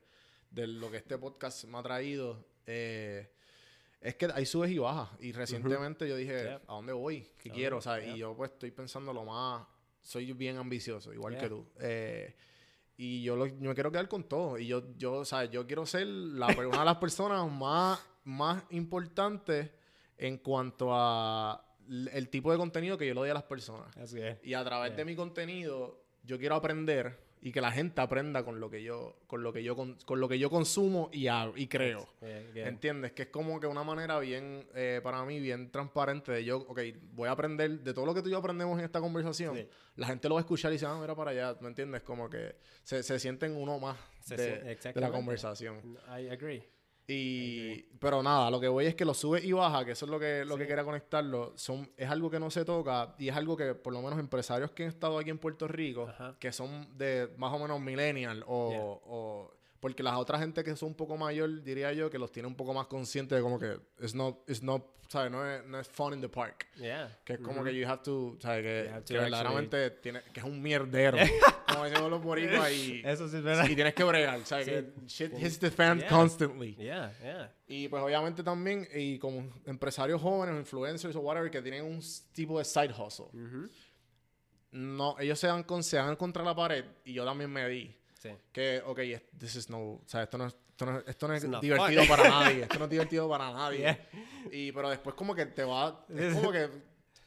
de 0.51 0.67
lo 0.67 0.91
que 0.91 0.97
este 0.97 1.17
podcast 1.17 1.63
me 1.63 1.77
ha 1.77 1.81
traído, 1.83 2.45
eh, 2.65 3.31
es 4.01 4.15
que 4.15 4.27
hay 4.33 4.45
subes 4.45 4.69
y 4.71 4.77
bajas, 4.79 5.09
y 5.21 5.31
recientemente 5.31 6.07
yo 6.09 6.17
dije. 6.17 6.49
¿a 6.49 6.59
dónde 6.67 6.91
voy? 6.91 7.27
¿Qué 7.41 7.49
¿A 7.49 7.53
quiero? 7.53 7.77
O 7.77 7.81
sea, 7.81 8.03
y 8.05 8.17
yo 8.17 8.35
pues 8.35 8.51
estoy 8.51 8.71
pensando 8.71 9.13
lo 9.13 9.23
más, 9.23 9.65
soy 10.01 10.33
bien 10.33 10.57
ambicioso, 10.57 11.13
igual 11.13 11.33
Yeah. 11.35 11.41
que 11.41 11.49
tú, 11.49 11.65
eh, 11.79 12.35
y 12.97 13.23
yo, 13.23 13.37
lo- 13.37 13.45
yo 13.47 13.55
me 13.69 13.73
quiero 13.73 13.91
quedar 13.93 14.09
con 14.09 14.23
todo, 14.27 14.57
y 14.59 14.67
yo, 14.67 14.83
yo, 14.97 15.13
o 15.13 15.25
sea, 15.25 15.45
yo 15.45 15.65
quiero 15.65 15.85
ser 15.85 16.05
la, 16.05 16.47
una 16.47 16.79
de 16.79 16.85
las 16.85 16.97
personas 16.97 17.49
más, 17.49 17.99
más 18.27 18.61
importantes 18.71 19.71
en 20.17 20.37
cuanto 20.37 20.89
a 20.91 21.63
el 22.11 22.27
tipo 22.27 22.51
de 22.51 22.57
contenido 22.57 22.97
que 22.97 23.07
yo 23.07 23.13
le 23.13 23.21
doy 23.21 23.29
a 23.29 23.33
las 23.33 23.43
personas. 23.43 23.93
That's 23.95 24.13
good. 24.13 24.43
Y 24.43 24.53
a 24.53 24.63
través 24.65 24.95
de 24.97 25.05
mi 25.05 25.15
contenido, 25.15 26.03
yo 26.23 26.37
quiero 26.37 26.55
aprender 26.55 27.25
y 27.39 27.53
que 27.53 27.61
la 27.61 27.71
gente 27.71 28.01
aprenda 28.01 28.43
con 28.43 28.59
lo 28.59 28.69
que 28.69 28.83
yo, 28.83 29.15
con 29.27 29.43
lo 29.43 29.53
que 29.53 29.63
yo, 29.63 29.77
con, 29.77 29.95
con 30.05 30.19
lo 30.19 30.27
que 30.27 30.39
yo 30.39 30.49
consumo 30.49 31.09
y, 31.13 31.27
hago, 31.27 31.53
y 31.55 31.67
creo. 31.67 32.05
Yeah, 32.19 32.41
good. 32.47 32.57
¿Entiendes? 32.57 33.11
Que 33.13 33.23
es 33.23 33.27
como 33.29 33.61
que 33.61 33.67
una 33.67 33.85
manera 33.85 34.19
bien, 34.19 34.67
eh, 34.75 34.99
para 35.01 35.23
mí, 35.23 35.39
bien 35.39 35.71
transparente 35.71 36.33
de 36.33 36.43
yo, 36.43 36.57
ok, 36.57 36.81
voy 37.13 37.29
a 37.29 37.31
aprender 37.31 37.79
de 37.79 37.93
todo 37.93 38.05
lo 38.05 38.13
que 38.13 38.21
tú 38.21 38.27
y 38.27 38.31
yo 38.31 38.39
aprendemos 38.39 38.77
en 38.77 38.83
esta 38.83 38.99
conversación. 38.99 39.55
Sí. 39.55 39.69
La 39.95 40.07
gente 40.07 40.27
lo 40.27 40.35
va 40.35 40.41
a 40.41 40.43
escuchar 40.43 40.71
y 40.71 40.75
dice, 40.75 40.85
ah, 40.85 40.97
mira 40.99 41.15
para 41.15 41.31
allá, 41.31 41.55
¿me 41.61 41.69
entiendes? 41.69 42.01
Como 42.01 42.29
que 42.29 42.57
se, 42.83 43.01
se 43.03 43.19
sienten 43.19 43.55
uno 43.55 43.79
más 43.79 43.97
Se 44.19 44.35
de, 44.35 44.75
de 44.75 44.99
la 44.99 45.11
conversación. 45.11 45.97
I 46.09 46.27
agree. 46.27 46.76
Y, 47.09 47.83
pero 47.99 48.21
nada, 48.21 48.51
lo 48.51 48.59
que 48.59 48.67
voy 48.67 48.85
es 48.85 48.93
que 48.95 49.05
lo 49.05 49.13
sube 49.13 49.41
y 49.43 49.53
baja, 49.53 49.85
que 49.85 49.91
eso 49.91 50.05
es 50.05 50.11
lo 50.11 50.19
que, 50.19 50.43
lo 50.45 50.57
que 50.57 50.67
quería 50.67 50.83
conectarlo. 50.83 51.53
Son, 51.55 51.89
es 51.95 52.09
algo 52.09 52.29
que 52.29 52.39
no 52.39 52.51
se 52.51 52.65
toca 52.65 53.15
y 53.17 53.29
es 53.29 53.35
algo 53.35 53.55
que 53.55 53.73
por 53.75 53.93
lo 53.93 54.01
menos 54.01 54.19
empresarios 54.19 54.71
que 54.71 54.83
han 54.83 54.89
estado 54.89 55.17
aquí 55.17 55.29
en 55.29 55.37
Puerto 55.37 55.67
Rico, 55.69 56.07
Ajá. 56.09 56.35
que 56.39 56.51
son 56.51 56.97
de 56.97 57.29
más 57.37 57.53
o 57.53 57.59
menos 57.59 57.79
millennial 57.79 58.43
o, 58.45 58.69
Yeah. 58.71 58.81
o- 58.83 59.53
porque 59.79 60.03
las 60.03 60.15
otras 60.15 60.41
gente 60.41 60.63
que 60.63 60.75
son 60.75 60.89
un 60.89 60.95
poco 60.95 61.17
mayor, 61.17 61.61
diría 61.63 61.93
yo, 61.93 62.09
que 62.09 62.17
los 62.17 62.31
tiene 62.31 62.47
un 62.47 62.55
poco 62.55 62.73
más 62.73 62.87
conscientes 62.87 63.35
de 63.37 63.41
como 63.41 63.59
que 63.59 63.77
it's 64.01 64.15
not, 64.15 64.37
it's 64.49 64.63
not, 64.63 64.83
¿sabes? 65.07 65.31
No 65.31 65.45
es, 65.49 65.63
no 65.65 65.79
es 65.79 65.87
fun 65.87 66.13
in 66.13 66.21
the 66.21 66.29
park. 66.29 66.67
Yeah. 66.77 67.19
Que 67.23 67.33
es 67.33 67.39
como 67.39 67.63
que 67.63 67.73
you 67.77 67.87
have 67.87 68.01
to, 68.03 68.37
¿sabes? 68.39 68.63
Que, 68.63 69.03
que 69.05 69.19
verdaderamente 69.19 69.91
tiene, 69.91 70.21
que 70.33 70.39
es 70.39 70.45
un 70.45 70.61
mierdero. 70.61 71.17
como 71.71 71.83
decimos 71.83 72.09
los 72.09 72.23
boricuas 72.23 72.71
y, 72.71 73.01
Eso 73.05 73.27
sí 73.29 73.37
es 73.37 73.43
verdad. 73.43 73.67
y 73.69 73.75
tienes 73.75 73.93
que 73.93 74.03
bregar, 74.03 74.43
¿sabes? 74.45 74.65
Sí. 74.65 74.71
Que 74.71 75.07
shit 75.07 75.33
hits 75.39 75.59
the 75.59 75.69
fan 75.71 75.99
Yeah. 75.99 76.09
constantly. 76.09 76.75
Yeah, 76.75 77.13
yeah. 77.21 77.53
Y 77.67 77.87
pues 77.87 78.01
obviamente 78.01 78.41
también, 78.43 78.87
y 78.93 79.19
como 79.19 79.47
empresarios 79.65 80.21
jóvenes, 80.21 80.55
influencers 80.55 81.15
o 81.15 81.19
whatever, 81.19 81.51
que 81.51 81.61
tienen 81.61 81.83
un 81.85 82.01
tipo 82.33 82.57
de 82.57 82.65
side 82.65 82.93
hustle. 82.97 83.25
Ujú. 83.33 83.69
No, 84.71 85.15
ellos 85.19 85.39
se 85.39 85.47
dan, 85.47 85.63
con, 85.63 85.83
se 85.83 85.97
dan 85.97 86.15
contra 86.15 86.43
la 86.43 86.55
pared 86.55 86.83
y 87.05 87.13
yo 87.13 87.23
también 87.25 87.49
me 87.51 87.67
di. 87.69 87.95
Sí. 88.19 88.29
Que, 88.51 88.81
ok, 88.85 88.99
this 89.37 89.55
is 89.55 89.69
no, 89.69 89.77
o 89.79 90.03
sea, 90.05 90.23
esto 90.23 90.37
no 90.37 90.47
es, 90.47 90.55
esto 90.69 90.85
no 90.85 90.97
es, 90.99 91.07
esto 91.07 91.27
no 91.27 91.33
es 91.35 91.43
It's 91.43 91.61
divertido 91.61 92.03
para 92.07 92.29
nadie. 92.29 92.61
Esto 92.63 92.79
no 92.79 92.85
es 92.85 92.91
divertido 92.91 93.29
para 93.29 93.51
nadie. 93.51 93.79
Yeah. 93.79 94.09
Y, 94.51 94.71
pero 94.71 94.89
después 94.89 95.15
como 95.15 95.35
que 95.35 95.45
te 95.45 95.63
va, 95.63 96.05
es 96.15 96.33
como 96.35 96.51
que 96.51 96.69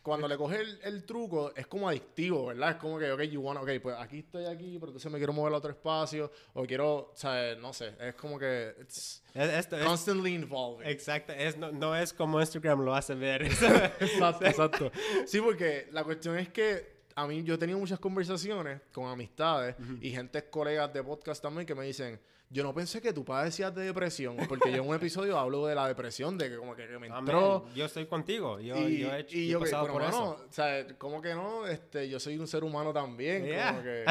cuando 0.03 0.27
le 0.27 0.37
coges 0.39 0.61
el, 0.61 0.81
el 0.83 1.05
truco, 1.05 1.53
es 1.55 1.67
como 1.67 1.87
adictivo, 1.89 2.47
¿verdad? 2.47 2.71
Es 2.71 2.77
como 2.77 2.99
que, 2.99 3.13
ok, 3.13 3.21
you 3.25 3.41
wanna, 3.43 3.61
ok, 3.61 3.69
pues 3.83 3.97
aquí 3.99 4.21
estoy 4.21 4.47
aquí, 4.47 4.79
pero 4.79 4.87
entonces 4.87 5.13
me 5.13 5.19
quiero 5.19 5.35
mover 5.35 5.53
a 5.53 5.59
otro 5.59 5.71
espacio, 5.71 6.33
o 6.55 6.65
quiero, 6.65 7.11
o 7.13 7.13
sea, 7.15 7.55
no 7.57 7.73
sé, 7.75 7.95
es 8.01 8.15
como 8.15 8.39
que, 8.39 8.75
it's 8.81 9.23
Es- 9.35 9.51
Esto 9.51 9.77
es, 9.77 9.85
constantly 9.85 10.35
involving. 10.35 10.89
exacto, 10.89 11.35
es, 11.35 11.59
no, 11.59 11.71
no 11.71 11.95
es 11.95 12.15
como 12.15 12.41
Instagram 12.41 12.81
lo 12.81 12.95
hace 12.95 13.15
ver. 13.15 13.43
Exacto, 14.01 14.45
exacto. 14.47 14.91
Sí, 15.27 15.39
porque 15.41 15.89
la 15.93 16.03
cuestión 16.03 16.39
es 16.39 16.49
que 16.49 17.00
a 17.23 17.27
mí 17.27 17.43
yo 17.43 17.55
he 17.55 17.59
tenido 17.59 17.79
muchas 17.79 17.99
conversaciones 17.99 18.81
con 18.93 19.07
amistades 19.09 19.77
y 20.01 20.11
gente 20.11 20.43
colegas 20.49 20.93
de 20.93 21.03
podcast 21.03 21.43
también 21.43 21.67
que 21.67 21.75
me 21.75 21.85
dicen, 21.85 22.19
yo 22.53 22.65
no 22.65 22.75
pensé 22.75 23.01
que 23.01 23.13
tú 23.13 23.25
padecías 23.25 23.73
de 23.75 23.85
depresión, 23.85 24.37
porque 24.49 24.71
yo 24.73 24.83
en 24.83 24.89
un 24.89 24.95
episodio 24.97 25.39
hablo 25.39 25.67
de 25.67 25.75
la 25.77 25.87
depresión, 25.87 26.37
de 26.37 26.51
que 26.51 26.57
como 26.57 26.75
que, 26.75 26.89
que 26.89 26.99
me 26.99 27.07
Amén. 27.07 27.19
entró. 27.21 27.65
Yo 27.77 27.85
estoy 27.85 28.07
contigo. 28.07 28.59
Yo, 28.59 28.77
y, 28.89 28.99
yo 28.99 29.13
he, 29.15 29.21
hecho- 29.21 29.37
y 29.37 29.47
yo 29.49 29.59
he 29.59 29.61
que, 29.65 29.71
pasado 29.71 29.85
pero 29.85 29.95
por 29.95 30.03
eso. 30.03 30.31
o 30.49 30.53
sea, 30.53 30.85
¿cómo 30.99 31.23
que 31.23 31.33
no? 31.35 31.65
Este, 31.67 32.09
yo 32.09 32.19
soy 32.19 32.37
un 32.39 32.49
ser 32.49 32.65
humano 32.65 32.93
también, 32.93 33.45
Yeah. 33.45 33.71
como 33.71 33.83
que, 33.85 34.05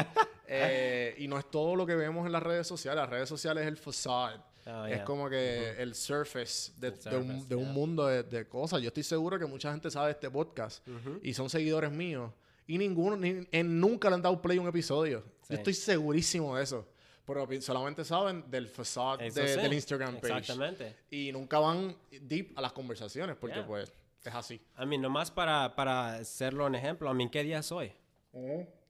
eh, 0.46 1.14
y 1.18 1.28
no 1.28 1.38
es 1.38 1.50
todo 1.50 1.76
lo 1.76 1.84
que 1.86 1.94
vemos 1.94 2.24
en 2.26 2.32
las 2.32 2.42
redes 2.42 2.66
sociales, 2.66 2.96
las 3.00 3.10
redes 3.10 3.28
sociales 3.28 3.62
es 3.62 3.68
el 3.68 3.76
facade. 3.76 4.40
Oh, 4.66 4.84
Es 4.86 4.96
yeah. 4.96 5.04
como 5.04 5.28
que 5.28 5.70
el 5.82 5.94
surface 5.94 6.72
de, 6.78 6.88
El 6.88 6.94
de 6.98 7.16
un, 7.16 7.26
surface, 7.26 7.48
de 7.48 7.54
un 7.56 7.64
yeah. 7.64 7.72
mundo 7.72 8.06
de, 8.06 8.22
de 8.22 8.46
cosas. 8.46 8.80
Yo 8.82 8.88
estoy 8.88 9.02
seguro 9.02 9.38
que 9.38 9.46
mucha 9.46 9.70
gente 9.72 9.90
sabe 9.90 10.10
este 10.12 10.30
podcast 10.30 10.86
y 11.22 11.32
son 11.34 11.48
seguidores 11.50 11.90
míos. 11.90 12.30
Y 12.70 12.78
ninguno, 12.78 13.16
ni, 13.16 13.46
en 13.50 13.80
nunca 13.80 14.08
le 14.08 14.14
han 14.14 14.22
dado 14.22 14.40
play 14.40 14.58
un 14.58 14.68
episodio. 14.68 15.24
Sí. 15.42 15.48
Yo 15.54 15.56
estoy 15.56 15.74
segurísimo 15.74 16.56
de 16.56 16.62
eso. 16.62 16.86
Pero 17.26 17.46
solamente 17.60 18.04
saben 18.04 18.44
del 18.50 18.68
facade 18.68 19.30
de- 19.30 19.48
sí, 19.48 19.60
del 19.60 19.72
Instagram 19.72 20.20
page. 20.20 20.38
Exactamente. 20.38 20.96
Y 21.10 21.32
nunca 21.32 21.58
van 21.58 21.96
deep 22.22 22.52
a 22.56 22.60
las 22.60 22.72
conversaciones 22.72 23.36
porque 23.36 23.56
Yeah. 23.56 23.66
pues 23.66 23.92
es 24.24 24.34
así. 24.34 24.60
A 24.76 24.86
mí, 24.86 24.98
nomás 24.98 25.30
para, 25.32 25.74
para 25.74 26.14
hacerlo 26.16 26.66
un 26.66 26.74
ejemplo, 26.76 27.08
a 27.10 27.14
mí, 27.14 27.28
¿qué 27.28 27.42
día 27.42 27.58
es 27.58 27.72
hoy? 27.72 27.92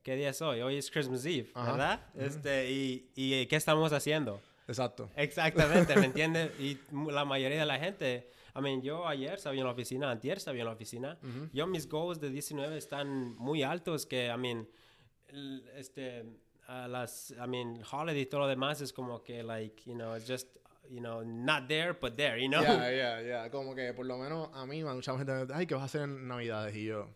¿Qué 0.02 0.16
día 0.16 0.30
es 0.30 0.42
hoy? 0.42 0.60
Hoy 0.60 0.76
es 0.76 0.90
Christmas 0.90 1.24
Eve, 1.24 1.50
Ajá. 1.54 1.72
¿verdad? 1.72 2.06
este, 2.16 2.70
y, 2.70 3.10
y 3.14 3.46
¿qué 3.46 3.56
estamos 3.56 3.92
haciendo? 3.92 4.40
Exacto. 4.68 5.08
Exactamente, 5.16 5.96
¿me 5.96 6.06
entiendes? 6.06 6.50
Y 6.60 6.78
la 7.10 7.24
mayoría 7.24 7.60
de 7.60 7.66
la 7.66 7.78
gente, 7.78 8.30
I 8.56 8.60
mean, 8.60 8.82
yo 8.82 9.06
ayer 9.06 9.34
estaba 9.34 9.54
en 9.54 9.64
la 9.64 9.70
oficina, 9.70 10.10
antier 10.10 10.36
estaba 10.38 10.56
en 10.58 10.64
la 10.64 10.72
oficina. 10.72 11.18
Yo 11.52 11.66
mis 11.66 11.88
goals 11.88 12.20
de 12.20 12.30
19 12.30 12.76
están 12.76 13.36
muy 13.36 13.62
altos 13.62 14.06
que, 14.06 14.26
I 14.26 14.36
mean, 14.38 14.66
este, 15.76 16.24
a 16.66 16.88
las, 16.88 17.30
I 17.32 17.46
mean, 17.48 17.82
holiday 17.90 18.22
y 18.22 18.26
todo 18.26 18.40
lo 18.42 18.48
demás 18.48 18.80
es 18.80 18.92
como 18.92 19.22
que, 19.22 19.42
like, 19.42 19.82
you 19.86 19.94
know, 19.94 20.16
it's 20.16 20.26
just, 20.28 20.48
you 20.88 20.98
know, 21.00 21.22
not 21.24 21.68
there, 21.68 21.92
but 21.92 22.16
there, 22.16 22.40
you 22.40 22.48
know? 22.48 22.62
Ya, 22.62 22.90
ya, 22.90 23.20
ya. 23.22 23.50
Como 23.50 23.74
que 23.74 23.92
por 23.94 24.06
lo 24.06 24.18
menos 24.18 24.48
a 24.54 24.66
mí, 24.66 24.82
mucha 24.84 25.16
gente 25.16 25.32
me 25.32 25.40
dice, 25.42 25.52
ay, 25.54 25.66
¿qué 25.66 25.74
vas 25.74 25.82
a 25.82 25.86
hacer 25.86 26.02
en 26.02 26.26
Navidades? 26.26 26.74
Y 26.76 26.86
yo, 26.86 27.08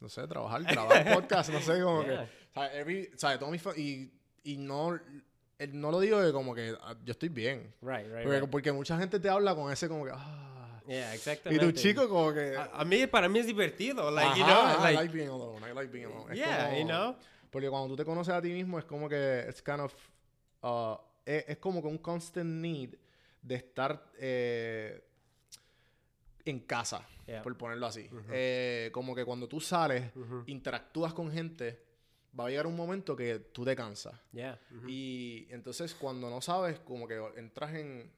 no 0.00 0.08
sé, 0.08 0.26
trabajar, 0.26 0.62
grabar 0.64 1.04
podcast, 1.14 1.50
no 1.50 1.60
sé, 1.60 1.80
como 1.82 2.02
Yeah. 2.04 2.24
que. 2.26 2.30
¿sabes? 2.54 2.70
Every, 2.74 3.10
¿sabes? 3.16 3.38
Todo 3.38 3.50
mi 3.50 3.58
y, 3.76 4.12
y 4.44 4.56
no, 4.58 4.98
no 5.72 5.90
lo 5.90 6.00
digo 6.00 6.20
de 6.20 6.32
como 6.32 6.54
que 6.54 6.74
ah, 6.82 6.94
yo 7.04 7.12
estoy 7.12 7.28
bien. 7.30 7.72
Right, 7.80 8.04
right, 8.06 8.22
Porque, 8.24 8.40
right. 8.40 8.50
porque 8.50 8.72
mucha 8.72 8.98
gente 8.98 9.18
te 9.20 9.28
habla 9.30 9.54
con 9.54 9.72
ese 9.72 9.88
como 9.88 10.04
que, 10.04 10.10
ah. 10.14 10.61
Yeah, 10.86 11.12
Y 11.12 11.16
exactamente. 11.16 11.66
tu 11.66 11.72
chico 11.72 12.08
como 12.08 12.32
que. 12.32 12.56
A, 12.56 12.64
a 12.72 12.84
mí, 12.84 13.06
para 13.06 13.28
mí 13.28 13.38
es 13.38 13.46
divertido, 13.46 14.10
like, 14.10 14.38
you 14.38 14.44
ajá, 14.44 14.52
know, 14.52 14.62
ajá, 14.64 14.74
I 14.78 14.82
like, 14.82 14.96
like 14.96 15.14
being 15.16 15.28
alone, 15.28 15.60
I 15.70 15.74
like 15.74 15.92
being 15.92 16.04
alone. 16.06 16.32
Es 16.32 16.38
yeah, 16.38 16.66
como- 16.66 16.78
you 16.78 16.84
know? 16.86 17.16
Porque 17.50 17.68
cuando 17.68 17.88
tú 17.88 17.96
te 17.96 18.04
conoces 18.04 18.32
a 18.32 18.40
ti 18.40 18.48
mismo 18.50 18.78
es 18.78 18.84
como 18.86 19.08
que 19.08 19.44
it's 19.48 19.60
kind 19.62 19.80
of 19.80 19.94
uh, 20.62 20.96
es, 21.24 21.44
es 21.48 21.56
como 21.58 21.82
que 21.82 21.88
un 21.88 21.98
constant 21.98 22.48
need 22.48 22.94
de 23.42 23.54
estar 23.56 24.10
eh, 24.18 25.04
en 26.44 26.60
casa, 26.60 27.06
Yeah. 27.26 27.40
por 27.42 27.56
ponerlo 27.56 27.86
así. 27.86 28.10
Eh, 28.32 28.90
como 28.92 29.14
que 29.14 29.24
cuando 29.24 29.46
tú 29.48 29.60
sales, 29.60 30.10
interactúas 30.46 31.14
con 31.14 31.30
gente, 31.30 31.80
va 32.38 32.46
a 32.46 32.50
llegar 32.50 32.66
un 32.66 32.74
momento 32.74 33.14
que 33.14 33.38
tú 33.38 33.64
te 33.64 33.76
cansas. 33.76 34.14
Yeah. 34.32 34.58
Y 34.88 35.46
entonces 35.50 35.94
cuando 35.94 36.28
no 36.28 36.40
sabes, 36.40 36.80
como 36.80 37.06
que 37.06 37.22
entras 37.36 37.74
en, 37.74 38.10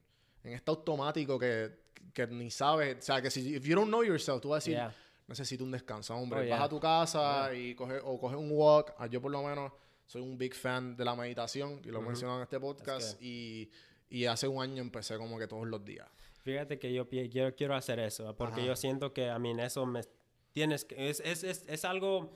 en 0.43 0.53
este 0.53 0.71
automático 0.71 1.37
que, 1.37 1.71
que 2.13 2.27
ni 2.27 2.49
sabes, 2.51 2.97
o 2.97 3.01
sea, 3.01 3.21
que 3.21 3.29
si 3.31 3.55
if 3.55 3.65
you 3.65 3.75
don't 3.75 3.87
know 3.89 4.03
yourself, 4.03 4.41
tú 4.41 4.49
vas 4.49 4.57
a 4.57 4.59
decir, 4.65 4.73
Yeah. 4.75 4.93
necesito 5.27 5.63
un 5.63 5.71
descanso, 5.71 6.15
hombre. 6.15 6.39
Oh, 6.39 6.41
Vas 6.41 6.47
yeah. 6.59 6.63
a 6.63 6.69
tu 6.69 6.79
casa 6.79 7.53
y 7.53 7.75
coges, 7.75 8.01
o 8.03 8.19
coges 8.19 8.37
un 8.37 8.49
walk. 8.51 8.93
Ah, 8.97 9.07
Yo 9.07 9.21
por 9.21 9.31
lo 9.31 9.41
menos 9.43 9.71
soy 10.05 10.21
un 10.21 10.37
big 10.37 10.53
fan 10.53 10.95
de 10.95 11.03
la 11.03 11.15
meditación 11.15 11.81
y 11.83 11.89
lo 11.89 11.99
he 11.99 12.01
mencionado 12.03 12.37
en 12.39 12.43
este 12.43 12.59
podcast. 12.59 13.21
Y, 13.21 13.69
y 14.09 14.25
hace 14.25 14.47
un 14.47 14.61
año 14.61 14.81
empecé 14.81 15.17
como 15.17 15.37
que 15.39 15.47
todos 15.47 15.67
los 15.67 15.83
días. 15.83 16.07
Fíjate 16.43 16.77
que 16.77 16.93
yo 16.93 17.07
quiero, 17.09 17.55
quiero 17.55 17.75
hacer 17.75 17.99
eso, 17.99 18.35
porque 18.37 18.61
Ajá. 18.61 18.67
yo 18.67 18.75
siento 18.75 19.13
que, 19.13 19.29
a 19.29 19.39
mí, 19.39 19.53
eso 19.59 19.85
me 19.87 20.01
tienes 20.51 20.85
que, 20.85 21.09
es, 21.09 21.19
es, 21.21 21.43
es, 21.43 21.65
es 21.67 21.85
algo 21.85 22.29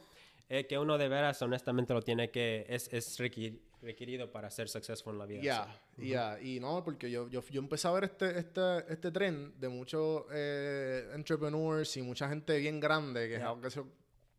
eh, 0.50 0.66
que 0.66 0.80
uno 0.80 0.98
de 0.98 1.08
veras, 1.08 1.40
honestamente, 1.44 1.94
lo 1.94 2.02
tiene 2.02 2.32
que, 2.32 2.66
es, 2.68 2.92
es 2.92 3.20
requir- 3.20 3.60
requerido 3.82 4.30
para 4.32 4.50
ser 4.52 4.68
successful 4.70 5.14
en 5.14 5.20
la 5.20 5.26
vida. 5.26 5.42
Ya, 5.42 5.82
ya. 5.98 6.42
Y 6.42 6.60
no, 6.60 6.84
porque 6.84 7.10
yo, 7.10 7.30
yo, 7.30 7.42
yo 7.50 7.60
empecé 7.62 7.88
a 7.88 7.92
ver 7.92 8.04
este, 8.06 8.38
este, 8.40 8.62
este 8.92 9.12
tren 9.12 9.54
de 9.60 9.70
muchos 9.70 10.26
eh, 10.32 11.10
entrepreneurs 11.14 11.96
y 11.98 12.02
mucha 12.02 12.28
gente 12.28 12.58
bien 12.58 12.80
grande 12.80 13.28
que, 13.30 13.38
Yeah. 13.38 13.56
que, 13.62 13.70
se- 13.70 13.84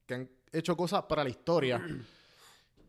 que 0.07 0.15
han 0.15 0.31
hecho 0.53 0.77
cosas 0.77 1.03
para 1.05 1.25
la 1.25 1.31
historia. 1.31 1.81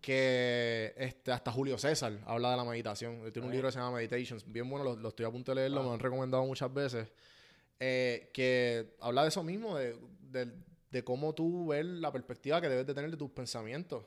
que 0.02 0.94
este, 0.98 1.32
hasta 1.32 1.52
Julio 1.52 1.78
César 1.78 2.18
habla 2.26 2.52
de 2.52 2.58
la 2.58 2.64
meditación. 2.66 3.22
Él 3.26 3.32
Tiene 3.32 3.46
un 3.48 3.52
Right. 3.52 3.58
libro 3.58 3.68
que 3.68 3.74
se 3.74 3.80
llama 3.80 3.98
Meditations. 3.98 4.44
Bien 4.52 4.68
bueno, 4.70 4.84
lo, 4.84 4.96
lo 4.96 5.10
estoy 5.10 5.26
a 5.26 5.32
punto 5.32 5.52
de 5.52 5.56
leerlo, 5.62 5.82
Wow. 5.82 5.90
me 5.90 5.94
han 5.94 6.00
recomendado 6.00 6.46
muchas 6.46 6.74
veces. 6.74 7.08
eh, 7.80 8.30
que 8.34 8.96
habla 9.00 9.24
de 9.24 9.30
eso 9.30 9.44
mismo, 9.44 9.76
de, 9.78 9.96
de, 10.22 10.52
de 10.92 11.04
cómo 11.04 11.34
tú 11.34 11.68
ves 11.68 11.84
la 11.86 12.12
perspectiva 12.12 12.62
que 12.62 12.70
debes 12.70 12.86
de 12.86 12.94
tener 12.94 13.10
de 13.10 13.18
tus 13.18 13.32
pensamientos. 13.32 14.06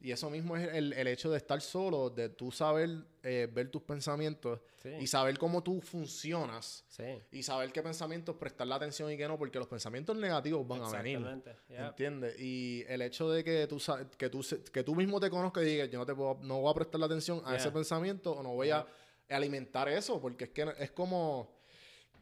Y 0.00 0.12
eso 0.12 0.30
mismo 0.30 0.56
es 0.56 0.72
el, 0.74 0.92
el 0.92 1.08
hecho 1.08 1.28
de 1.28 1.38
estar 1.38 1.60
solo, 1.60 2.08
de 2.08 2.28
tú 2.28 2.52
saber 2.52 2.88
eh, 3.24 3.48
ver 3.52 3.68
tus 3.68 3.82
pensamientos 3.82 4.60
Sí. 4.80 4.90
y 5.00 5.06
saber 5.08 5.36
cómo 5.38 5.60
tú 5.64 5.80
funcionas 5.80 6.84
Sí. 6.88 7.02
y 7.32 7.42
saber 7.42 7.72
qué 7.72 7.82
pensamientos 7.82 8.36
prestarle 8.36 8.74
atención 8.74 9.10
y 9.10 9.16
qué 9.16 9.26
no, 9.26 9.36
porque 9.36 9.58
los 9.58 9.66
pensamientos 9.66 10.16
negativos 10.16 10.66
van 10.68 10.82
a 10.84 10.90
venir. 10.92 11.16
Exactamente. 11.18 11.56
¿Entiendes? 11.68 12.38
Y 12.38 12.84
el 12.86 13.02
hecho 13.02 13.28
de 13.28 13.42
que 13.42 13.66
tú, 13.66 13.80
sa- 13.80 14.08
que 14.16 14.28
tú, 14.30 14.46
que 14.72 14.84
tú 14.84 14.94
mismo 14.94 15.18
te 15.18 15.28
conozcas 15.30 15.64
y 15.64 15.66
digas, 15.66 15.90
yo 15.90 15.98
no, 15.98 16.06
te 16.06 16.14
puedo, 16.14 16.38
no 16.42 16.60
voy 16.60 16.70
a 16.70 16.74
prestar 16.74 17.00
la 17.00 17.06
atención 17.06 17.40
a 17.44 17.48
Yeah. 17.50 17.56
ese 17.56 17.70
pensamiento 17.72 18.32
o 18.36 18.42
no 18.44 18.50
voy 18.54 18.70
a 18.70 18.86
alimentar 19.28 19.88
eso, 19.88 20.20
porque 20.20 20.44
es 20.44 20.50
que 20.50 20.64
es 20.78 20.92
como, 20.92 21.50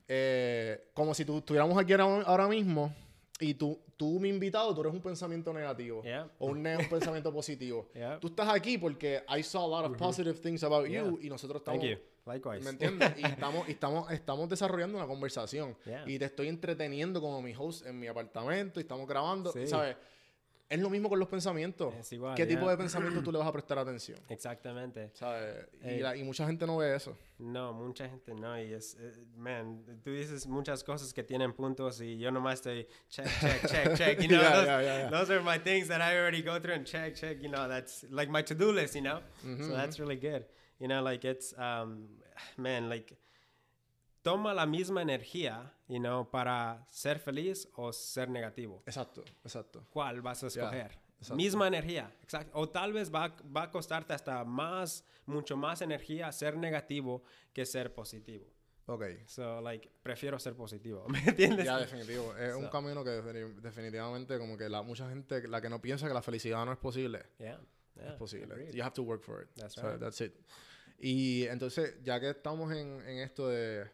eh, 0.09 0.89
como 0.95 1.13
si 1.13 1.27
tú 1.27 1.39
estuviéramos 1.39 1.77
aquí 1.77 1.93
ahora 1.93 2.49
mismo 2.49 2.95
y 3.39 3.55
tú, 3.55 3.79
tú, 3.97 4.19
mi 4.19 4.29
invitado, 4.31 4.75
tú 4.75 4.81
eres 4.81 4.93
un 4.95 5.01
pensamiento 5.03 5.53
negativo 5.53 6.03
Yeah. 6.03 6.31
o 6.39 6.47
un, 6.47 6.63
ne- 6.63 6.77
un 6.79 6.89
pensamiento 6.89 7.33
positivo. 7.33 7.89
Yeah. 7.95 8.19
Tú 8.21 8.29
estás 8.29 8.49
aquí 8.49 8.79
porque 8.79 9.23
I 9.29 9.43
saw 9.43 9.65
a 9.65 9.83
lot 9.83 9.91
of 9.91 9.97
positive 9.99 10.39
things 10.41 10.63
about 10.65 10.87
you 10.87 11.19
y 11.21 11.29
nosotros 11.29 11.61
estamos... 11.61 11.81
Thank 11.81 11.91
you. 11.93 11.99
Likewise. 12.25 12.65
¿Me 12.65 12.71
entiendes? 12.71 13.13
Y 13.19 13.25
estamos, 13.25 13.69
y 13.69 13.73
estamos, 13.73 14.11
estamos 14.11 14.49
desarrollando 14.49 14.99
una 14.99 15.07
conversación. 15.07 15.77
Yeah. 15.85 16.05
Y 16.09 16.19
te 16.19 16.25
estoy 16.25 16.49
entreteniendo 16.49 17.21
como 17.21 17.41
mi 17.43 17.55
host 17.57 17.87
en 17.87 18.01
mi 18.01 18.07
apartamento 18.09 18.81
y 18.81 18.83
estamos 18.83 19.07
grabando. 19.07 19.53
Sí. 19.53 19.67
¿Sabes? 19.67 19.97
Es 20.69 20.81
lo 20.81 20.91
mismo 20.91 21.09
con 21.09 21.19
los 21.21 21.29
pensamientos. 21.29 21.95
Es 21.95 22.13
igual, 22.13 22.35
¿Qué 22.35 22.45
tipo 22.45 22.63
yeah. 22.63 22.71
de 22.73 22.77
pensamiento 22.79 23.23
tú 23.23 23.31
le 23.31 23.39
vas 23.39 23.47
a 23.47 23.53
prestar 23.53 23.79
atención? 23.79 24.19
Exactamente. 24.29 25.11
¿Sabes? 25.15 25.67
Y, 25.85 25.89
Ey. 25.89 26.01
la- 26.01 26.17
y 26.17 26.25
mucha 26.25 26.45
gente 26.47 26.67
no 26.67 26.77
ve 26.79 26.97
eso. 26.97 27.17
No, 27.39 27.73
mucha 27.73 28.09
gente 28.09 28.35
no. 28.35 28.61
Y 28.61 28.73
es, 28.73 28.97
eh, 28.99 29.13
man, 29.37 29.85
tú 30.03 30.11
dices 30.11 30.47
muchas 30.47 30.83
cosas 30.83 31.15
que 31.15 31.23
tienen 31.23 31.53
puntos 31.53 32.01
y 32.01 32.19
yo 32.19 32.31
nomás 32.33 32.55
estoy 32.55 32.89
check, 33.09 33.27
check, 33.41 33.67
check, 33.69 33.95
check. 33.97 34.21
You 34.21 34.29
know, 34.31 34.41
Yeah, 34.41 34.57
those, 34.57 34.67
yeah, 34.85 35.11
those 35.11 35.31
are 35.31 35.41
my 35.43 35.59
things 35.59 35.87
that 35.89 36.01
I 36.01 36.17
already 36.19 36.43
go 36.43 36.59
through 36.61 36.75
and 36.75 36.85
check, 36.85 37.15
check. 37.15 37.41
You 37.41 37.49
know, 37.49 37.69
that's 37.69 38.05
like 38.11 38.29
my 38.29 38.43
to 38.43 38.55
do 38.55 38.73
list, 38.73 38.97
you 38.97 39.03
know? 39.03 39.21
Mm-hmm, 39.47 39.63
So 39.69 39.77
that's 39.77 40.01
really 40.01 40.17
good. 40.17 40.47
You 40.81 40.89
know, 40.89 41.01
like 41.03 41.25
it's, 41.25 41.55
um, 41.59 42.09
man, 42.59 42.89
like, 42.89 43.13
toma 44.27 44.53
la 44.53 44.67
misma 44.67 45.03
energía, 45.03 45.73
you 45.89 45.99
know, 45.99 46.29
para 46.29 46.85
ser 46.91 47.19
feliz 47.21 47.69
o 47.77 47.93
ser 47.93 48.29
negativo. 48.29 48.83
Exacto, 48.85 49.23
exacto. 49.45 49.87
¿Cuál 49.91 50.21
vas 50.21 50.43
a 50.43 50.49
escoger? 50.49 50.91
exacto. 51.19 51.37
Misma 51.37 51.69
energía, 51.69 52.11
exacto. 52.25 52.51
O 52.59 52.69
tal 52.69 52.93
vez 52.93 53.09
va, 53.11 53.35
va 53.57 53.63
a 53.63 53.71
costarte 53.71 54.13
hasta 54.15 54.43
más, 54.45 55.05
mucho 55.27 55.57
más 55.57 55.81
energía 55.81 56.33
ser 56.33 56.57
negativo 56.57 57.23
que 57.53 57.65
ser 57.65 57.95
positivo. 57.95 58.47
Ok. 58.87 59.05
So, 59.27 59.61
like, 59.61 59.89
prefiero 60.03 60.39
ser 60.41 60.55
positivo. 60.55 61.07
¿Me 61.09 61.21
entiendes? 61.21 61.65
Ya, 61.67 61.79
definitivo. 61.79 62.37
Es 62.37 62.55
un 62.55 62.69
camino 62.69 63.05
que 63.05 63.11
defini- 63.23 63.55
definitivamente 63.61 64.39
como 64.39 64.57
que 64.59 64.69
la 64.69 64.83
mucha 64.83 65.09
gente, 65.09 65.47
la 65.47 65.61
que 65.61 65.69
no 65.69 65.81
piensa 65.81 66.09
que 66.09 66.15
la 66.15 66.23
felicidad 66.23 66.65
no 66.67 66.73
es 66.73 66.79
posible, 66.79 67.23
Yeah, 67.39 67.61
yeah, 67.95 68.09
es 68.11 68.15
posible. 68.15 68.53
agreed. 68.53 68.75
You 68.75 68.83
have 68.83 68.95
to 68.95 69.03
work 69.03 69.23
for 69.23 69.43
it. 69.45 69.49
That's 69.57 69.75
So, 69.75 69.83
right. 69.89 70.01
that's 70.01 70.21
it. 70.21 70.33
Y 70.99 71.45
entonces, 71.49 71.97
ya 72.03 72.19
que 72.21 72.31
estamos 72.31 72.73
en, 72.73 73.01
en 73.07 73.19
esto 73.19 73.49
de, 73.49 73.87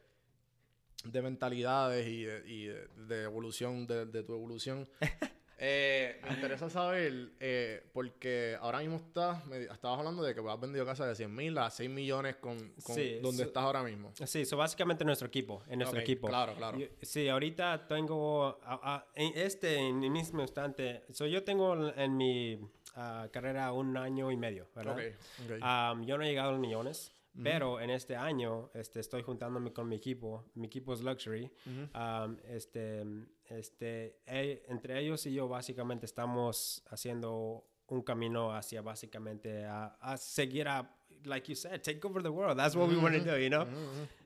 de 1.05 1.23
mentalidades 1.23 2.07
y 2.07 2.25
de, 2.25 2.43
y 2.51 2.65
de- 2.67 2.87
de 3.07 3.23
evolución, 3.25 3.87
de, 3.87 4.07
de 4.07 4.23
tu 4.23 4.35
evolución, 4.35 4.89
Eh, 5.65 6.21
me 6.25 6.35
interesa 6.35 6.69
saber, 6.69 7.35
eh, 7.39 7.85
porque 7.93 8.57
ahora 8.61 8.81
mismo 8.81 8.97
estás, 8.97 9.47
me- 9.47 9.63
estabas 9.63 9.97
hablando 10.01 10.25
de 10.25 10.35
que 10.35 10.41
has 10.41 10.59
vendido 10.61 10.85
casas 10.85 11.07
de 11.07 11.15
100 11.15 11.33
mil 11.33 11.57
a 11.57 11.71
6 11.71 11.89
millones 11.89 12.35
con, 12.37 12.59
con 12.83 12.97
Sí, 12.97 13.21
donde 13.23 13.45
so- 13.45 13.49
estás 13.49 13.63
ahora 13.63 13.85
mismo. 13.85 14.13
Sí, 14.25 14.41
eso 14.41 14.57
básicamente 14.57 15.05
nuestro 15.05 15.29
equipo, 15.29 15.63
en 15.69 15.79
nuestro 15.79 16.01
Ok, 16.01 16.03
equipo. 16.03 16.27
claro, 16.27 16.57
claro. 16.57 16.79
Yo- 16.81 16.89
sí, 17.03 17.29
ahorita 17.29 17.87
tengo, 17.87 18.59
a- 18.65 18.81
a- 18.95 19.07
en 19.15 19.35
este, 19.39 19.77
en 19.77 20.03
el 20.03 20.11
mismo 20.11 20.41
instante, 20.43 21.05
so 21.13 21.27
yo 21.27 21.45
tengo 21.45 21.91
en 21.95 22.17
mi 22.17 22.59
ah, 22.97 23.29
carrera 23.31 23.71
un 23.73 23.97
año 23.97 24.33
y 24.33 24.37
medio, 24.37 24.67
¿verdad? 24.75 24.95
Ok, 24.97 25.03
ok. 25.45 25.63
Um, 25.63 26.05
yo 26.07 26.19
no 26.19 26.25
he 26.25 26.29
llegado 26.29 26.49
a 26.49 26.53
los 26.53 26.61
millones, 26.61 27.13
pero 27.43 27.81
en 27.81 27.91
este 27.91 28.15
año 28.17 28.71
este, 28.75 29.01
estoy 29.01 29.23
juntándome 29.23 29.73
con 29.73 29.89
mi 29.89 29.97
equipo. 29.97 30.45
Mi 30.55 30.67
equipo 30.67 30.93
es 30.93 31.01
Luxury. 31.01 31.51
Um, 31.95 32.37
este, 32.49 33.05
este, 33.49 34.19
e- 34.27 34.63
entre 34.69 34.99
ellos 34.99 35.25
y 35.27 35.33
yo 35.33 35.49
básicamente 35.49 36.05
estamos 36.07 36.83
haciendo 36.91 37.65
un 37.89 38.03
camino 38.03 38.55
hacia 38.55 38.83
básicamente 38.83 39.65
a, 39.65 39.97
a 40.01 40.17
seguir 40.17 40.67
a, 40.69 40.91
like 41.25 41.49
you 41.49 41.55
said, 41.55 41.83
take 41.83 42.05
over 42.07 42.23
the 42.23 42.31
world. 42.31 42.57
That's 42.59 42.75
what 42.75 42.89
we 42.89 42.97
want 42.97 43.15
to 43.15 43.21
do, 43.21 43.39
you 43.39 43.49
know? 43.51 43.67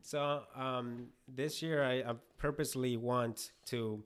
So 0.02 0.44
um, 0.54 1.08
this 1.28 1.60
year 1.62 1.82
I, 1.82 2.00
I 2.10 2.14
purposely 2.38 2.96
want 2.96 3.52
to 3.66 4.02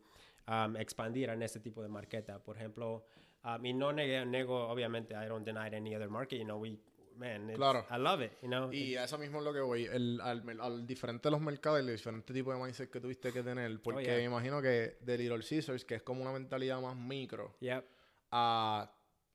um, 0.48 0.76
expandir 0.76 1.28
en 1.30 1.42
este 1.42 1.61
tipo 1.61 1.82
de 1.82 1.88
marqueta. 1.88 2.38
Por 2.42 2.57
ejemplo, 2.57 3.05
um, 3.44 3.64
y 3.64 3.72
no 3.72 3.92
nego, 3.92 4.24
nego, 4.24 4.68
obviamente, 4.68 5.14
I 5.14 5.26
don't 5.28 5.44
deny 5.44 5.68
any 5.74 5.94
other 5.94 6.09
market, 6.11 6.38
you 6.38 6.44
know, 6.44 6.59
we, 6.59 6.78
man, 7.20 7.42
it's- 7.50 7.56
Claro. 7.56 7.86
I 7.90 7.98
love 7.98 8.22
it, 8.24 8.32
you 8.42 8.48
know? 8.48 8.72
Y 8.72 8.96
a 8.96 9.04
eso 9.04 9.18
mismo 9.18 9.38
es 9.38 9.44
lo 9.44 9.52
que 9.52 9.60
voy, 9.60 9.84
el, 9.84 10.20
al, 10.22 10.42
al 10.60 10.86
diferente 10.86 11.28
de 11.28 11.30
los 11.32 11.40
mercados, 11.40 11.78
el 11.80 11.86
diferente 11.86 12.32
tipo 12.32 12.52
de 12.52 12.58
mindset 12.58 12.90
que 12.90 13.00
tuviste 13.00 13.32
que 13.32 13.42
tener, 13.42 13.80
porque 13.82 14.04
yeah. 14.04 14.16
me 14.16 14.24
imagino 14.24 14.60
que 14.62 14.96
de 15.00 15.18
Little 15.18 15.44
Caesars, 15.48 15.84
que 15.84 15.96
es 15.96 16.02
como 16.02 16.22
una 16.22 16.32
mentalidad 16.32 16.80
más 16.80 16.96
micro, 16.96 17.54
Yep. 17.60 17.84
a, 18.32 18.90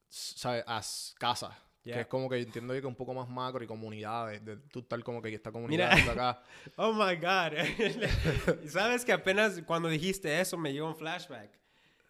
¿sabes? 0.10 0.64
a 0.68 0.80
s- 0.80 1.14
casas, 1.20 1.54
que 1.84 1.92
Yeah. 1.92 2.02
es 2.02 2.08
como 2.08 2.28
que 2.28 2.40
entiendo 2.42 2.74
yo 2.74 2.82
que 2.82 2.88
un 2.88 2.96
poco 2.96 3.14
más 3.14 3.30
macro 3.30 3.64
y 3.64 3.68
comunidades, 3.68 4.44
de 4.44 4.58
tú 4.58 4.80
estar 4.80 5.02
como 5.04 5.22
que 5.22 5.32
esta 5.34 5.52
comunidad 5.52 5.96
Mira. 5.96 6.12
acá. 6.14 6.42
Oh 6.78 6.92
my 6.94 7.16
God. 7.18 8.64
Y 8.64 8.68
Sabes 8.70 9.06
que 9.06 9.12
apenas 9.14 9.62
cuando 9.68 9.88
dijiste 9.90 10.42
eso 10.42 10.58
me 10.58 10.74
llegó 10.74 10.88
un 10.88 10.96
flashback. 10.96 11.52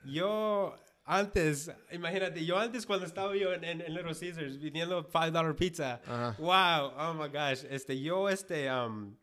Yo 0.05 0.75
antes, 1.05 1.71
imagínate, 1.91 2.43
yo 2.45 2.57
antes 2.57 2.85
cuando 2.85 3.05
estaba 3.05 3.35
yo 3.35 3.53
en, 3.53 3.63
en- 3.63 3.81
en 3.81 3.93
Little 3.93 4.15
Caesars 4.15 4.57
pidiendo 4.57 5.07
$5 5.07 5.55
pizza. 5.55 6.01
Ajá. 6.05 6.35
Wow, 6.39 6.93
oh 6.97 7.13
my 7.13 7.27
gosh. 7.29 7.63
Este, 7.69 8.01
yo, 8.01 8.27
este, 8.27 8.71
um, 8.71 9.15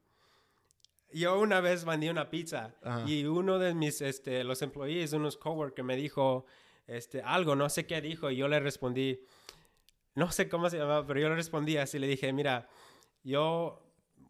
yo 1.13 1.39
una 1.41 1.61
vez 1.61 1.85
vendí 1.85 2.09
una 2.09 2.31
pizza 2.31 2.75
Ajá. 2.83 3.05
y 3.09 3.25
uno 3.25 3.59
de 3.59 3.75
mis, 3.75 4.01
este, 4.01 4.45
los 4.45 4.63
employees, 4.63 5.13
unos 5.13 5.37
coworkers 5.37 5.85
me 5.85 5.97
dijo, 5.97 6.47
este, 6.87 7.21
algo, 7.23 7.57
no 7.57 7.69
sé 7.69 7.85
qué 7.87 8.01
dijo 8.01 8.31
y 8.31 8.37
yo 8.37 8.49
le 8.49 8.61
respondí, 8.61 9.21
no 10.15 10.31
sé 10.31 10.49
cómo 10.49 10.71
se 10.71 10.79
llamaba, 10.79 11.07
pero 11.07 11.21
yo 11.21 11.29
le 11.29 11.35
respondí 11.37 11.77
así, 11.77 11.99
le 11.99 12.07
dije, 12.07 12.33
mira, 12.33 12.69
yo, 13.25 13.83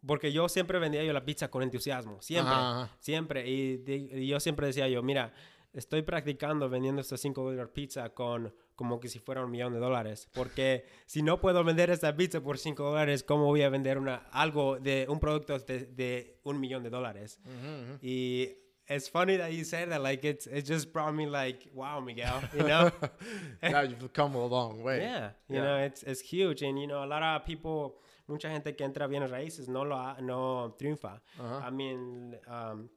porque 0.05 0.31
yo 0.33 0.49
siempre 0.49 0.79
vendía 0.79 1.03
yo 1.03 1.13
la 1.13 1.23
pizza 1.23 1.49
con 1.49 1.61
entusiasmo, 1.63 2.21
siempre, 2.21 2.53
Ajá, 2.53 2.89
siempre, 2.99 3.47
y 3.49 4.27
yo 4.27 4.39
siempre 4.39 4.67
decía 4.67 4.87
yo, 4.87 5.01
mira, 5.03 5.33
estoy 5.73 6.01
practicando 6.03 6.69
vendiendo 6.69 7.01
esta 7.01 7.17
5 7.17 7.41
dólares 7.43 7.71
pizza 7.73 8.09
con 8.09 8.53
como 8.75 8.99
que 8.99 9.07
si 9.07 9.19
fuera 9.19 9.43
un 9.43 9.51
millón 9.51 9.73
de 9.73 9.79
dólares, 9.79 10.27
porque 10.33 10.85
si 11.05 11.21
no 11.21 11.39
puedo 11.39 11.63
vender 11.63 11.89
esta 11.89 12.15
pizza 12.15 12.41
por 12.41 12.57
5 12.57 12.83
dólares, 12.83 13.23
¿cómo 13.23 13.45
voy 13.45 13.61
a 13.63 13.69
vender 13.69 13.97
una, 13.97 14.15
algo 14.31 14.79
de 14.79 15.05
un 15.09 15.19
producto 15.19 15.57
de, 15.59 15.85
de 15.87 16.39
un 16.43 16.59
millón 16.59 16.83
de 16.83 16.89
dólares? 16.89 17.39
Ujú, 17.45 17.93
ujú. 17.93 17.99
Y 18.01 18.57
it's 18.89 19.09
funny 19.09 19.37
that 19.37 19.51
you 19.51 19.63
said 19.63 19.89
that, 19.89 20.01
like, 20.01 20.27
it's, 20.27 20.47
it 20.47 20.65
just 20.67 20.91
brought 20.91 21.13
me 21.13 21.25
like, 21.27 21.69
wow, 21.73 21.99
Miguel, 22.01 22.41
you 22.53 22.63
know? 22.63 22.91
Yeah, 23.61 23.83
you've 23.83 24.11
come 24.13 24.35
a 24.35 24.45
long 24.45 24.81
way. 24.83 24.99
Yeah, 24.99 25.31
you 25.47 25.55
Yeah. 25.57 25.61
know, 25.63 25.77
it's, 25.85 26.03
it's 26.03 26.21
huge. 26.21 26.63
And, 26.63 26.77
you 26.79 26.87
know, 26.87 27.03
a 27.03 27.07
lot 27.07 27.21
of 27.23 27.45
people, 27.45 27.99
mucha 28.27 28.49
gente 28.49 28.75
que 28.75 28.83
entra 28.85 29.05
a 29.05 29.07
bienes 29.07 29.29
raíces 29.31 29.67
no, 29.69 29.83
lo 29.85 29.95
ha- 29.97 30.17
no 30.21 30.75
triunfa. 30.77 31.21
Ajá. 31.39 31.67
I 31.67 31.71
mean, 31.71 32.35
um, 32.47 32.89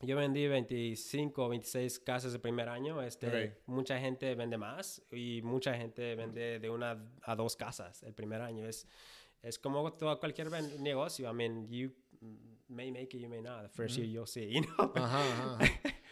yo 0.00 0.16
vendí 0.16 0.46
25 0.46 1.44
o 1.44 1.48
26 1.48 1.98
casas 2.00 2.32
el 2.34 2.40
primer 2.40 2.68
año. 2.68 3.02
Este, 3.02 3.26
Ok. 3.26 3.52
Mucha 3.66 3.98
gente 3.98 4.34
vende 4.34 4.56
más 4.56 5.02
y 5.10 5.40
mucha 5.42 5.74
gente 5.74 6.14
vende 6.14 6.58
de 6.60 6.70
una 6.70 7.04
a 7.22 7.34
dos 7.34 7.56
casas 7.56 8.02
el 8.04 8.14
primer 8.14 8.40
año. 8.40 8.66
Es, 8.68 8.86
es 9.42 9.58
como 9.58 9.92
todo, 9.94 10.18
cualquier 10.20 10.50
negocio. 10.80 11.28
I 11.30 11.34
mean, 11.34 11.68
you 11.68 11.90
may 12.68 12.90
make 12.92 13.16
it, 13.16 13.20
you 13.22 13.28
may 13.28 13.40
not. 13.42 13.62
The 13.72 13.82
1st 13.82 13.96
year 13.96 14.06
you'll 14.06 14.26
see, 14.26 14.50
you 14.54 14.60
know? 14.62 14.92
Ajá, 14.94 15.20
ajá. 15.58 15.58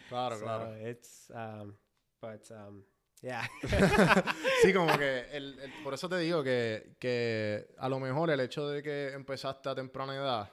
Claro, 0.09 0.37
So 0.37 0.45
claro. 0.45 0.77
it's, 0.89 1.31
um, 1.35 1.75
but, 2.21 2.51
um, 2.51 2.83
yeah. 3.23 3.47
Sí, 4.63 4.73
como 4.73 4.97
que 4.99 5.27
el, 5.33 5.59
el- 5.59 5.73
por 5.85 5.95
eso 5.95 6.09
te 6.09 6.19
digo 6.19 6.43
que, 6.43 6.95
que 6.99 7.69
a 7.79 7.89
lo 7.89 7.99
mejor 8.01 8.31
el 8.31 8.41
hecho 8.41 8.69
de 8.69 8.83
que 8.83 9.13
empezaste 9.13 9.69
a 9.69 9.75
temprana 9.75 10.15
edad. 10.15 10.53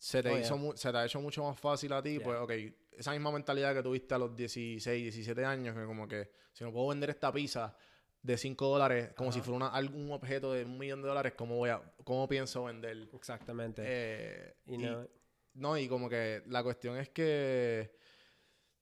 Se 0.00 0.22
te, 0.22 0.30
Oh, 0.30 0.38
hizo 0.38 0.56
yeah. 0.58 0.76
se 0.76 0.90
te 0.90 0.96
ha 0.96 1.04
hecho 1.04 1.20
mucho 1.20 1.44
más 1.44 1.60
fácil 1.60 1.92
a 1.92 2.02
ti, 2.02 2.14
Yeah. 2.14 2.24
pues, 2.24 2.38
ok, 2.40 2.52
esa 2.92 3.12
misma 3.12 3.30
mentalidad 3.30 3.74
que 3.74 3.82
tuviste 3.82 4.14
a 4.14 4.18
los 4.18 4.34
16, 4.34 5.02
17 5.02 5.44
años, 5.44 5.76
que 5.76 5.84
como 5.84 6.08
que 6.08 6.30
si 6.52 6.64
no 6.64 6.72
puedo 6.72 6.88
vender 6.88 7.10
esta 7.10 7.30
pizza 7.30 7.76
de 8.22 8.36
5 8.38 8.66
dólares, 8.66 9.12
como 9.14 9.30
si 9.30 9.40
fuera 9.40 9.56
una- 9.56 9.68
algún 9.68 10.10
objeto 10.10 10.52
de 10.54 10.64
un 10.64 10.78
millón 10.78 11.02
de 11.02 11.08
dólares, 11.08 11.34
¿cómo, 11.36 11.56
voy 11.56 11.68
a, 11.70 11.82
cómo 12.02 12.26
pienso 12.26 12.64
vender? 12.64 13.08
Exactamente. 13.12 13.82
Eh, 13.84 14.54
y- 14.66 14.76
know, 14.78 15.08
no, 15.54 15.76
y 15.78 15.86
como 15.86 16.08
que 16.08 16.42
la 16.46 16.62
cuestión 16.62 16.96
es 16.96 17.10
que, 17.10 17.94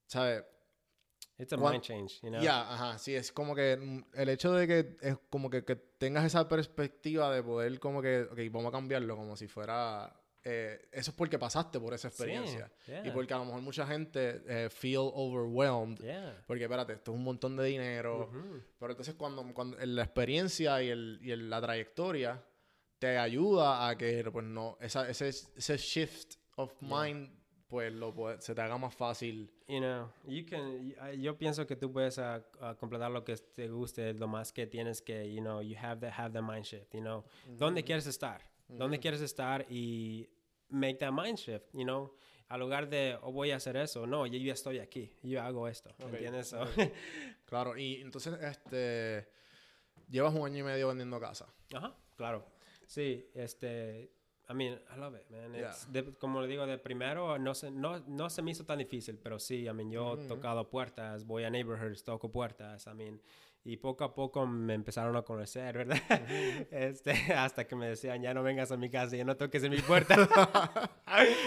¿sabes? 0.07 0.45
it's 1.39 1.53
a 1.53 1.57
mind 1.57 1.83
change, 1.83 2.21
you 2.23 2.31
know? 2.31 2.41
Ya, 2.43 2.61
ajá, 2.73 2.99
sí, 2.99 3.15
es 3.15 3.33
como 3.33 3.55
que 3.55 3.77
mm, 3.77 4.05
el 4.15 4.29
hecho 4.29 4.53
de 4.53 4.67
que 4.69 4.97
es 5.01 5.17
como 5.31 5.51
que, 5.51 5.65
que 5.65 5.77
tengas 5.77 6.25
esa 6.25 6.49
perspectiva 6.49 7.33
de 7.35 7.43
poder 7.43 7.79
como 7.81 8.01
que, 8.03 8.23
ok, 8.23 8.39
vamos 8.53 8.69
a 8.69 8.73
cambiarlo 8.73 9.17
como 9.17 9.37
si 9.37 9.49
fuera... 9.49 10.15
eh, 10.45 10.89
eso 10.93 11.11
es 11.11 11.17
porque 11.17 11.39
pasaste 11.39 11.79
por 11.81 11.93
esa 11.95 12.09
Sí, 12.09 12.15
experiencia. 12.15 12.71
Y 12.87 12.91
yeah. 12.91 13.13
porque 13.13 13.35
a 13.35 13.39
lo 13.39 13.45
mejor 13.47 13.61
mucha 13.63 13.87
gente 13.87 14.43
eh, 14.47 14.69
feel 14.71 15.11
overwhelmed. 15.13 15.99
Yeah. 16.01 16.43
Porque 16.47 16.65
espérate, 16.65 16.93
esto 16.95 17.13
es 17.13 17.17
un 17.17 17.25
montón 17.25 17.57
de 17.57 17.65
dinero. 17.65 18.29
Ujú. 18.29 18.63
Pero 18.79 18.93
entonces 18.93 19.15
cuando, 19.15 19.43
cuando 19.55 19.77
la 19.85 20.03
experiencia 20.05 20.83
y, 20.83 20.89
el, 20.91 21.19
y 21.23 21.31
el- 21.33 21.51
la 21.51 21.61
trayectoria 21.61 22.43
te 22.99 23.17
ayuda 23.19 23.89
a 23.89 23.97
que 23.97 24.29
pues 24.33 24.45
no, 24.45 24.77
esa, 24.81 25.09
ese, 25.09 25.29
ese 25.29 25.77
shift 25.77 26.35
of 26.57 26.73
Yeah. 26.81 26.89
mind 27.05 27.39
pues 27.69 27.93
lo 27.93 28.15
puede- 28.15 28.41
se 28.41 28.55
te 28.55 28.63
haga 28.63 28.79
más 28.79 28.95
fácil. 28.95 29.53
You 29.69 29.81
know, 29.81 30.11
you 30.27 30.47
can, 30.49 30.95
y- 31.13 31.21
yo 31.21 31.37
pienso 31.37 31.67
que 31.67 31.77
tú 31.77 31.93
puedes 31.93 32.19
ah, 32.19 32.43
ah, 32.63 32.75
completar 32.81 33.11
lo 33.11 33.23
que 33.25 33.37
te 33.37 33.69
guste, 33.69 34.15
lo 34.15 34.27
más 34.27 34.55
que 34.55 34.67
tienes 34.67 35.03
que, 35.03 35.31
you 35.31 35.43
know, 35.43 35.61
you 35.61 35.77
have 35.79 36.01
to 36.01 36.07
have 36.11 36.33
the 36.33 36.41
mind 36.41 36.65
shift, 36.65 36.95
you 36.95 37.01
know. 37.03 37.25
¿Dónde 37.59 37.85
quieres 37.85 38.07
estar? 38.07 38.41
¿Dónde 38.69 38.99
quieres 39.01 39.21
estar? 39.21 39.67
Y 39.71 40.29
make 40.69 40.95
that 40.97 41.13
mind 41.13 41.39
shift, 41.39 41.67
you 41.73 41.85
know. 41.85 42.15
Al 42.49 42.61
lugar 42.61 42.89
de, 42.89 43.19
oh, 43.23 43.31
voy 43.33 43.51
a 43.51 43.57
hacer 43.57 43.77
eso, 43.77 44.07
no, 44.07 44.27
yo 44.27 44.39
ya 44.39 44.55
estoy 44.55 44.79
aquí, 44.79 45.11
yo 45.23 45.43
hago 45.43 45.69
esto, 45.69 45.91
¿me 45.99 46.07
Ok, 46.07 46.13
entiendes? 46.15 46.49
So, 46.49 46.61
Claro, 47.45 47.77
y 47.77 47.97
entonces 48.01 48.35
este 48.41 49.29
llevas 50.09 50.35
un 50.35 50.47
año 50.47 50.59
y 50.59 50.63
medio 50.63 50.89
vendiendo 50.89 51.21
casa. 51.21 51.47
Ajá, 51.75 51.95
claro. 52.17 52.47
Sí, 52.87 53.29
este, 53.35 54.11
I 54.49 54.55
mean, 54.55 54.81
I 54.95 54.99
love 54.99 55.15
it, 55.21 55.29
man. 55.29 55.53
Yeah. 55.53 55.75
De- 55.91 56.15
como 56.15 56.41
le 56.41 56.49
digo, 56.49 56.67
de 56.67 56.79
primero 56.79 57.39
no 57.39 57.55
se, 57.55 57.71
no, 57.71 58.01
no 58.07 58.31
se 58.31 58.41
me 58.41 58.53
hizo 58.53 58.65
tan 58.65 58.79
difícil, 58.79 59.19
pero 59.19 59.39
sí, 59.39 59.67
I 59.67 59.73
mean, 59.75 59.91
yo 59.91 60.15
he 60.19 60.27
tocado 60.27 60.71
puertas, 60.71 61.27
voy 61.27 61.45
a 61.45 61.51
neighborhoods, 61.51 62.03
toco 62.03 62.31
puertas, 62.33 62.87
I 62.87 62.95
mean, 62.95 63.21
y 63.69 63.77
poco 63.77 64.03
a 64.03 64.15
poco 64.15 64.47
me 64.47 64.73
empezaron 64.73 65.15
a 65.15 65.21
conocer, 65.23 65.77
¿verdad? 65.77 65.99
este, 66.71 67.13
hasta 67.35 67.67
que 67.67 67.77
me 67.77 67.91
decían, 67.91 68.23
ya 68.23 68.33
no 68.33 68.43
vengas 68.43 68.73
a 68.73 68.79
mi 68.79 68.89
casa, 68.89 69.15
ya 69.15 69.27
no 69.27 69.37
toques 69.37 69.63
en 69.63 69.73
mi 69.73 69.83
puerta. 69.83 70.17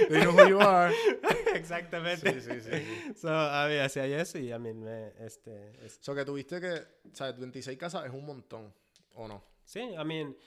They 0.08 0.22
know 0.22 0.32
who 0.32 0.48
you 0.48 0.60
are. 0.60 0.94
Exactamente. 1.56 2.40
Sí, 2.40 2.42
sí, 2.42 2.62
sí, 2.62 2.72
sí. 2.72 3.14
So, 3.16 3.28
I 3.28 3.70
mean, 3.70 3.86
hacía 3.86 4.06
eso 4.06 4.38
y, 4.38 4.54
I 4.54 4.60
mean, 4.60 4.84
me, 4.84 5.14
este, 5.26 5.84
es- 5.84 5.98
So 6.00 6.14
que 6.14 6.24
tuviste 6.24 6.62
que, 6.62 6.84
¿sabes? 7.12 7.40
26 7.40 7.76
casas 7.80 8.06
es 8.06 8.12
un 8.12 8.24
montón, 8.24 8.72
¿o 9.16 9.28
no? 9.28 9.44
sí, 9.66 9.80
I 9.80 10.06
mean, 10.06 10.38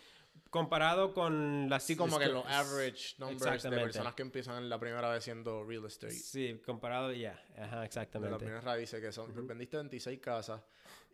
comparado 0.51 1.13
con 1.13 1.69
las... 1.69 1.83
Así 1.83 1.97
como 1.97 2.21
que 2.21 2.27
los 2.27 2.47
average 2.47 3.17
numbers 3.19 3.41
de 3.41 3.49
Exactamente. 3.49 3.85
personas 3.85 4.15
que 4.15 4.23
empiezan 4.23 4.69
la 4.69 4.79
primera 4.79 5.11
vez 5.11 5.25
siendo 5.25 5.65
real 5.65 5.87
estate. 5.87 6.13
Sí, 6.13 6.61
comparado, 6.65 7.13
ya, 7.13 7.33
ajá, 7.57 7.65
de 7.65 7.77
las 7.79 7.85
exactamente. 7.87 8.37
primeras 8.37 8.63
raíces 8.63 9.01
que 9.01 9.11
son. 9.11 9.45
Vendiste 9.45 9.77
26 9.77 10.21
casas 10.21 10.61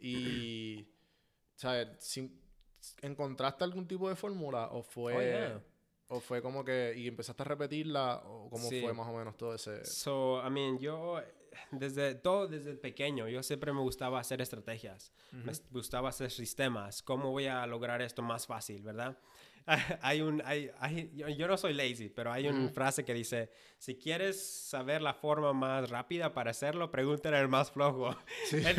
y, 0.00 0.88
¿sabes? 1.56 1.88
Si- 2.00 2.40
¿Encontraste 3.02 3.64
algún 3.64 3.86
tipo 3.86 4.08
de 4.08 4.16
fórmula 4.16 4.68
o 4.72 4.82
fue, 4.82 5.14
Oh, 5.14 5.20
yeah. 5.20 5.62
o 6.08 6.20
fue 6.20 6.40
como 6.40 6.64
que, 6.64 6.94
y 6.96 7.06
empezaste 7.08 7.42
a 7.42 7.44
repetirla 7.44 8.22
o 8.24 8.48
cómo 8.48 8.68
Sí. 8.68 8.80
fue 8.80 8.94
más 8.94 9.06
o 9.08 9.12
menos 9.16 9.36
todo 9.36 9.54
ese... 9.54 9.84
So, 9.84 10.42
I 10.46 10.50
mean, 10.50 10.78
yo 10.78 11.20
desde 11.72 12.14
todo 12.14 12.46
desde 12.48 12.74
pequeño, 12.76 13.28
yo 13.28 13.42
siempre 13.42 13.72
me 13.72 13.80
gustaba 13.80 14.18
hacer 14.20 14.40
estrategias, 14.40 15.12
me 15.32 15.52
gustaba 15.70 16.08
hacer 16.08 16.30
sistemas, 16.30 17.02
cómo 17.02 17.30
voy 17.32 17.46
a 17.48 17.66
lograr 17.66 18.00
esto 18.02 18.22
más 18.22 18.46
fácil, 18.46 18.82
¿verdad? 18.82 19.18
hay 20.02 20.20
un, 20.20 20.42
hay, 20.44 20.70
hay- 20.78 21.10
yo, 21.36 21.46
no 21.48 21.56
soy 21.56 21.72
lazy, 21.74 22.08
pero 22.08 22.32
hay 22.32 22.48
una 22.48 22.68
frase 22.70 23.04
que 23.04 23.14
dice, 23.14 23.50
si 23.78 23.96
quieres 23.96 24.40
saber 24.68 25.00
la 25.02 25.14
forma 25.14 25.52
más 25.52 25.88
rápida 25.90 26.32
para 26.34 26.50
hacerlo, 26.50 26.90
pregúntale 26.90 27.36
al 27.36 27.48
más 27.48 27.70
flojo. 27.70 28.16
Sí. 28.46 28.62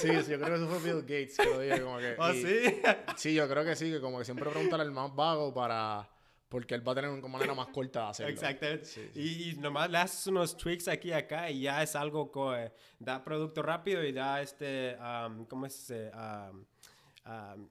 Sí, 0.00 0.08
sí, 0.24 0.30
yo 0.32 0.40
creo 0.40 0.48
que 0.48 0.54
eso 0.54 0.68
fue 0.68 0.78
Bill 0.92 1.02
Gates 1.02 1.36
que 1.36 1.44
lo 1.44 1.60
dijo 1.60 1.84
como 1.84 1.98
que... 1.98 2.16
¿Oh, 2.18 2.32
y- 2.32 2.42
sí? 2.42 2.82
Sí, 3.16 3.34
yo 3.34 3.48
creo 3.48 3.64
que 3.64 3.76
sí, 3.76 3.90
que 3.90 4.00
como 4.00 4.18
que 4.18 4.24
siempre 4.24 4.48
preguntarle 4.50 4.84
al 4.84 4.90
más 4.92 5.14
vago 5.14 5.52
para... 5.54 6.08
Porque 6.48 6.74
él 6.74 6.86
va 6.86 6.92
a 6.92 6.94
tener 6.96 7.10
una 7.10 7.28
manera 7.28 7.54
más 7.54 7.68
corta 7.68 8.04
de 8.04 8.10
hacerlo. 8.10 8.32
Exactamente. 8.32 8.84
Sí, 8.84 9.08
Y, 9.14 9.50
y 9.50 9.54
nomás 9.56 9.88
le 9.90 9.98
haces 9.98 10.26
unos 10.26 10.56
tweaks 10.56 10.88
aquí 10.88 11.08
y 11.10 11.12
acá 11.12 11.48
y 11.50 11.60
ya 11.62 11.80
es 11.82 11.94
algo 11.94 12.30
que 12.32 12.72
da 12.98 13.22
producto 13.22 13.62
rápido 13.62 14.02
y 14.02 14.10
da 14.12 14.40
este, 14.42 14.96
um, 14.96 15.44
¿cómo 15.44 15.66
es? 15.66 15.92
Um, 16.12 16.64
um, 17.26 17.68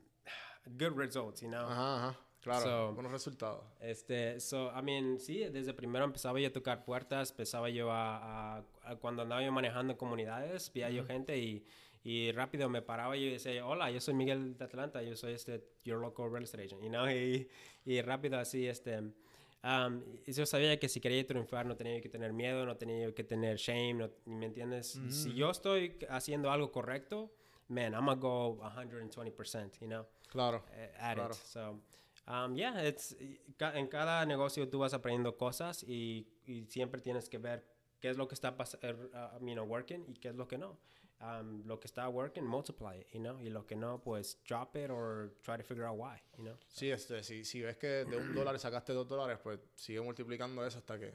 good 0.77 0.95
results, 0.97 1.41
you 1.41 1.49
know? 1.49 1.65
Ajá, 1.67 2.07
ajá. 2.09 2.19
Claro, 2.41 2.61
So- 2.65 2.93
buenos 2.93 3.11
resultados. 3.11 3.63
Este, 3.81 4.39
so, 4.39 4.71
I 4.77 4.81
mean, 4.81 5.19
sí, 5.19 5.43
desde 5.51 5.73
primero 5.73 6.05
empezaba 6.05 6.39
yo 6.39 6.47
a 6.47 6.53
tocar 6.53 6.85
puertas, 6.85 7.31
empezaba 7.31 7.69
yo 7.69 7.91
a, 7.91 8.57
a- 8.59 8.63
a- 8.83 8.95
cuando 8.95 9.23
andaba 9.23 9.43
yo 9.43 9.51
manejando 9.51 9.97
comunidades, 9.97 10.71
veía 10.73 10.89
yo 10.89 11.05
gente 11.05 11.37
y, 11.37 11.65
y 12.01 12.31
rápido 12.31 12.69
me 12.69 12.81
paraba 12.81 13.17
y 13.17 13.25
yo 13.25 13.31
decía, 13.33 13.65
hola, 13.65 13.91
yo 13.91 13.99
soy 13.99 14.13
Miguel 14.13 14.57
de 14.57 14.63
Atlanta, 14.63 15.01
yo 15.03 15.17
soy 15.17 15.33
este, 15.33 15.61
your 15.83 15.99
local 15.99 16.31
real 16.31 16.43
estate 16.43 16.63
agent, 16.63 16.81
you 16.81 16.87
know, 16.89 17.09
y, 17.09 17.45
y 17.83 18.01
rápido 18.01 18.39
así, 18.39 18.67
este, 18.67 18.99
um, 18.99 20.01
y 20.25 20.31
yo 20.31 20.45
sabía 20.45 20.79
que 20.79 20.87
si 20.87 21.01
quería 21.01 21.27
triunfar 21.27 21.65
no 21.65 21.75
tenía 21.75 21.99
que 21.99 22.07
tener 22.07 22.31
miedo, 22.31 22.65
no 22.65 22.77
tenía 22.77 23.13
que 23.13 23.25
tener 23.25 23.57
shame, 23.57 23.95
no- 23.95 24.11
¿me 24.27 24.45
entiendes? 24.45 24.97
Si 25.09 25.33
yo 25.33 25.51
estoy 25.51 25.97
haciendo 26.09 26.49
algo 26.51 26.71
correcto, 26.71 27.33
man, 27.67 27.93
I'm 27.93 28.05
gonna 28.05 28.15
go 28.15 28.61
120%, 28.61 29.77
you 29.81 29.87
know? 29.87 30.05
Claro. 30.29 30.63
eh, 30.73 30.93
at 30.99 31.15
Claro. 31.15 31.31
it. 31.33 31.37
So, 31.45 31.79
um, 32.27 32.55
yeah, 32.55 32.81
it's, 32.83 33.15
ca- 33.57 33.77
en 33.77 33.87
cada 33.87 34.25
negocio 34.25 34.67
tú 34.69 34.79
vas 34.79 34.93
aprendiendo 34.93 35.35
cosas 35.37 35.83
y, 35.83 36.27
y 36.45 36.65
siempre 36.67 37.01
tienes 37.01 37.29
que 37.29 37.37
ver 37.39 37.65
qué 37.99 38.09
es 38.09 38.17
lo 38.17 38.27
que 38.27 38.35
está 38.35 38.55
pas- 38.55 38.77
er, 38.81 38.95
uh, 38.95 39.39
you 39.45 39.53
know, 39.53 39.65
working 39.65 40.05
y 40.07 40.13
qué 40.15 40.29
es 40.29 40.35
lo 40.35 40.47
que 40.47 40.57
no. 40.57 40.77
Um, 41.21 41.63
lo 41.65 41.77
que 41.81 41.87
está 41.87 42.07
working, 42.07 42.45
multiply 42.45 42.97
it, 43.01 43.07
you 43.11 43.19
know, 43.19 43.37
y 43.41 43.49
lo 43.49 43.65
que 43.65 43.75
no, 43.75 43.99
pues 44.01 44.37
drop 44.47 44.73
it 44.77 44.89
or 44.89 45.33
try 45.41 45.57
to 45.57 45.63
figure 45.63 45.85
out 45.85 45.97
why, 45.99 46.15
you 46.37 46.43
know. 46.45 46.55
Sí, 46.69 46.89
este, 46.91 47.23
si, 47.23 47.43
si 47.43 47.61
ves 47.61 47.75
que 47.75 48.05
de 48.05 48.15
un 48.15 48.33
dólar 48.33 48.57
sacaste 48.57 48.93
dos 48.93 49.05
dólares, 49.05 49.37
pues 49.43 49.59
sigue 49.75 49.99
multiplicando 49.99 50.65
eso 50.65 50.77
hasta 50.77 50.97
que... 50.97 51.13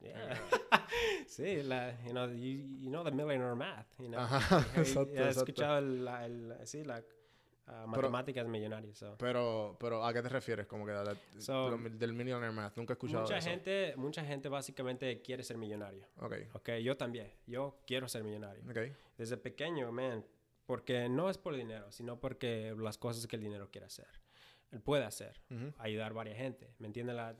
Yeah. 0.00 0.36
sí, 1.28 1.62
la, 1.62 1.92
you 2.04 2.10
know, 2.10 2.26
you, 2.32 2.64
you 2.80 2.90
know 2.90 3.04
the 3.04 3.12
millionaire 3.12 3.54
math, 3.54 3.86
you 4.00 4.08
know. 4.08 4.18
Ajá, 4.18 4.66
exacto, 4.76 5.12
He 5.12 5.18
exacto. 5.18 5.40
escuchado 5.40 5.78
el, 5.78 6.08
el- 6.08 6.66
sí, 6.66 6.82
la 6.82 7.00
uh, 7.68 7.86
matemáticas 7.86 8.46
millonarias, 8.46 8.98
so. 8.98 9.16
Pero, 9.18 9.76
pero 9.78 10.04
¿a 10.04 10.12
qué 10.12 10.22
te 10.22 10.28
refieres? 10.28 10.66
Como 10.66 10.84
que 10.86 10.92
de- 10.92 11.16
So- 11.40 11.70
de 11.70 11.76
lo- 11.90 11.96
del 11.96 12.12
Millionaire 12.12 12.52
Math. 12.54 12.76
Nunca 12.76 12.92
he 12.92 12.94
escuchado 12.94 13.22
Mucha 13.22 13.38
eso. 13.38 13.48
gente, 13.50 13.94
mucha 13.96 14.24
gente 14.24 14.48
básicamente 14.48 15.20
quiere 15.22 15.42
ser 15.42 15.56
millonario. 15.56 16.06
Ok, 16.20 16.34
Ok, 16.54 16.70
yo 16.82 16.96
también. 16.96 17.32
Yo 17.46 17.78
quiero 17.86 18.08
ser 18.08 18.24
millonario. 18.24 18.62
ok. 18.68 18.94
Desde 19.16 19.36
pequeño, 19.36 19.90
man. 19.92 20.24
Porque 20.66 21.08
no 21.08 21.30
es 21.30 21.38
por 21.38 21.54
el 21.54 21.60
dinero, 21.60 21.90
sino 21.92 22.20
porque 22.20 22.74
las 22.78 22.98
cosas 22.98 23.26
que 23.26 23.36
el 23.36 23.42
dinero 23.42 23.70
quiere 23.70 23.86
hacer. 23.86 24.06
Él 24.70 24.82
puede 24.82 25.04
hacer. 25.04 25.40
Ujú. 25.50 25.72
Ayudar 25.78 26.10
a 26.10 26.14
varias 26.14 26.36
gente. 26.36 26.74
¿Me 26.78 26.86
entiendes 26.88 27.16
la- 27.16 27.34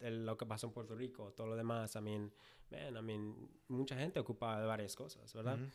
lo 0.00 0.36
que 0.38 0.46
pasó 0.46 0.66
en 0.68 0.72
Puerto 0.72 0.94
Rico? 0.94 1.30
Todo 1.34 1.48
lo 1.48 1.56
demás. 1.56 1.94
I 1.94 2.00
mean, 2.00 2.32
man, 2.70 2.96
I 2.96 3.02
mean, 3.02 3.50
mucha 3.68 3.96
gente 3.96 4.18
ocupa 4.18 4.58
de 4.58 4.66
varias 4.66 4.96
cosas, 4.96 5.30
¿verdad? 5.34 5.56
Ujú. 5.60 5.70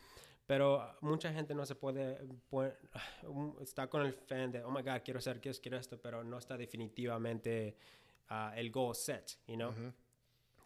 Pero 0.46 0.96
mucha 1.00 1.32
gente 1.32 1.54
no 1.54 1.66
se 1.66 1.74
puede, 1.74 2.20
um, 2.50 3.56
está 3.60 3.88
con 3.88 4.02
el 4.02 4.12
fan 4.12 4.52
de, 4.52 4.62
oh 4.62 4.70
my 4.70 4.82
God, 4.82 5.02
quiero 5.04 5.18
hacer 5.18 5.40
esto, 5.42 5.60
quiero 5.60 5.76
esto, 5.76 6.00
pero 6.00 6.22
no 6.22 6.38
está 6.38 6.56
definitivamente 6.56 7.76
ah, 8.28 8.52
el 8.56 8.70
goal 8.70 8.94
set, 8.94 9.38
you 9.48 9.56
know? 9.56 9.72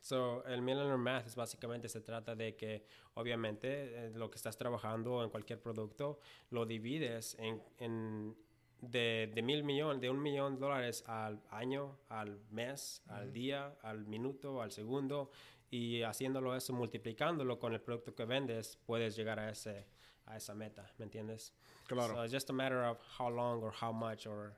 So, 0.03 0.45
el 0.47 0.63
Millionaire 0.63 0.97
Math 0.97 1.27
es 1.27 1.37
básicamente 1.37 1.89
se 1.89 2.01
trata 2.01 2.35
de 2.35 2.57
que, 2.57 2.87
obviamente, 3.15 4.07
eh, 4.07 4.11
lo 4.15 4.31
que 4.31 4.37
estás 4.37 4.57
trabajando 4.57 5.23
en 5.23 5.29
cualquier 5.29 5.61
producto, 5.61 6.21
lo 6.51 6.65
divides 6.65 7.37
en, 7.39 7.63
en 7.79 8.35
de, 8.81 9.31
de 9.35 9.43
mil 9.43 9.63
millones, 9.63 10.01
de 10.01 10.09
un 10.09 10.23
millón 10.23 10.55
de 10.55 10.61
dólares 10.61 11.05
al 11.07 11.43
año, 11.51 11.99
al 12.09 12.41
mes, 12.51 13.03
al 13.07 13.33
día, 13.33 13.77
al 13.83 14.07
minuto, 14.07 14.63
al 14.63 14.73
segundo, 14.73 15.31
y 15.71 16.03
haciéndolo 16.03 16.55
eso, 16.57 16.73
multiplicándolo 16.73 17.59
con 17.59 17.73
el 17.73 17.81
producto 17.81 18.15
que 18.15 18.25
vendes, 18.25 18.79
puedes 18.87 19.17
llegar 19.17 19.39
a 19.39 19.51
ese 19.51 19.87
a 20.27 20.37
esa 20.37 20.55
meta, 20.55 20.89
¿me 20.99 21.05
entiendes? 21.05 21.53
Claro. 21.89 22.15
So 22.15 22.25
it's 22.25 22.33
just 22.33 22.51
a 22.51 22.53
matter 22.53 22.85
of 22.85 22.99
how 23.19 23.29
long 23.29 23.63
or 23.65 23.73
how 23.73 23.93
much 23.93 24.27
or 24.27 24.55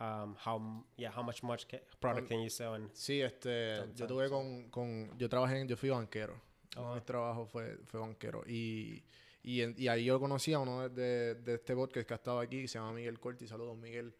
um, 0.00 0.34
how 0.44 0.84
yeah 0.96 1.10
how 1.14 1.22
much 1.22 1.42
much 1.42 1.66
product 2.00 2.28
can 2.28 2.42
you 2.42 2.50
sell 2.50 2.74
and 2.74 2.90
Sí, 2.92 3.22
este, 3.22 3.76
yo 3.94 4.06
tuve 4.06 4.28
con, 4.28 4.68
con, 4.70 5.16
yo 5.18 5.28
trabajé 5.28 5.60
en, 5.60 5.68
yo 5.68 5.76
fui 5.76 5.88
banquero. 5.90 6.38
Uno 6.76 6.90
de 6.90 6.94
mis 6.96 7.04
trabajos 7.04 7.48
fue, 7.50 7.78
fue 7.84 8.00
banquero. 8.00 8.42
Y, 8.46 9.02
y, 9.42 9.60
en- 9.62 9.74
y 9.78 9.88
ahí 9.88 10.04
yo 10.04 10.18
conocí 10.20 10.52
a 10.52 10.58
uno 10.58 10.88
de, 10.88 10.90
de, 10.90 11.34
de 11.36 11.54
este 11.54 11.74
podcast 11.74 12.06
que 12.06 12.14
ha 12.14 12.16
estado 12.16 12.40
aquí, 12.40 12.62
que 12.62 12.68
se 12.68 12.78
llama 12.78 12.92
Miguel 12.92 13.18
Corti. 13.20 13.46
Saludos, 13.46 13.76
Miguel. 13.78 14.14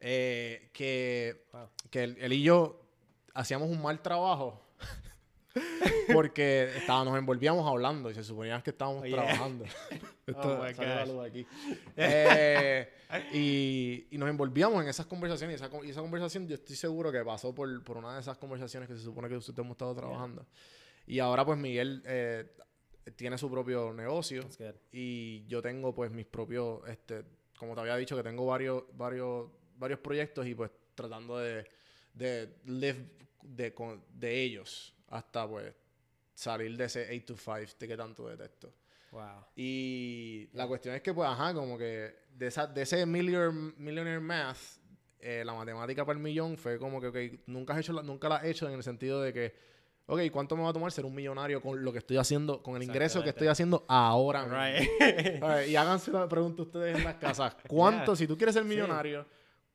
Eh, 0.00 0.68
que, 0.72 1.46
Wow. 1.52 1.68
que 1.90 2.04
él, 2.04 2.16
él 2.20 2.32
y 2.34 2.42
yo 2.42 2.80
hacíamos 3.32 3.70
un 3.70 3.80
mal 3.82 4.02
trabajo. 4.02 4.60
porque 6.12 6.70
estaba, 6.76 7.04
nos 7.04 7.16
envolvíamos 7.16 7.66
hablando 7.68 8.10
y 8.10 8.14
se 8.14 8.24
suponía 8.24 8.60
que 8.62 8.70
estábamos 8.70 9.02
Oh, 9.02 9.06
yeah. 9.06 9.16
trabajando. 9.16 9.64
Esto, 10.26 10.60
Oh, 10.60 10.82
la 10.82 11.06
luz 11.06 11.24
aquí. 11.26 11.46
Eh, 11.96 12.88
y, 13.32 14.06
y 14.10 14.18
nos 14.18 14.28
envolvíamos 14.28 14.82
en 14.82 14.88
esas 14.88 15.06
conversaciones. 15.06 15.60
Y 15.60 15.64
esa, 15.64 15.84
y 15.84 15.90
esa 15.90 16.00
conversación, 16.00 16.48
yo 16.48 16.54
estoy 16.54 16.76
seguro 16.76 17.12
que 17.12 17.22
pasó 17.24 17.54
por, 17.54 17.82
por 17.84 17.96
una 17.98 18.14
de 18.14 18.20
esas 18.20 18.36
conversaciones 18.38 18.88
que 18.88 18.96
se 18.96 19.02
supone 19.02 19.28
que 19.28 19.36
ustedes 19.36 19.58
hemos 19.58 19.72
estado 19.72 19.94
trabajando. 19.94 20.46
Y 21.06 21.18
ahora, 21.20 21.44
pues, 21.44 21.58
Miguel 21.58 22.02
eh, 22.06 22.50
tiene 23.16 23.38
su 23.38 23.50
propio 23.50 23.92
negocio. 23.92 24.42
Y 24.90 25.46
yo 25.46 25.62
tengo, 25.62 25.94
pues, 25.94 26.10
mis 26.10 26.26
propios, 26.26 26.80
este, 26.88 27.24
como 27.58 27.74
te 27.74 27.82
había 27.82 27.96
dicho, 27.96 28.16
que 28.16 28.22
tengo 28.22 28.46
varios, 28.46 28.84
varios, 28.94 29.50
varios 29.76 30.00
proyectos 30.00 30.46
y, 30.46 30.54
pues, 30.54 30.70
tratando 30.94 31.38
de, 31.38 31.66
de 32.14 32.56
live 32.64 33.10
de, 33.42 33.74
de 34.14 34.42
ellos 34.42 34.93
hasta, 35.08 35.48
pues, 35.48 35.72
salir 36.34 36.76
de 36.76 36.84
ese 36.84 37.08
8 37.10 37.24
to 37.26 37.36
5 37.36 37.76
de 37.78 37.88
que 37.88 37.96
tanto 37.96 38.28
detesto. 38.28 38.72
Wow. 39.12 39.44
Y 39.54 40.48
la 40.52 40.66
cuestión 40.66 40.94
es 40.94 41.02
que, 41.02 41.14
pues, 41.14 41.28
ajá, 41.28 41.54
como 41.54 41.78
que 41.78 42.14
de, 42.30 42.46
esa, 42.46 42.66
de 42.66 42.82
ese 42.82 43.06
millionaire, 43.06 43.52
millionaire 43.76 44.20
math, 44.20 44.58
eh, 45.20 45.42
la 45.44 45.54
matemática 45.54 46.04
para 46.04 46.18
el 46.18 46.22
millón 46.22 46.56
fue 46.58 46.78
como 46.78 47.00
que, 47.00 47.40
nunca, 47.46 47.72
has 47.74 47.80
hecho 47.80 47.92
la, 47.92 48.02
nunca 48.02 48.28
la 48.28 48.36
has 48.36 48.44
hecho 48.44 48.66
en 48.68 48.74
el 48.74 48.82
sentido 48.82 49.22
de 49.22 49.32
que, 49.32 49.54
ok, 50.06 50.20
¿cuánto 50.32 50.56
me 50.56 50.64
va 50.64 50.70
a 50.70 50.72
tomar 50.72 50.90
ser 50.90 51.04
un 51.06 51.14
millonario 51.14 51.62
con 51.62 51.82
lo 51.82 51.92
que 51.92 51.98
estoy 51.98 52.16
haciendo, 52.16 52.62
con 52.62 52.76
el 52.76 52.82
ingreso 52.82 53.22
que 53.22 53.30
estoy 53.30 53.46
haciendo 53.46 53.84
ahora? 53.88 54.42
mismo? 54.44 54.92
Right. 55.00 55.68
Y 55.68 55.76
háganse 55.76 56.10
la 56.10 56.28
pregunta 56.28 56.62
ustedes 56.62 56.98
en 56.98 57.04
las 57.04 57.14
casas. 57.14 57.56
¿Cuánto, 57.68 58.12
Yeah. 58.12 58.16
si 58.16 58.26
tú 58.26 58.36
quieres 58.36 58.54
ser 58.54 58.64
millonario, 58.64 59.24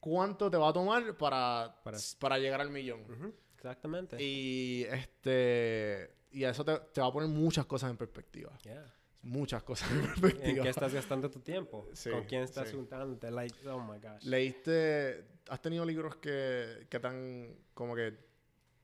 cuánto 0.01 0.51
te 0.51 0.57
va 0.57 0.69
a 0.69 0.73
tomar 0.73 1.15
para, 1.17 1.79
para, 1.83 1.97
Para- 2.19 2.37
llegar 2.37 2.59
al 2.61 2.69
millón? 2.69 3.01
Ujú, 3.09 3.33
Exactamente. 3.59 4.15
Y 4.21 4.85
este 4.89 6.15
y 6.31 6.43
eso 6.45 6.63
te, 6.63 6.77
te 6.93 7.01
va 7.01 7.07
a 7.07 7.11
poner 7.11 7.29
muchas 7.29 7.65
cosas 7.65 7.91
en 7.91 7.97
perspectiva. 7.97 8.57
Yeah. 8.63 8.85
Muchas 9.21 9.63
cosas 9.63 9.91
en 9.91 9.97
¿En 9.97 10.05
perspectiva. 10.05 10.63
qué 10.63 10.69
estás 10.69 10.93
gastando 10.93 11.29
tu 11.29 11.39
tiempo? 11.41 11.87
Sí, 11.93 12.09
¿Con 12.09 12.23
quién 12.23 12.43
estás 12.43 12.69
sí. 12.69 12.75
juntándote? 12.75 13.29
Like, 13.31 13.67
oh 13.67 13.79
my 13.79 13.99
gosh. 13.99 14.23
¿Leíste, 14.23 15.25
has 15.49 15.61
tenido 15.61 15.85
libros 15.85 16.15
que, 16.17 16.87
que 16.89 16.99
te 16.99 17.07
han, 17.07 17.53
como 17.73 17.95
que 17.95 18.13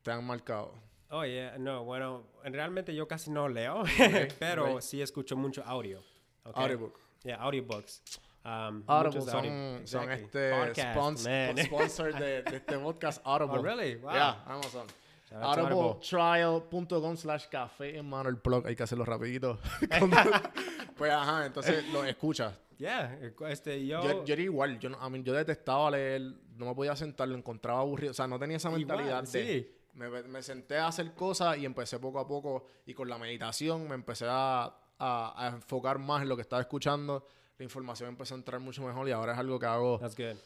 te 0.02 0.12
han 0.12 0.26
marcado? 0.26 0.74
Oh, 1.10 1.24
yeah. 1.24 1.58
No, 1.58 1.86
bueno, 1.86 2.28
realmente 2.44 2.94
yo 2.94 3.08
casi 3.08 3.32
no 3.32 3.48
leo, 3.48 3.84
pero 4.40 4.76
ok. 4.76 4.82
sí 4.82 5.02
escucho 5.02 5.38
mucho 5.38 5.64
audio. 5.64 6.04
okay? 6.44 6.64
Audiobook. 6.64 7.00
Yeah, 7.24 7.38
audiobooks. 7.38 8.02
Um, 8.46 8.84
Audible 8.86 9.20
muchos 9.22 9.26
son, 9.32 9.46
audio- 9.46 9.88
son 9.88 10.12
este 10.12 10.52
Podcast, 10.52 10.96
spons- 10.96 11.26
man. 11.56 11.58
sponsor 11.66 12.14
de, 12.14 12.44
de 12.44 12.58
este 12.58 12.78
podcast 12.78 13.22
Audible. 13.26 13.58
Oh, 13.58 13.64
really? 13.64 13.96
Wow. 13.96 14.12
Yeah, 14.12 14.44
Amazon. 14.46 14.86
Audibletrial.com 15.32 17.18
slash 17.18 17.48
café 17.48 17.98
en 17.98 18.08
mano 18.08 18.30
el 18.30 18.36
blog. 18.36 18.68
Hay 18.68 18.76
que 18.76 18.84
hacerlo 18.84 19.04
rapidito. 19.06 19.58
pues 20.98 21.12
ajá, 21.12 21.46
entonces 21.48 21.88
lo 21.92 22.04
escuchas. 22.04 22.54
Yeah, 22.78 23.18
este, 23.50 23.86
yo... 23.86 24.04
Yo, 24.04 24.26
yo 24.26 24.34
era 24.34 24.42
igual. 24.44 24.80
Yo, 24.80 24.90
no- 24.90 24.98
a 25.00 25.10
mí, 25.10 25.22
yo 25.24 25.34
detestaba 25.34 25.92
leer. 25.92 26.22
No 26.58 26.66
me 26.68 26.76
podía 26.76 26.96
sentar. 26.96 27.28
Lo 27.28 27.36
encontraba 27.36 27.80
aburrido. 27.80 28.12
O 28.12 28.14
sea, 28.14 28.28
no 28.28 28.38
tenía 28.38 28.58
esa 28.58 28.70
Igual, 28.70 28.86
mentalidad 28.86 29.24
de... 29.24 29.28
sí. 29.28 29.72
Me, 29.94 30.10
me 30.10 30.44
senté 30.44 30.78
a 30.78 30.88
hacer 30.88 31.14
cosas 31.14 31.58
y 31.58 31.66
empecé 31.66 32.00
poco 32.00 32.20
a 32.20 32.28
poco. 32.28 32.66
Y 32.86 32.94
con 32.94 33.08
la 33.08 33.18
meditación 33.18 33.88
me 33.88 33.96
empecé 33.96 34.26
a, 34.30 34.66
a- 35.00 35.34
a 35.36 35.48
enfocar 35.48 36.00
más 36.00 36.22
en 36.22 36.30
lo 36.30 36.36
que 36.36 36.42
estaba 36.42 36.62
escuchando. 36.62 37.26
La 37.58 37.64
información 37.64 38.10
empezó 38.10 38.36
a 38.36 38.38
entrar 38.38 38.60
mucho 38.60 38.84
mejor 38.86 39.08
y 39.08 39.12
ahora 39.12 39.34
es 39.34 39.40
algo 39.40 39.58
que 39.60 39.66
hago 39.66 40.00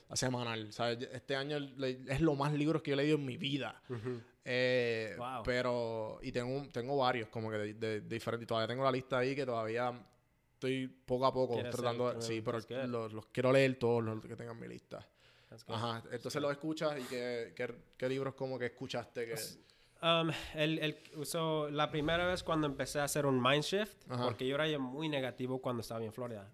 a 0.09 0.15
semanal. 0.15 0.71
Sea, 0.71 0.91
este 0.91 1.35
año 1.35 1.57
es 1.57 2.21
lo 2.21 2.35
más 2.35 2.53
libros 2.53 2.81
que 2.83 2.91
yo 2.91 2.93
he 2.93 2.97
leído 2.97 3.17
en 3.17 3.25
mi 3.25 3.37
vida. 3.37 3.81
Eh, 4.45 5.15
Wow. 5.17 5.43
Pero, 5.43 6.19
y 6.21 6.31
tengo, 6.31 6.67
tengo 6.71 6.97
varios, 6.97 7.29
como 7.29 7.49
que 7.51 7.57
de, 7.57 7.73
de- 7.73 8.01
de 8.01 8.09
diferentes. 8.15 8.47
Todavía 8.47 8.67
tengo 8.67 8.83
la 8.83 8.91
lista 8.91 9.17
ahí 9.19 9.35
que 9.35 9.45
todavía 9.45 9.91
estoy 10.53 10.87
poco 10.87 11.25
a 11.25 11.33
poco 11.33 11.55
tratando. 11.71 12.13
de- 12.13 12.21
sí, 12.21 12.41
pero 12.41 12.59
los, 12.87 13.13
los 13.13 13.25
quiero 13.27 13.51
leer 13.51 13.77
todos 13.79 14.03
los 14.03 14.21
que 14.21 14.35
tengan 14.35 14.55
en 14.55 14.61
mi 14.61 14.67
lista. 14.67 15.05
Ajá, 15.73 16.03
entonces 16.11 16.39
lo 16.41 16.51
escuchas 16.51 16.99
y 16.99 17.03
qué, 17.05 17.53
qué, 17.55 17.73
qué 17.97 18.07
libros 18.09 18.35
como 18.35 18.59
que 18.59 18.67
escuchaste 18.67 19.25
que... 19.25 19.33
Um, 20.01 20.31
el, 20.55 20.79
el, 20.79 20.97
uso, 21.17 21.69
la 21.69 21.91
primera 21.91 22.25
vez 22.25 22.41
cuando 22.41 22.67
empecé 22.67 23.01
a 23.01 23.03
hacer 23.03 23.25
un 23.25 23.41
mind 23.41 23.63
shift, 23.63 24.09
Ajá. 24.09 24.23
porque 24.23 24.47
yo 24.47 24.55
era 24.55 24.65
yo 24.65 24.79
muy 24.79 25.09
negativo 25.09 25.59
cuando 25.59 25.81
estaba 25.81 26.03
en 26.05 26.13
Florida. 26.13 26.49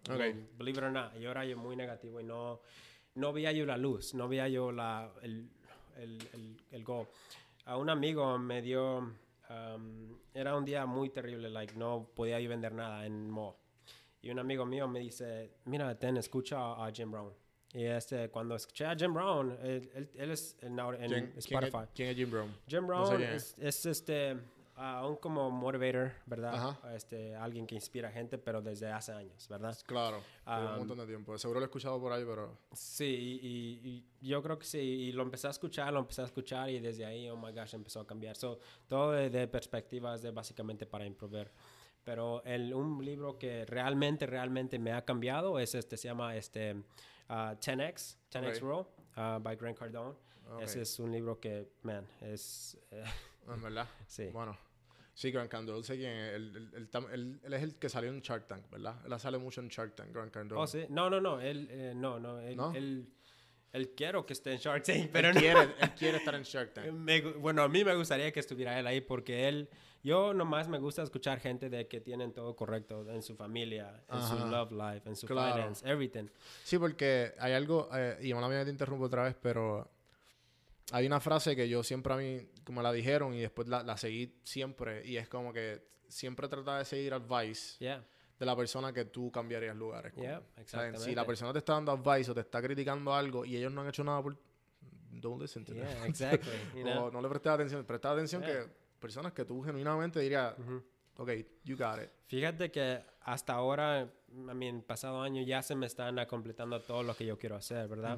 Believe 0.58 0.80
it 0.80 0.84
or 0.84 0.92
not, 0.92 1.14
yo 1.20 1.30
era 1.30 1.46
yo 1.46 1.56
muy 1.56 1.76
negativo 1.76 2.20
y 2.20 2.24
no, 2.24 2.60
no 3.14 3.34
veía 3.34 3.52
yo 3.52 3.68
la 3.68 3.78
luz, 3.78 4.16
no 4.16 4.28
veía 4.28 4.48
yo 4.48 4.72
la, 4.72 5.12
el, 5.22 5.48
el, 5.98 6.28
el, 6.34 6.58
el 6.72 6.84
goal. 6.84 7.08
A 7.66 7.78
un 7.78 7.92
amigo 7.92 8.36
me 8.40 8.64
dio, 8.64 8.98
um, 8.98 10.18
era 10.34 10.58
un 10.58 10.66
día 10.66 10.88
muy 10.88 11.12
terrible, 11.12 11.48
like 11.52 11.76
no 11.76 12.10
podía 12.16 12.40
yo 12.40 12.50
vender 12.50 12.74
nada 12.74 13.06
en 13.06 13.30
mall. 13.30 13.54
Y 14.24 14.32
un 14.32 14.40
amigo 14.40 14.66
mío 14.66 14.88
me 14.88 15.00
dice, 15.02 15.52
mira, 15.66 16.00
ten, 16.00 16.18
escucha 16.18 16.58
a, 16.58 16.88
a 16.88 16.92
Jim 16.92 17.12
Brown. 17.12 17.32
Y 17.76 17.84
este, 17.86 18.30
cuando 18.30 18.56
escuché 18.56 18.86
a 18.86 18.96
Jim 18.96 19.14
Brown, 19.14 19.52
él, 19.62 19.90
él, 19.94 20.10
él 20.16 20.32
es 20.32 20.56
en, 20.62 20.80
en 20.80 20.86
¿Quién, 20.98 21.10
quién 21.10 21.38
Spotify. 21.38 21.78
es, 21.84 21.90
quién 21.94 22.10
es 22.10 22.16
Jim 22.16 22.32
Brown? 22.32 22.56
Jim 22.68 22.88
No 22.88 23.06
sé 23.06 23.12
Brown 23.14 23.18
quién 23.18 23.30
es. 23.34 23.56
es, 23.58 23.60
es, 23.60 23.86
este 23.86 24.38
ah, 24.78 25.06
un 25.06 25.18
como 25.18 25.52
motivator, 25.52 26.12
¿verdad? 26.26 26.54
Ajá. 26.56 26.96
Este 26.96 27.36
alguien 27.36 27.68
que 27.68 27.76
inspira 27.76 28.10
gente, 28.12 28.38
pero 28.38 28.62
desde 28.62 28.88
hace 28.90 29.12
años, 29.12 29.46
¿verdad? 29.50 29.78
Claro, 29.86 30.22
lleva 30.46 30.60
un 30.68 30.72
Um, 30.74 30.78
montón 30.80 30.98
de 31.00 31.06
tiempo. 31.08 31.38
Seguro 31.38 31.60
lo 31.60 31.66
he 31.66 31.68
escuchado 31.68 32.00
por 32.00 32.14
ahí, 32.14 32.24
pero... 32.26 32.58
Sí, 32.72 33.06
y, 33.44 33.48
y- 33.90 34.06
y 34.22 34.28
yo 34.30 34.42
creo 34.42 34.58
que 34.58 34.66
sí. 34.66 34.80
Y 34.80 35.12
lo 35.12 35.24
empecé 35.24 35.48
a 35.48 35.52
escuchar, 35.52 35.92
lo 35.92 36.00
empecé 36.00 36.22
a 36.22 36.26
escuchar 36.26 36.70
y 36.70 36.80
desde 36.80 37.06
ahí, 37.06 37.30
oh 37.30 37.36
my 37.36 37.52
gosh, 37.52 37.74
empezó 37.76 38.00
a 38.00 38.08
cambiar. 38.08 38.38
So, 38.38 38.58
todo 38.88 39.12
de, 39.12 39.30
de 39.30 39.48
perspectivas 39.50 40.22
de 40.22 40.32
básicamente 40.32 40.86
para 40.86 41.06
improver. 41.06 41.52
Pero 42.06 42.42
el, 42.46 42.74
un 42.74 43.04
libro 43.04 43.38
que 43.38 43.66
realmente, 43.66 44.26
realmente 44.28 44.80
me 44.80 44.94
ha 44.94 45.04
cambiado 45.04 45.58
es 45.60 45.74
este, 45.76 45.98
se 45.98 46.08
llama 46.08 46.36
este 46.38 46.84
ah, 47.30 47.56
10X, 47.60 48.18
10X 48.32 48.56
Ok. 48.58 48.62
Rule, 48.62 48.86
ah, 49.16 49.40
by 49.42 49.56
Grant 49.56 49.78
Cardone. 49.78 50.16
Ok. 50.54 50.62
Ese 50.62 50.82
es 50.82 51.00
un 51.00 51.12
libro 51.12 51.40
que, 51.40 51.68
man, 51.84 52.08
es... 52.22 52.78
eh, 52.92 53.04
En 53.48 53.62
verdad. 53.62 53.88
sí. 54.08 54.28
Bueno. 54.28 54.58
Sí, 55.14 55.32
Grant 55.32 55.50
Cardone, 55.50 55.82
sé 55.84 55.96
quién. 55.96 56.12
Él, 56.12 56.56
él- 56.76 56.90
él- 57.14 57.40
él 57.44 57.54
es 57.54 57.64
el 57.64 57.76
que 57.76 57.88
salió 57.88 58.10
en 58.10 58.20
Shark 58.22 58.48
Tank, 58.48 58.70
¿verdad? 58.70 58.96
Él 59.06 59.18
sale 59.20 59.38
mucho 59.38 59.62
en 59.62 59.70
Shark 59.70 59.96
Tank, 59.96 60.12
Grant 60.14 60.32
Cardone. 60.32 60.62
Oh, 60.62 60.68
sí. 60.68 60.86
No, 60.90 61.10
no, 61.10 61.22
no. 61.22 61.40
Él, 61.40 61.68
eh, 61.72 61.94
no, 61.96 62.20
no. 62.20 62.38
Él, 62.40 62.58
¿No? 62.58 62.74
Él, 62.74 63.08
él 63.76 63.90
quiero 63.96 64.26
que 64.26 64.34
esté 64.34 64.52
en 64.54 64.58
Shark 64.58 64.84
Tank, 64.84 65.10
pero 65.12 65.30
él, 65.30 65.36
no. 65.36 65.40
quiere, 65.42 65.62
él 65.80 65.92
quiere 65.98 66.18
estar 66.18 66.34
en 66.36 66.44
Shark 66.44 66.74
Tank. 66.74 66.88
Me 66.94 67.22
bueno, 67.22 67.62
a 67.64 67.68
mí 67.70 67.84
me 67.84 67.94
gustaría 67.96 68.32
que 68.32 68.40
estuviera 68.40 68.80
él 68.80 68.88
ahí 68.88 69.02
porque 69.02 69.48
él, 69.48 69.70
yo 70.04 70.34
nomás 70.34 70.68
me 70.68 70.78
gusta 70.80 71.02
escuchar 71.04 71.40
gente 71.40 71.70
de 71.70 71.88
que 71.88 72.00
tienen 72.00 72.32
todo 72.32 72.56
correcto 72.56 73.10
en 73.12 73.22
su 73.22 73.36
familia, 73.36 74.04
en 74.10 74.22
su 74.22 74.34
Ajá. 74.36 74.46
love 74.66 74.72
life, 74.72 75.10
en 75.10 75.16
su 75.16 75.28
Claro. 75.28 75.54
finance, 75.56 75.88
everything. 75.90 76.28
Sí, 76.64 76.78
porque 76.78 77.34
hay 77.40 77.54
algo, 77.54 77.90
eh, 77.94 78.18
y 78.22 78.34
mala 78.34 78.48
mía 78.50 78.64
te 78.64 78.70
interrumpo 78.72 79.06
otra 79.06 79.24
vez, 79.24 79.36
pero 79.42 79.90
hay 80.92 81.06
una 81.08 81.20
frase 81.20 81.56
que 81.56 81.68
yo 81.68 81.84
siempre 81.84 82.14
a 82.14 82.18
mí, 82.18 82.48
como 82.64 82.82
la 82.82 82.94
dijeron, 82.94 83.34
y 83.34 83.42
después 83.42 83.68
la, 83.68 83.82
la 83.84 83.98
seguí 83.98 84.36
siempre, 84.44 85.06
y 85.06 85.18
es 85.18 85.28
como 85.28 85.52
que 85.52 85.84
siempre 86.08 86.48
trata 86.48 86.78
de 86.78 86.86
seguir 86.86 87.14
advice 87.14 87.76
Yeah, 87.80 88.06
de 88.40 88.46
la 88.46 88.56
persona 88.56 88.92
que 88.92 89.06
tú 89.06 89.32
cambiarías 89.32 89.76
lugares. 89.76 90.12
con. 90.14 90.24
yeah, 90.24 90.42
exactamente. 90.58 91.00
Si 91.00 91.16
la 91.16 91.26
persona 91.26 91.54
te 91.54 91.60
está 91.60 91.74
dando 91.74 91.92
advice 91.94 92.32
o 92.32 92.34
te 92.34 92.42
está 92.42 92.62
criticando 92.62 93.14
algo 93.14 93.46
y 93.46 93.56
ellos 93.56 93.72
no 93.72 93.82
han 93.82 93.88
hecho 93.88 94.04
nada 94.04 94.22
por... 94.22 94.36
Don't 95.12 95.42
listen 95.42 95.64
to 95.64 95.74
them. 95.74 95.84
Yeah, 95.84 96.06
exactly. 96.08 96.52
You 96.76 96.84
know? 96.84 97.06
O 97.06 97.12
no 97.12 97.22
le 97.22 97.30
prestes 97.30 97.52
atención. 97.52 97.86
Presta 97.86 98.12
atención 98.12 98.42
Yeah. 98.42 98.64
que 98.66 98.70
personas 99.00 99.32
que 99.34 99.46
tú 99.46 99.62
genuinamente 99.64 100.20
dirías, 100.20 100.58
Ujú. 100.60 100.84
ok, 101.18 101.30
you 101.64 101.78
got 101.78 102.00
it. 102.04 102.10
Fíjate 102.28 102.70
que 102.72 103.02
hasta 103.22 103.54
ahora, 103.54 104.10
I 104.30 104.54
mean, 104.54 104.82
pasado 104.82 105.22
año 105.22 105.42
ya 105.44 105.62
se 105.62 105.74
me 105.76 105.86
están 105.86 106.24
completando 106.26 106.80
todo 106.82 107.04
lo 107.04 107.16
que 107.16 107.26
yo 107.26 107.38
quiero 107.38 107.56
hacer, 107.56 107.88
¿verdad? 107.88 108.18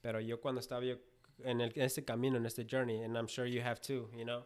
Pero 0.00 0.20
yo 0.20 0.40
cuando 0.40 0.60
estaba 0.60 0.82
yo 0.84 0.96
en, 1.44 1.60
el, 1.60 1.72
en 1.76 1.82
este 1.82 2.04
camino, 2.04 2.36
en 2.36 2.46
este 2.46 2.66
journey, 2.68 3.02
and 3.04 3.16
I'm 3.16 3.28
sure 3.28 3.48
you 3.48 3.62
have 3.62 3.80
too, 3.80 4.10
you 4.16 4.24
know, 4.24 4.44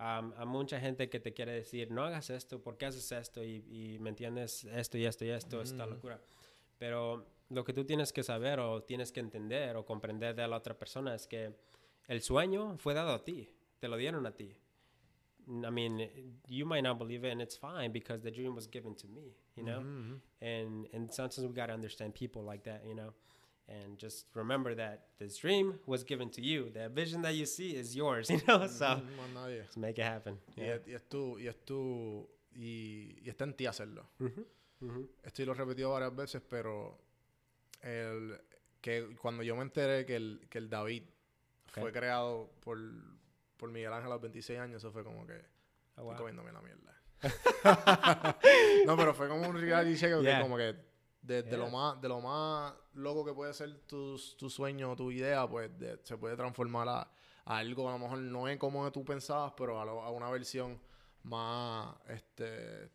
um, 0.00 0.32
a 0.36 0.44
mucha 0.44 0.80
gente 0.80 1.08
que 1.08 1.20
te 1.20 1.32
quiere 1.32 1.52
decir, 1.52 1.90
no 1.90 2.02
hagas 2.02 2.30
esto, 2.30 2.60
¿por 2.62 2.76
qué 2.76 2.86
haces 2.86 3.12
esto? 3.12 3.44
Y, 3.44 3.64
y 3.68 3.98
me 3.98 4.10
entiendes, 4.10 4.64
esto 4.64 4.96
y 4.98 5.04
esto 5.04 5.24
y 5.24 5.30
esto, 5.30 5.60
esta 5.60 5.84
Ujú. 5.84 5.94
locura. 5.94 6.20
Pero 6.78 7.26
lo 7.50 7.62
que 7.64 7.72
tú 7.72 7.84
tienes 7.84 8.12
que 8.12 8.22
saber 8.22 8.58
o 8.58 8.82
tienes 8.82 9.12
que 9.12 9.20
entender 9.20 9.76
o 9.76 9.84
comprender 9.84 10.34
de 10.34 10.48
la 10.48 10.56
otra 10.56 10.74
persona 10.76 11.14
es 11.14 11.26
que 11.26 11.52
el 12.08 12.22
sueño 12.22 12.78
fue 12.78 12.94
dado 12.94 13.12
a 13.12 13.24
ti, 13.24 13.48
te 13.78 13.88
lo 13.88 13.96
dieron 13.96 14.26
a 14.26 14.32
ti. 14.32 14.56
I 15.46 15.70
mean, 15.70 15.98
you 16.46 16.64
might 16.64 16.82
not 16.84 16.98
believe 16.98 17.24
it, 17.24 17.32
and 17.32 17.40
it's 17.42 17.56
fine 17.58 17.90
because 17.92 18.22
the 18.22 18.30
dream 18.30 18.54
was 18.54 18.68
given 18.68 18.94
to 18.96 19.08
me, 19.08 19.34
you 19.56 19.64
know. 19.64 19.80
And 20.40 20.86
and 20.92 21.12
sometimes 21.12 21.46
we 21.46 21.52
gotta 21.52 21.72
understand 21.74 22.14
people 22.14 22.42
like 22.42 22.62
that, 22.64 22.84
you 22.86 22.94
know, 22.94 23.12
and 23.70 23.96
just 23.98 24.26
remember 24.34 24.74
that 24.74 25.06
this 25.18 25.38
dream 25.38 25.78
was 25.86 26.02
given 26.04 26.28
to 26.30 26.42
you. 26.42 26.70
The 26.70 26.88
vision 26.88 27.22
that 27.22 27.34
you 27.34 27.46
see 27.46 27.76
is 27.76 27.94
yours, 27.94 28.28
you 28.30 28.40
know. 28.46 28.66
So 28.66 28.84
más 28.86 29.32
nadie. 29.32 29.62
just 29.62 29.76
make 29.78 29.98
it 29.98 30.04
happen. 30.04 30.38
Y, 30.56 30.62
Yeah. 30.62 30.74
es, 30.74 30.86
y 30.88 30.94
es 30.94 31.02
tú, 31.08 31.38
y 31.38 31.46
es 31.46 31.56
tú, 31.64 32.28
y, 32.52 33.16
y 33.22 33.28
está 33.30 33.44
en 33.44 33.54
ti 33.54 33.66
hacerlo. 33.66 34.04
Mhm. 34.18 34.44
Mhm. 34.80 35.08
Esto 35.22 35.44
lo 35.44 35.52
he 35.52 35.54
repetido 35.54 35.90
varias 35.92 36.14
veces, 36.16 36.42
pero 36.48 36.98
el, 37.82 38.38
que 38.80 39.14
cuando 39.20 39.42
yo 39.42 39.54
me 39.54 39.62
enteré 39.62 40.04
que 40.06 40.16
el, 40.16 40.40
que 40.48 40.58
el 40.58 40.68
David 40.70 41.02
Ok. 41.68 41.80
fue 41.82 41.92
creado 41.92 42.50
por, 42.60 42.78
por 43.56 43.70
Miguel 43.70 43.92
Ángel 43.92 44.06
a 44.10 44.14
los 44.14 44.22
26 44.22 44.58
años, 44.58 44.76
eso 44.82 44.90
fue 44.90 45.04
como 45.04 45.26
que 45.26 45.34
Oh, 45.96 46.10
estoy 46.12 46.32
wow. 46.32 46.34
comiéndome 46.42 46.52
la 46.52 46.62
mierda. 46.62 46.96
no, 48.86 48.96
pero 48.96 49.12
fue 49.14 49.28
como 49.28 49.46
un 49.48 49.60
reality 49.60 49.98
check 49.98 50.16
que 50.16 50.22
Yeah. 50.22 50.40
como 50.42 50.56
que 50.56 50.74
de, 51.30 51.42
de 51.44 51.56
lo 51.56 51.68
más 51.70 52.00
de 52.00 52.08
lo 52.08 52.20
más 52.20 52.74
loco 52.94 53.24
que 53.24 53.32
puede 53.32 53.54
ser 53.54 53.78
tu, 53.86 54.18
tu 54.36 54.50
sueño 54.50 54.92
o 54.92 54.96
tu 54.96 55.10
idea, 55.10 55.46
pues 55.48 55.70
de- 55.78 55.98
se 56.02 56.16
puede 56.16 56.36
transformar 56.36 56.88
a, 56.88 57.00
a 57.44 57.56
algo 57.58 57.88
a 57.88 57.92
lo 57.92 57.98
mejor 57.98 58.18
no 58.18 58.48
es 58.48 58.58
como 58.58 58.90
tú 58.90 59.04
pensabas, 59.04 59.52
pero 59.56 59.80
a, 59.80 59.84
lo- 59.84 60.02
a 60.02 60.10
una 60.10 60.28
versión 60.30 60.80
más 61.22 61.94
este 62.08 62.90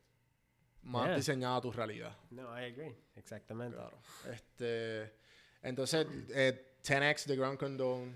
más 0.83 1.05
Yeah. 1.07 1.15
diseñada 1.15 1.55
a 1.57 1.61
tu 1.61 1.71
realidad. 1.71 2.15
No, 2.29 2.43
I 2.59 2.65
agree. 2.65 2.95
Exactamente. 3.15 3.75
Claro. 3.75 3.97
Este, 4.31 5.15
entonces, 5.63 6.05
eh, 6.29 6.75
10x 6.83 7.25
de 7.25 7.35
Grand 7.35 7.57
Condon, 7.57 8.15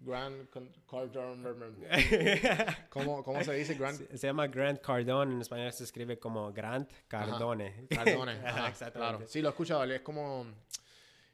Grand 0.00 0.48
Cardone, 0.90 1.46
¿cómo, 2.88 3.22
¿cómo 3.22 3.44
se 3.44 3.52
dice? 3.52 3.74
Grand 3.74 3.98
se, 3.98 4.16
se 4.16 4.26
llama 4.26 4.46
Grant 4.46 4.80
Cardone, 4.80 5.34
en 5.34 5.40
español 5.42 5.70
se 5.72 5.84
escribe 5.84 6.18
como 6.18 6.50
Grant 6.52 6.90
Cardone. 7.06 7.86
Cardone. 7.88 8.32
Ajá, 8.44 8.48
ajá, 8.48 8.68
exactamente. 8.68 9.16
Claro. 9.16 9.28
Sí, 9.28 9.42
lo 9.42 9.48
he 9.48 9.50
escuchado. 9.50 9.84
Él 9.84 9.92
es 9.92 10.00
como. 10.00 10.46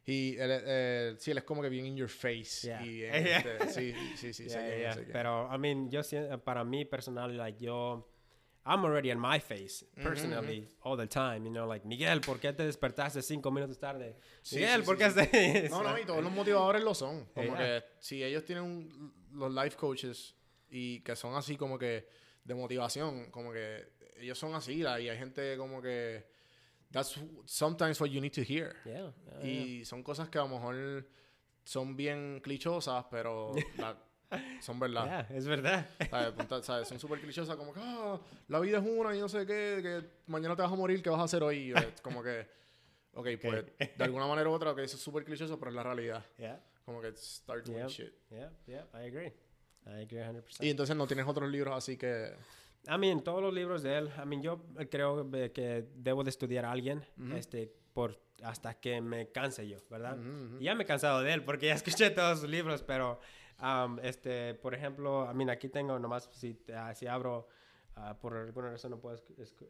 Y 0.04 0.36
él, 0.36 0.50
eh, 0.64 1.14
sí, 1.18 1.30
él 1.30 1.38
es 1.38 1.44
como 1.44 1.62
que 1.62 1.68
bien 1.68 1.86
in 1.86 1.96
your 1.96 2.08
face. 2.08 2.66
Yeah. 2.66 2.84
Y 2.84 2.88
bien, 2.94 3.14
este, 3.26 3.68
sí, 3.68 3.94
sí, 4.16 4.32
sí. 4.32 4.48
Yeah, 4.48 4.94
yeah. 4.94 5.06
Pero, 5.12 5.48
I 5.52 5.58
mean, 5.58 5.88
yo 5.90 6.00
para 6.44 6.64
mí 6.64 6.84
personal, 6.84 7.36
like, 7.36 7.64
yo, 7.64 8.08
I'm 8.68 8.84
already 8.84 9.10
in 9.10 9.18
my 9.20 9.38
face, 9.38 9.84
personally, 10.02 10.68
all 10.82 10.96
the 10.96 11.06
time, 11.06 11.44
you 11.46 11.52
know, 11.52 11.66
like, 11.68 11.86
Miguel, 11.86 12.20
¿por 12.20 12.40
qué 12.40 12.52
te 12.52 12.64
despertaste 12.64 13.22
cinco 13.22 13.50
minutos 13.52 13.78
tarde? 13.78 14.16
Sí, 14.42 14.56
Miguel, 14.56 14.80
sí, 14.80 14.86
¿por 14.86 14.96
qué 14.98 15.10
sí. 15.10 15.20
haces 15.20 15.70
No, 15.70 15.82
no, 15.84 15.96
y 15.96 16.04
todos 16.04 16.22
los 16.24 16.32
motivadores 16.32 16.82
lo 16.82 16.92
son. 16.94 17.26
Como 17.32 17.46
Yeah. 17.54 17.56
que 17.58 17.84
si 18.00 18.24
ellos 18.24 18.44
tienen 18.44 18.64
un- 18.64 19.14
los 19.34 19.52
life 19.52 19.76
coaches 19.76 20.34
y 20.68 21.00
que 21.02 21.14
son 21.14 21.36
así 21.36 21.56
como 21.56 21.78
que 21.78 22.08
de 22.42 22.54
motivación, 22.54 23.30
como 23.30 23.52
que 23.52 23.92
ellos 24.18 24.36
son 24.36 24.54
así, 24.54 24.82
la- 24.82 25.00
y 25.00 25.08
hay 25.08 25.16
gente 25.18 25.56
como 25.56 25.80
que 25.80 26.26
that's 26.90 27.20
sometimes 27.44 28.00
what 28.00 28.08
you 28.08 28.20
need 28.20 28.32
to 28.32 28.42
hear. 28.42 28.74
Yeah, 28.84 29.12
yeah, 29.24 29.40
yeah. 29.42 29.46
Y 29.48 29.84
son 29.84 30.02
cosas 30.02 30.28
que 30.28 30.38
a 30.38 30.42
lo 30.42 30.48
mejor 30.48 31.06
son 31.62 31.94
bien 31.96 32.40
clichosas, 32.42 33.04
pero 33.10 33.52
la- 33.78 33.96
son 34.60 34.78
verdad. 34.80 35.04
Yeah, 35.28 35.36
es 35.36 35.46
verdad. 35.46 35.88
¿Sabes? 36.10 36.30
Punta- 36.32 36.62
¿sabes? 36.62 36.88
Son 36.88 36.98
súper 36.98 37.20
clichosas, 37.20 37.56
como 37.56 37.72
que 37.72 37.80
"Ah, 37.82 38.18
la 38.48 38.60
vida 38.60 38.78
es 38.78 38.84
una 38.86 39.14
y 39.14 39.20
no 39.20 39.28
sé 39.28 39.46
qué, 39.46 39.80
que 39.82 40.04
mañana 40.26 40.56
te 40.56 40.62
vas 40.62 40.72
a 40.72 40.76
morir, 40.76 41.02
¿qué 41.02 41.10
vas 41.10 41.20
a 41.20 41.24
hacer 41.24 41.42
hoy? 41.42 41.72
Es 41.72 42.00
como 42.02 42.22
que, 42.22 42.46
ok, 43.14 43.28
pues 43.40 43.64
de 43.96 44.04
alguna 44.04 44.26
manera 44.26 44.48
u 44.48 44.52
otra, 44.52 44.74
que 44.74 44.82
eso 44.84 44.96
es 44.96 45.02
súper 45.02 45.24
clichoso, 45.24 45.58
pero 45.58 45.70
es 45.70 45.74
la 45.76 45.82
realidad. 45.82 46.24
Yeah, 46.38 46.60
Como 46.84 47.00
que 47.00 47.12
start 47.16 47.64
doing 47.66 47.80
Yep. 47.86 47.88
shit. 47.88 48.12
yeah, 48.30 48.50
yeah, 48.66 48.86
I 48.94 49.06
agree. 49.06 49.32
I 49.86 50.02
agree 50.02 50.18
100%. 50.20 50.64
Y 50.64 50.70
entonces 50.70 50.96
no 50.96 51.06
tienes 51.06 51.26
otros 51.26 51.48
libros 51.50 51.74
así 51.76 51.96
que. 51.96 52.34
I 52.88 52.98
mean, 52.98 53.22
todos 53.24 53.42
los 53.42 53.52
libros 53.52 53.82
de 53.82 53.98
él, 53.98 54.10
I 54.22 54.26
mean, 54.26 54.42
yo 54.42 54.64
creo 54.90 55.28
que- 55.30 55.86
debo 55.96 56.22
de 56.22 56.30
estudiar 56.30 56.64
a 56.64 56.70
alguien, 56.72 57.04
este, 57.34 57.72
por, 57.92 58.20
hasta 58.44 58.74
que 58.74 59.00
me 59.00 59.32
canse 59.32 59.66
yo, 59.66 59.78
¿verdad? 59.90 60.18
Ujú, 60.18 60.28
ujú. 60.28 60.56
Y 60.60 60.64
ya 60.64 60.74
me 60.76 60.84
he 60.84 60.86
cansado 60.86 61.20
de 61.22 61.32
él 61.32 61.42
porque 61.42 61.66
ya 61.66 61.74
escuché 61.74 62.10
todos 62.10 62.40
sus 62.40 62.48
libros, 62.48 62.82
pero, 62.84 63.18
um, 63.60 63.98
este, 64.02 64.54
por 64.54 64.74
ejemplo, 64.74 65.28
I 65.30 65.34
mean, 65.34 65.50
aquí 65.50 65.68
tengo 65.68 65.98
nomás, 65.98 66.28
si, 66.32 66.58
ah, 66.74 66.94
si 66.94 67.06
abro, 67.06 67.48
ah, 67.96 68.14
por 68.18 68.34
alguna 68.36 68.70
razón 68.70 68.90
no 68.92 68.98
puedo, 69.00 69.18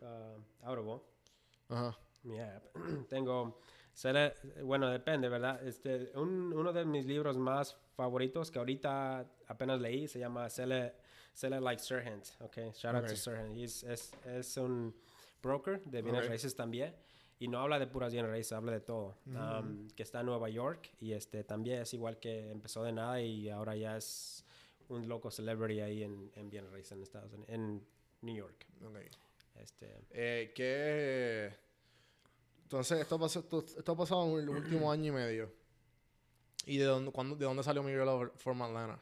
ah, 0.02 0.34
Audible, 0.64 1.00
Ajá. 1.68 1.96
Yeah. 2.24 2.60
Tengo, 3.08 3.60
sele- 3.94 4.34
bueno, 4.62 4.88
depende, 4.90 5.28
¿verdad? 5.28 5.64
Este, 5.66 6.10
un- 6.16 6.52
uno 6.52 6.72
de 6.72 6.84
mis 6.84 7.06
libros 7.06 7.36
más 7.36 7.76
favoritos 7.96 8.50
que 8.50 8.58
ahorita 8.58 9.24
apenas 9.46 9.80
leí 9.80 10.08
se 10.08 10.18
llama 10.18 10.48
Sell 10.50 10.72
It, 10.72 10.92
Sell 11.34 11.54
It 11.54 11.60
Like 11.60 11.80
Sirhan, 11.82 12.20
okay? 12.40 12.72
Shout 12.72 12.94
out 12.96 13.04
Ok. 13.04 13.10
to 13.10 13.16
Sirhan. 13.16 13.54
He's- 13.54 13.84
es, 13.84 14.12
es 14.24 14.56
un 14.56 14.94
broker 15.42 15.80
de 15.84 16.02
bienes 16.02 16.22
Ok. 16.24 16.28
raíces 16.30 16.54
también. 16.56 16.94
Y 17.38 17.48
no 17.48 17.58
habla 17.60 17.78
de 17.78 17.86
puras 17.86 18.12
bienes 18.12 18.30
raíces, 18.30 18.52
habla 18.52 18.72
de 18.72 18.80
todo. 18.80 19.16
Um, 19.26 19.88
que 19.90 20.02
está 20.02 20.20
en 20.20 20.26
Nueva 20.26 20.48
York 20.48 20.90
y 21.00 21.12
este 21.12 21.44
también 21.44 21.82
es 21.82 21.92
igual 21.94 22.18
que 22.18 22.50
empezó 22.50 22.82
de 22.82 22.92
nada 22.92 23.20
y 23.20 23.48
ahora 23.50 23.76
ya 23.76 23.96
es 23.96 24.44
un 24.88 25.08
loco 25.08 25.30
celebrity 25.30 25.80
ahí 25.80 26.02
en, 26.02 26.30
en 26.34 26.48
bienes 26.50 26.70
raíces 26.70 26.92
en 26.92 27.02
Estados 27.02 27.32
Unidos, 27.32 27.48
en 27.50 27.86
New 28.22 28.36
York. 28.36 28.66
Ok. 28.84 28.98
Este, 29.60 29.98
Eh, 30.10 30.52
¿qué- 30.54 31.52
Entonces, 32.62 33.00
esto, 33.00 33.18
pasó, 33.18 33.40
esto, 33.40 33.64
esto 33.78 33.92
ha 33.92 33.96
pasado 33.96 34.38
en 34.38 34.44
el 34.44 34.48
último 34.50 34.90
año 34.90 35.06
y 35.06 35.10
medio. 35.12 35.52
¿Y 36.66 36.78
de 36.78 36.84
dónde, 36.84 37.12
cuándo- 37.12 37.36
de 37.36 37.44
dónde 37.44 37.62
salió 37.62 37.82
Miguel 37.82 38.08
from 38.36 38.60
Atlanta? 38.62 38.98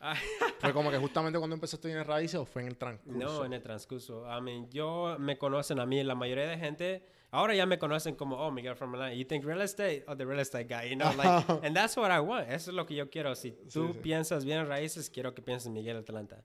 ¿Fue 0.60 0.72
como 0.72 0.90
que 0.90 0.98
justamente 0.98 1.38
cuando 1.38 1.54
empezaste 1.54 1.90
en 1.90 2.04
raíces 2.04 2.36
o 2.36 2.44
fue 2.44 2.62
en 2.62 2.68
el 2.68 2.76
transcurso? 2.76 3.18
No, 3.18 3.44
en 3.44 3.52
el 3.52 3.62
transcurso. 3.62 4.24
I 4.26 4.40
mean, 4.40 4.70
yo 4.70 5.16
me 5.18 5.36
conocen 5.38 5.78
a 5.80 5.86
mí, 5.86 6.02
la 6.02 6.14
mayoría 6.14 6.46
de 6.46 6.58
gente, 6.58 7.06
ahora 7.32 7.54
ya 7.54 7.66
me 7.66 7.78
conocen 7.78 8.14
como, 8.16 8.36
oh, 8.36 8.50
Miguel 8.50 8.74
from 8.76 8.94
Atlanta. 8.94 9.14
You 9.14 9.24
think 9.24 9.44
real 9.44 9.60
estate? 9.62 10.04
Oh, 10.08 10.14
the 10.16 10.24
real 10.26 10.40
estate 10.40 10.68
guy, 10.68 10.88
you 10.88 10.96
know, 10.96 11.10
like, 11.16 11.48
and 11.64 11.74
that's 11.76 11.96
what 11.96 12.10
I 12.10 12.20
want. 12.20 12.48
Eso 12.48 12.70
es 12.70 12.74
lo 12.76 12.86
que 12.86 12.96
yo 12.96 13.08
quiero. 13.10 13.34
Si 13.34 13.52
tú 13.72 13.92
sí. 13.92 14.00
piensas 14.02 14.44
bien 14.44 14.66
raíces, 14.66 15.10
quiero 15.10 15.34
que 15.34 15.42
pienses 15.42 15.66
en 15.66 15.72
Miguel 15.74 15.96
Atlanta, 15.98 16.42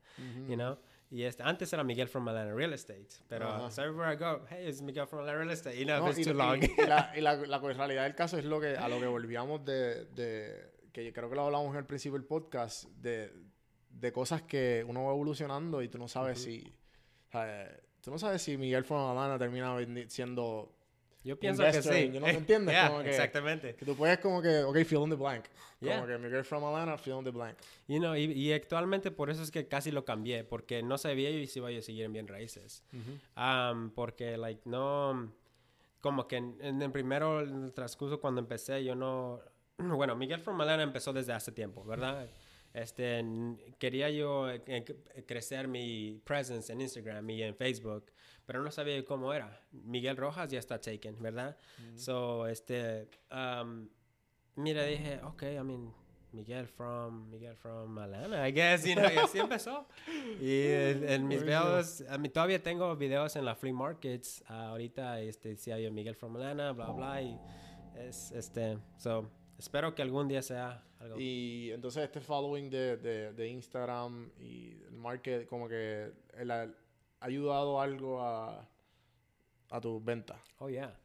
you 0.47 0.55
know. 0.55 0.77
Y 1.11 1.21
este, 1.23 1.43
antes 1.43 1.71
era 1.71 1.83
Miguel 1.83 2.07
from 2.07 2.27
Atlanta 2.27 2.53
Real 2.53 2.73
Estate, 2.73 3.07
pero 3.27 3.47
Ajá. 3.47 3.69
so 3.71 3.83
everywhere 3.83 4.11
I 4.11 4.15
go, 4.15 4.41
hey, 4.49 4.67
it's 4.67 4.81
Miguel 4.81 5.05
from 5.05 5.19
Atlanta 5.19 5.37
Real 5.39 5.51
Estate, 5.51 5.77
you 5.77 5.85
know, 5.85 5.99
No, 6.03 6.09
if 6.09 6.17
y, 6.17 6.21
it's 6.21 6.27
too 6.27 6.33
y- 6.33 6.37
long. 6.37 6.61
y 6.63 6.85
la, 6.87 7.11
y 7.15 7.21
la- 7.21 7.35
la 7.35 7.59
realidad 7.59 8.03
del 8.03 8.15
caso 8.15 8.37
es 8.39 8.43
lo 8.45 8.59
que 8.59 8.75
a 8.75 8.87
lo 8.89 8.99
que 8.99 9.05
volvíamos 9.05 9.63
de, 9.63 10.05
de 10.07 10.71
que 10.91 11.13
creo 11.13 11.29
que 11.29 11.35
lo 11.35 11.45
hablamos 11.45 11.69
en 11.73 11.77
el 11.77 11.85
principio 11.85 12.17
del 12.17 12.27
podcast 12.27 12.85
de, 12.85 13.31
de 13.91 14.11
cosas 14.11 14.41
que 14.41 14.83
uno 14.87 15.03
va 15.05 15.11
evolucionando 15.11 15.81
y 15.83 15.89
tú 15.89 15.99
no 15.99 16.07
sabes 16.07 16.41
si 16.41 16.73
o 17.29 17.31
sea, 17.31 17.69
tú 18.01 18.09
no 18.11 18.17
sabes 18.17 18.41
si 18.41 18.57
Miguel 18.57 18.83
from 18.83 19.07
Atlanta 19.11 19.37
termina 19.37 19.77
siendo 20.07 20.74
yo 21.25 21.37
pienso 21.37 21.63
que 21.63 21.81
sí. 21.81 22.07
¿no? 22.09 22.21
¿Me 22.21 22.29
entiendes? 22.31 22.73
Yeah, 22.73 22.87
Como 22.89 23.03
que- 23.03 23.09
exactamente. 23.09 23.75
que 23.75 23.85
tú 23.85 23.95
puedes 23.97 24.19
como 24.19 24.41
que 24.41 24.63
ok 24.63 24.77
fill 24.85 25.01
in 25.03 25.09
the 25.09 25.15
blank 25.15 25.45
Yeah. 25.81 25.95
como 25.97 26.07
que 26.07 26.17
Miguel 26.17 26.45
from 26.45 26.63
Atlanta 26.63 26.97
fill 26.97 27.17
in 27.17 27.25
the 27.25 27.31
blank 27.31 27.57
You 27.87 27.99
know, 27.99 28.15
y, 28.15 28.31
y 28.31 28.53
actualmente 28.53 29.11
por 29.11 29.29
eso 29.29 29.43
es 29.43 29.51
que 29.51 29.67
casi 29.67 29.91
lo 29.91 30.05
cambié, 30.05 30.43
porque 30.45 30.81
no 30.81 30.97
sabía 30.97 31.29
yo 31.31 31.45
si 31.45 31.59
iba 31.59 31.67
a 31.69 31.81
seguir 31.81 32.05
en 32.05 32.13
bien 32.13 32.27
raíces. 32.27 32.81
Um, 33.35 33.89
porque, 33.91 34.37
like, 34.37 34.61
no. 34.65 35.31
Como 36.01 36.27
que 36.27 36.37
en, 36.37 36.57
en 36.61 36.81
el 36.81 36.91
primero, 36.91 37.41
en 37.41 37.63
el 37.65 37.73
transcurso, 37.73 38.19
cuando 38.21 38.39
empecé, 38.39 38.83
yo 38.85 38.95
no. 38.95 39.41
Bueno, 39.77 40.15
Miguel 40.15 40.39
from 40.39 40.59
Atlanta 40.61 40.83
empezó 40.83 41.11
desde 41.11 41.33
hace 41.33 41.51
tiempo, 41.51 41.83
¿verdad? 41.83 42.25
Este, 42.73 43.23
quería 43.77 44.09
yo 44.09 44.49
eh, 44.49 44.61
eh, 44.67 45.23
crecer 45.27 45.67
mi 45.67 46.19
presence 46.23 46.71
en 46.73 46.81
Instagram 46.81 47.29
y 47.29 47.43
en 47.43 47.55
Facebook, 47.55 48.05
pero 48.45 48.63
no 48.63 48.71
sabía 48.71 49.03
cómo 49.05 49.33
era. 49.33 49.61
Miguel 49.71 50.17
Rojas 50.17 50.49
ya 50.51 50.59
está 50.59 50.79
taken, 50.79 51.21
¿verdad? 51.21 51.57
So, 51.95 52.47
este. 52.47 53.09
um, 53.31 53.89
mira, 54.55 54.83
dije, 54.83 55.19
ok, 55.23 55.43
I 55.43 55.63
mean, 55.63 55.93
Miguel 56.35 56.67
from, 56.67 57.29
Miguel 57.29 57.55
from 57.55 57.97
Atlanta, 57.97 58.47
I 58.47 58.51
guess, 58.51 58.85
you 58.85 58.95
know, 58.95 59.09
y 59.09 59.17
así 59.17 59.39
empezó. 59.39 59.87
Y 60.41 60.67
en, 60.67 61.09
en 61.09 61.27
mis 61.27 61.41
videos, 61.41 62.03
a 62.09 62.17
mí 62.17 62.29
todavía 62.29 62.61
tengo 62.61 62.95
videos 62.95 63.35
en 63.35 63.45
la 63.45 63.55
flea 63.55 63.73
markets, 63.73 64.43
ah, 64.47 64.67
ahorita, 64.67 65.21
este, 65.21 65.49
decía 65.49 65.79
yo 65.79 65.91
Miguel 65.91 66.15
from 66.15 66.35
Atlanta, 66.35 66.71
bla, 66.73 66.91
bla, 66.91 67.21
y 67.21 67.39
es, 67.95 68.31
este, 68.31 68.77
so, 68.97 69.29
espero 69.57 69.95
que 69.95 70.01
algún 70.01 70.27
día 70.27 70.41
sea 70.41 70.83
algo. 70.99 71.17
y 71.19 71.71
entonces 71.71 72.03
este 72.03 72.19
following 72.19 72.69
de, 72.69 72.97
de, 72.97 73.33
de 73.33 73.47
Instagram 73.47 74.29
y 74.39 74.73
el 74.89 74.95
market 74.97 75.47
como 75.47 75.69
que 75.69 76.11
ha 76.37 76.67
ayudado 77.25 77.81
algo 77.81 78.21
a 78.21 78.67
a 79.69 79.81
tus 79.81 80.03
ventas 80.03 80.37
Oh, 80.59 80.69
yeah. 80.69 80.95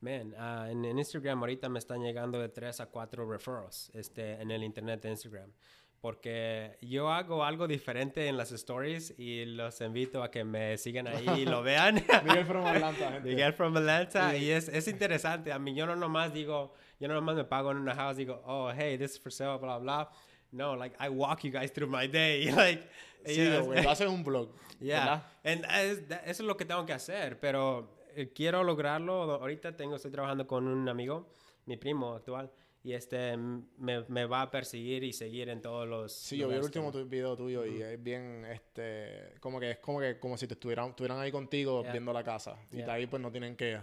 Man, 0.00 0.34
ah, 0.38 0.66
en, 0.70 0.84
en 0.84 0.98
Instagram 0.98 1.40
ahorita 1.40 1.68
me 1.68 1.78
están 1.78 2.02
llegando 2.02 2.38
de 2.40 2.48
3 2.48 2.80
a 2.80 2.86
4 2.86 3.30
referrals 3.30 3.90
este, 3.92 4.40
en 4.40 4.50
el 4.50 4.62
internet 4.64 5.02
de 5.02 5.10
Instagram. 5.10 5.52
Porque 6.00 6.78
yo 6.80 7.10
hago 7.10 7.44
algo 7.44 7.68
diferente 7.68 8.26
en 8.26 8.38
las 8.38 8.50
stories 8.52 9.12
y 9.18 9.44
los 9.44 9.82
invito 9.82 10.22
a 10.22 10.30
que 10.30 10.42
me 10.42 10.78
sigan 10.78 11.06
ahí 11.06 11.28
y 11.40 11.44
lo 11.44 11.62
vean. 11.70 11.96
Miguel 12.24 12.46
from 12.46 12.64
Atlanta 12.64 13.12
gente 13.12 13.28
Miguel 13.28 13.52
from 13.52 13.76
Atlanta. 13.76 14.34
Y 14.34 14.50
es, 14.50 14.68
es 14.68 14.88
interesante. 14.88 15.52
A 15.52 15.58
mí 15.58 15.74
yo 15.74 15.84
no 15.84 15.96
nomás 15.96 16.32
digo, 16.32 16.72
yo 16.98 17.06
no 17.06 17.12
nomás 17.12 17.36
me 17.36 17.44
pago 17.44 17.70
en 17.70 17.76
una 17.76 17.94
house 17.94 18.16
y 18.16 18.20
digo, 18.20 18.40
oh, 18.46 18.72
hey, 18.74 18.96
this 18.96 19.10
is 19.10 19.20
for 19.20 19.30
sale, 19.30 19.58
bla, 19.58 19.76
blah. 19.76 20.10
No, 20.52 20.74
like, 20.76 20.96
I 20.98 21.08
walk 21.08 21.42
you 21.44 21.50
guys 21.52 21.72
through 21.72 21.90
my 21.90 22.06
day. 22.08 22.50
like, 22.52 22.82
sí 23.24 23.46
güey, 23.60 23.82
lo 23.82 23.90
haces 23.90 24.08
un 24.08 24.24
blog 24.24 24.48
Yeah, 24.80 25.22
and 25.44 25.64
es- 25.66 26.02
eso 26.24 26.24
es 26.24 26.40
lo 26.40 26.56
que 26.56 26.64
tengo 26.64 26.84
que 26.86 26.92
hacer, 26.94 27.38
pero 27.38 27.98
eh, 28.16 28.32
quiero 28.34 28.64
lograrlo. 28.64 29.34
Ahorita 29.34 29.76
tengo, 29.76 29.96
estoy 29.96 30.10
trabajando 30.10 30.46
con 30.46 30.66
un 30.66 30.88
amigo, 30.88 31.28
mi 31.66 31.76
primo 31.76 32.14
actual, 32.14 32.50
y 32.82 32.94
este 32.94 33.36
me, 33.36 34.02
me 34.08 34.24
va 34.24 34.40
a 34.42 34.50
perseguir 34.50 35.04
y 35.04 35.12
seguir 35.12 35.50
en 35.50 35.60
todos 35.60 35.86
los. 35.86 36.12
Sí, 36.14 36.38
yo 36.38 36.48
vi 36.48 36.54
el 36.54 36.62
último 36.62 36.90
tu- 36.90 37.04
video 37.06 37.36
tuyo 37.36 37.66
y 37.66 37.82
es 37.82 38.02
bien, 38.02 38.46
este, 38.46 39.34
como 39.40 39.60
que 39.60 39.72
es 39.72 39.78
como 39.80 40.00
que 40.00 40.18
como 40.18 40.38
si 40.38 40.46
te 40.48 40.54
estuvieran, 40.54 40.88
estuvieran 40.90 41.18
ahí 41.20 41.30
contigo 41.30 41.82
Yeah. 41.82 41.92
viendo 41.92 42.12
la 42.14 42.24
casa. 42.24 42.56
Y 42.72 42.76
Yeah. 42.78 42.86
de 42.86 42.92
ahí 42.92 43.06
pues 43.06 43.20
no 43.20 43.30
tienen 43.30 43.54
que, 43.54 43.78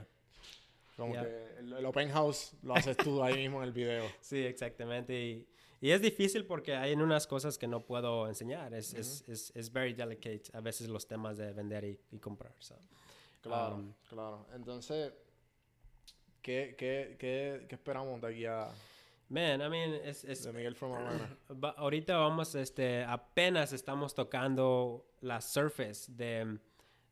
como 0.98 1.14
Yeah. 1.14 1.24
que 1.24 1.60
el, 1.60 1.74
el 1.74 1.86
open 1.86 2.10
house 2.10 2.54
lo 2.64 2.74
haces 2.76 2.98
tú 2.98 3.22
ahí 3.24 3.36
mismo 3.36 3.60
en 3.62 3.66
el 3.68 3.72
video. 3.72 4.04
Sí, 4.20 4.44
exactamente. 4.44 5.14
Y, 5.14 5.48
y 5.82 5.92
es 5.92 6.02
difícil 6.02 6.46
porque 6.46 6.76
hay 6.76 6.94
unas 6.94 7.28
cosas 7.28 7.58
que 7.58 7.68
no 7.68 7.86
puedo 7.86 8.28
enseñar. 8.28 8.74
Es, 8.74 8.94
es, 8.94 9.24
es, 9.28 9.52
es 9.56 9.72
very 9.72 9.94
delicate 9.94 10.44
a 10.54 10.62
veces 10.62 10.90
los 10.90 11.08
temas 11.08 11.38
de 11.38 11.54
vender 11.54 11.84
y, 11.84 12.00
y 12.12 12.20
comprar. 12.20 12.54
so. 12.60 12.76
Claro, 13.42 13.76
Um, 13.76 13.94
claro. 14.10 14.48
Entonces, 14.54 15.14
¿qué, 16.42 16.76
qué, 16.78 17.16
qué, 17.20 17.66
qué 17.68 17.76
esperamos 17.76 18.20
de 18.22 18.28
aquí 18.28 18.46
a 18.46 18.70
Man, 19.30 19.62
I 19.62 19.70
mean, 19.70 19.94
es, 20.06 20.24
es, 20.24 20.44
de 20.44 20.54
Miguel 20.54 20.74
from 20.76 20.94
ahorita 21.76 22.16
vamos, 22.16 22.56
este, 22.56 23.04
apenas 23.04 23.74
estamos 23.74 24.16
tocando 24.16 25.06
la 25.20 25.42
surface 25.42 26.10
de, 26.14 26.60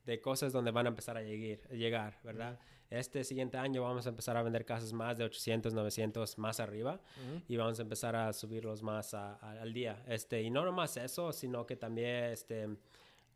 de 0.06 0.22
cosas 0.22 0.54
donde 0.54 0.72
van 0.72 0.86
a 0.86 0.90
empezar 0.90 1.18
a 1.18 1.22
llegar, 1.22 1.70
llegar 1.72 2.18
¿verdad? 2.24 2.58
Este 2.90 3.24
siguiente 3.24 3.58
año 3.58 3.82
vamos 3.82 4.06
a 4.06 4.10
empezar 4.10 4.38
a 4.38 4.44
vender 4.44 4.64
casas 4.66 4.94
más 4.94 5.18
de 5.18 5.24
800, 5.24 5.74
900 5.74 6.38
más 6.38 6.60
arriba 6.60 7.00
y 7.48 7.58
vamos 7.58 7.80
a 7.80 7.82
empezar 7.82 8.16
a 8.16 8.32
subirlos 8.32 8.84
más 8.84 9.14
a- 9.14 9.36
a- 9.36 9.62
al 9.62 9.74
día. 9.74 10.04
Este, 10.08 10.42
y 10.42 10.50
no 10.50 10.64
nomás 10.64 10.96
eso, 10.98 11.32
sino 11.34 11.66
que 11.66 11.76
también 11.76 12.26
este, 12.26 12.68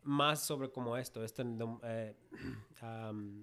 más 0.03 0.41
sobre 0.41 0.69
como 0.71 0.95
esto, 0.97 1.23
este, 1.23 1.41
um, 1.43 1.79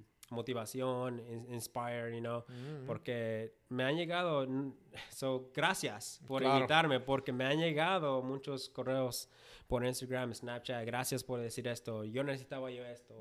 motivación, 0.30 1.20
in- 1.20 1.46
inspire, 1.54 2.12
you 2.14 2.20
know, 2.20 2.44
porque 2.86 3.54
me 3.68 3.84
han 3.84 3.96
llegado, 3.96 4.42
n- 4.44 4.72
so, 5.10 5.50
gracias 5.54 6.20
por 6.26 6.42
Claro. 6.42 6.56
invitarme, 6.58 7.00
porque 7.00 7.32
me 7.32 7.44
han 7.44 7.58
llegado 7.58 8.22
muchos 8.22 8.68
correos 8.68 9.28
por 9.68 9.84
Instagram, 9.84 10.32
Snapchat, 10.34 10.84
gracias 10.86 11.24
por 11.24 11.40
decir 11.40 11.66
esto, 11.68 12.04
yo 12.04 12.22
necesitaba 12.22 12.70
yo 12.70 12.84
esto, 12.84 13.14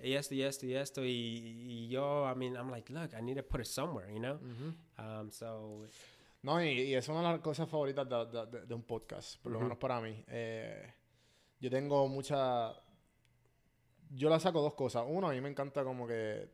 y 0.00 0.12
esto, 0.14 0.34
y 0.34 0.42
esto, 0.42 0.66
y 0.66 0.74
esto, 0.74 1.04
y, 1.04 1.08
y 1.10 1.88
yo, 1.88 2.30
I 2.30 2.36
mean, 2.36 2.54
I'm 2.54 2.70
like, 2.70 2.92
look, 2.92 3.10
I 3.12 3.22
need 3.22 3.36
to 3.36 3.42
put 3.42 3.60
it 3.60 3.66
somewhere, 3.66 4.12
you 4.12 4.20
know, 4.20 4.38
um, 4.98 5.30
so, 5.30 5.84
No, 6.42 6.62
y, 6.62 6.68
y 6.82 6.94
es 6.94 7.08
una 7.08 7.18
de 7.22 7.24
las 7.24 7.40
cosas 7.40 7.68
favoritas 7.68 8.06
de, 8.08 8.26
de- 8.26 8.46
de- 8.46 8.66
de 8.66 8.74
un 8.74 8.82
podcast, 8.82 9.40
por 9.42 9.50
lo 9.52 9.60
menos 9.60 9.78
para 9.78 9.98
mí. 10.00 10.22
Eh, 10.28 10.92
yo 11.58 11.70
tengo 11.70 12.06
mucha... 12.06 12.74
Yo 14.16 14.28
la 14.30 14.38
saco 14.40 14.60
dos 14.62 14.74
cosas. 14.74 15.04
Uno, 15.06 15.28
a 15.28 15.32
mí 15.32 15.40
me 15.40 15.48
encanta 15.48 15.82
como 15.84 16.06
que 16.06 16.48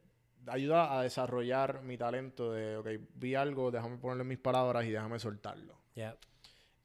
ayuda 0.47 0.99
a 0.99 1.03
desarrollar 1.03 1.83
mi 1.83 1.99
talento 1.99 2.53
de, 2.53 2.77
ok, 2.79 2.89
vi 3.15 3.35
algo, 3.35 3.71
déjame 3.71 3.99
ponerle 3.99 4.25
mis 4.25 4.39
palabras 4.39 4.85
y 4.87 4.91
déjame 4.91 5.19
soltarlo. 5.19 5.75
yeah, 5.95 6.17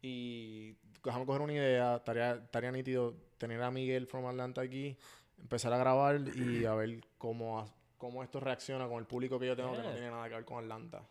Y 0.01 0.75
déjame 1.03 1.25
coger 1.25 1.41
una 1.41 1.53
idea, 1.53 1.95
estaría, 1.95 2.33
estaría 2.35 2.71
nítido 2.71 3.15
tener 3.37 3.61
a 3.61 3.71
Miguel 3.71 4.07
from 4.07 4.25
Atlanta 4.25 4.61
aquí, 4.61 4.97
empezar 5.39 5.71
a 5.73 5.77
grabar 5.77 6.19
y 6.35 6.65
a 6.65 6.73
ver 6.75 7.01
cómo, 7.17 7.65
cómo 7.97 8.23
esto 8.23 8.39
reacciona 8.39 8.87
con 8.87 8.99
el 8.99 9.05
público 9.05 9.39
que 9.39 9.47
yo 9.47 9.55
tengo 9.55 9.71
que 9.71 9.77
no 9.77 9.83
Yeah. 9.83 9.93
tiene 9.93 10.09
nada 10.11 10.27
que 10.27 10.35
ver 10.35 10.45
con 10.45 10.63
Atlanta. 10.63 11.03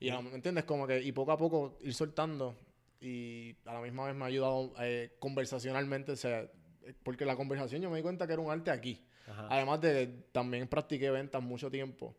Y 0.00 0.10
¿me 0.10 0.34
entiendes? 0.34 0.64
Como 0.64 0.86
que, 0.86 1.00
y 1.00 1.10
poco 1.12 1.32
a 1.32 1.38
poco 1.38 1.78
ir 1.80 1.92
soltando 1.94 2.54
y 3.00 3.56
a 3.64 3.74
la 3.74 3.80
misma 3.80 4.06
vez 4.06 4.14
me 4.14 4.24
ha 4.24 4.28
ayudado 4.28 4.72
eh, 4.80 5.16
conversacionalmente, 5.18 6.12
o 6.12 6.16
sea, 6.16 6.48
porque 7.02 7.24
la 7.24 7.36
conversación 7.36 7.82
yo 7.82 7.90
me 7.90 7.96
di 7.96 8.02
cuenta 8.02 8.26
que 8.26 8.32
era 8.34 8.42
un 8.42 8.50
arte 8.50 8.70
aquí. 8.70 9.04
ajá, 9.28 9.48
Además 9.50 9.80
de 9.80 9.92
que 9.92 10.06
también 10.32 10.68
practiqué 10.68 11.10
ventas 11.10 11.42
mucho 11.42 11.70
tiempo. 11.70 12.14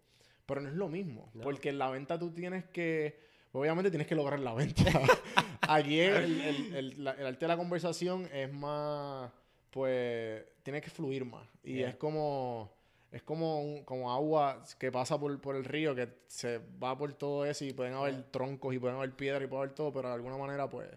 Pero 0.45 0.61
no 0.61 0.69
es 0.69 0.75
lo 0.75 0.87
mismo. 0.89 1.29
No. 1.33 1.41
Porque 1.43 1.69
en 1.69 1.77
la 1.79 1.89
venta 1.89 2.17
tú 2.17 2.31
tienes 2.31 2.65
que... 2.65 3.19
Obviamente 3.51 3.89
tienes 3.91 4.07
que 4.07 4.15
lograr 4.15 4.39
la 4.39 4.53
venta. 4.53 4.83
Aquí 5.61 5.99
el, 5.99 6.41
el- 6.41 6.75
el- 6.75 7.03
la- 7.03 7.11
el 7.11 7.25
arte 7.27 7.45
de 7.45 7.47
la 7.47 7.57
conversación 7.57 8.27
es 8.33 8.51
más... 8.51 9.31
Pues... 9.71 10.43
Tiene 10.63 10.81
que 10.81 10.89
fluir 10.89 11.25
más. 11.25 11.47
Y 11.63 11.73
Yeah. 11.75 11.89
es 11.89 11.95
como... 11.95 12.71
Es 13.11 13.23
como, 13.23 13.61
un- 13.63 13.83
como 13.85 14.11
agua 14.13 14.63
que 14.77 14.91
pasa 14.91 15.19
por, 15.19 15.39
por 15.41 15.55
el 15.55 15.65
río, 15.65 15.95
que 15.95 16.09
se 16.27 16.59
va 16.83 16.95
por 16.95 17.11
todo 17.13 17.43
eso 17.45 17.65
y 17.65 17.73
pueden 17.73 17.93
haber 17.93 18.13
Yeah. 18.13 18.31
troncos 18.31 18.73
y 18.75 18.79
pueden 18.79 18.97
haber 18.97 19.15
piedras 19.15 19.43
y 19.43 19.47
puede 19.47 19.63
haber 19.63 19.73
todo, 19.75 19.91
pero 19.91 20.09
de 20.09 20.13
alguna 20.15 20.37
manera, 20.37 20.69
pues, 20.69 20.87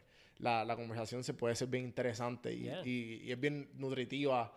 la, 0.43 0.64
la 0.64 0.76
conversación 0.76 1.24
se 1.24 1.32
puede 1.34 1.55
ser 1.57 1.68
bien 1.68 1.84
interesante 1.84 2.53
y, 2.53 2.64
Yeah. 2.64 2.82
y- 2.86 3.20
y 3.24 3.32
es 3.32 3.40
bien 3.40 3.70
nutritiva 3.74 4.53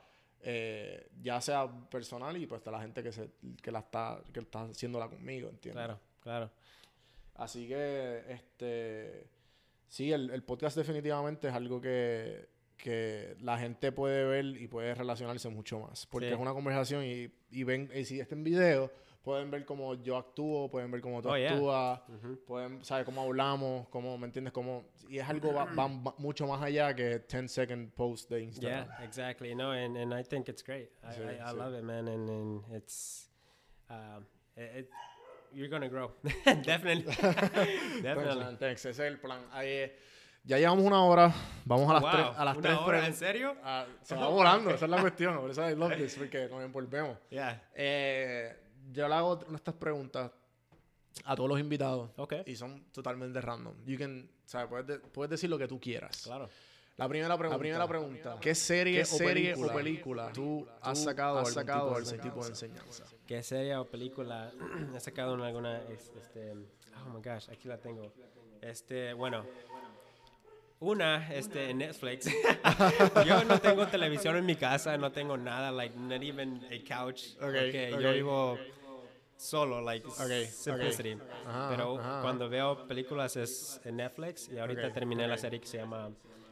eh, 0.47 1.07
ya 1.23 1.39
sea 1.41 1.67
personal 1.89 2.36
y 2.38 2.45
pues 2.45 2.59
está 2.59 2.69
la 2.71 2.81
gente 2.81 3.01
que 3.01 3.11
se 3.11 3.31
que 3.63 3.71
la 3.71 3.79
está 3.79 4.21
que 4.33 4.41
está 4.41 4.63
haciéndola 4.63 5.07
conmigo, 5.09 5.49
¿entiendes? 5.49 5.86
Claro, 5.86 5.99
claro. 6.21 6.51
Así 7.36 7.67
que 7.67 8.23
este 8.29 9.27
sí, 9.88 10.11
el, 10.11 10.29
el 10.29 10.43
podcast 10.43 10.77
definitivamente 10.77 11.47
es 11.47 11.53
algo 11.53 11.81
que, 11.81 12.47
que 12.77 13.36
la 13.41 13.57
gente 13.57 13.91
puede 13.91 14.23
ver 14.25 14.45
y 14.45 14.67
puede 14.67 14.93
relacionarse 14.93 15.49
mucho 15.49 15.79
más, 15.79 16.05
porque 16.05 16.27
Sí. 16.27 16.33
es 16.33 16.39
una 16.39 16.53
conversación 16.53 17.03
y, 17.05 17.31
y 17.51 17.63
ven 17.63 17.89
y 17.95 18.05
si 18.05 18.19
está 18.19 18.36
en 18.36 18.43
video 18.43 18.91
pueden 19.26 19.49
ver 19.51 19.65
cómo 19.65 19.95
yo 19.95 20.15
actúo, 20.17 20.69
pueden 20.69 20.89
ver 20.91 21.01
cómo 21.01 21.21
tú 21.21 21.30
Oh, 21.30 21.36
yeah. 21.36 21.51
actúas, 21.51 21.99
Ujú. 22.07 22.39
pueden 22.45 22.86
saber 22.86 23.03
cómo 23.05 23.23
hablamos, 23.23 23.88
cómo, 23.89 24.17
¿me 24.17 24.28
entiendes? 24.28 24.53
Cómo, 24.53 24.86
y 25.09 25.17
es 25.17 25.28
algo 25.28 25.51
va, 25.53 25.65
va- 25.65 25.88
va 25.88 26.13
mucho 26.19 26.45
más 26.47 26.61
allá 26.61 26.93
que 26.95 27.19
10 27.28 27.51
second 27.51 27.91
post 27.91 28.30
de 28.30 28.43
Instagram. 28.43 28.86
Yeah, 28.88 29.03
exactly. 29.03 29.55
No, 29.55 29.71
and, 29.71 29.97
and 29.97 30.13
I 30.13 30.23
think 30.23 30.47
it's 30.47 30.63
great. 30.63 30.91
I, 31.03 31.11
Sí, 31.13 31.21
I, 31.21 31.41
I 31.41 31.51
sí. 31.51 31.57
love 31.57 31.76
it, 31.78 31.84
man. 31.84 32.07
And, 32.07 32.30
and 32.30 32.63
it's, 32.73 33.30
um, 33.89 34.26
it, 34.55 34.76
it- 34.86 34.89
you're 35.51 35.69
gonna 35.69 35.89
grow. 35.89 36.11
Definitely. 36.63 37.05
Definitely. 38.01 38.43
Thanks, 38.43 38.59
thanks. 38.59 38.86
Ese 38.86 38.89
es 38.91 38.99
el 39.11 39.17
plan. 39.19 39.39
Ahí, 39.53 39.67
eh, 39.69 39.95
ya 40.43 40.57
llevamos 40.59 40.86
una 40.86 41.03
hora. 41.03 41.34
Vamos 41.65 41.89
a 41.89 41.93
las 41.93 42.01
Wow, 42.03 42.11
tres. 42.11 42.26
A 42.38 42.45
las 42.45 42.57
¿una 42.57 42.67
tres 42.67 42.80
hora? 42.80 43.07
¿En 43.07 43.13
serio? 43.15 43.55
Ah, 43.63 43.86
se 44.03 44.15
va 44.15 44.28
volando, 44.28 44.69
esa 44.69 44.86
es 44.86 44.91
la 44.91 45.01
cuestión. 45.01 45.38
Por 45.39 45.49
eso 45.49 45.67
I 45.67 45.73
love 45.76 45.95
this, 45.97 46.15
porque 46.15 46.47
nos 46.47 46.61
envolvemos. 46.63 47.17
Yeah. 47.32 47.63
Eh, 47.73 48.55
yo 48.93 49.07
le 49.07 49.15
hago 49.15 49.39
estas 49.55 49.75
preguntas 49.75 50.31
a 51.23 51.36
todos 51.36 51.49
los 51.49 51.59
invitados. 51.59 52.09
Okay. 52.17 52.43
Y 52.45 52.55
son 52.55 52.83
totalmente 52.91 53.39
random. 53.41 53.73
You 53.86 53.97
can, 53.97 54.29
¿sabes? 54.45 54.67
Puedes, 54.67 54.88
de- 54.88 54.99
puedes 54.99 55.29
decir 55.29 55.49
lo 55.49 55.57
que 55.57 55.67
tú 55.67 55.79
quieras. 55.79 56.21
Claro. 56.23 56.49
La 56.97 57.09
primera 57.09 57.38
pregunta. 57.38 57.57
La 57.57 57.59
primera 57.59 57.88
pregunta. 57.88 58.38
¿Qué 58.39 58.55
serie, 58.55 58.99
¿Qué 58.99 59.05
serie 59.05 59.53
o, 59.53 59.67
película 59.67 59.71
o 59.71 59.75
película 59.75 60.31
tú 60.33 60.67
has 60.81 61.03
sacado, 61.03 61.39
algún, 61.39 61.53
tipo, 61.53 61.71
algún 61.95 62.19
tipo 62.19 62.43
de 62.43 62.49
enseñanza? 62.49 63.03
¿Qué 63.27 63.43
serie 63.43 63.75
o 63.75 63.86
película 63.86 64.51
he 64.95 64.99
sacado 65.01 65.33
en 65.36 65.41
alguna, 65.41 65.81
es- 65.89 66.11
este, 66.17 66.51
oh 66.53 67.09
my 67.13 67.21
gosh, 67.21 67.49
aquí 67.49 67.67
la 67.67 67.77
tengo. 67.77 68.13
Este, 68.61 69.13
bueno, 69.13 69.45
una, 70.91 71.33
este, 71.33 71.69
en 71.71 71.79
Netflix. 71.79 72.27
yo 73.25 73.43
no 73.43 73.59
tengo 73.59 73.88
televisión 73.88 74.36
en 74.38 74.45
mi 74.45 74.55
casa, 74.55 74.97
no 74.97 75.11
tengo 75.11 75.38
nada, 75.38 75.71
like, 75.71 75.95
not 75.97 76.21
even 76.21 76.61
a 76.71 76.83
couch, 76.88 77.36
porque 77.39 77.89
yo 77.91 78.09
ok. 78.09 78.13
vivo 78.15 78.59
solo, 79.38 79.81
like, 79.81 80.05
Ok, 80.07 80.49
simplicity. 80.51 81.17
Ajá, 81.45 81.67
Pero 81.69 81.99
ajá. 81.99 82.21
cuando 82.21 82.49
veo 82.49 82.88
películas 82.88 83.36
es 83.36 83.79
en 83.83 83.97
Netflix 83.97 84.49
y 84.49 84.57
ahorita 84.57 84.91
terminé 84.93 85.27
la 85.27 85.38
serie 85.38 85.59
que 85.59 85.67
se 85.67 85.77
llama 85.77 86.09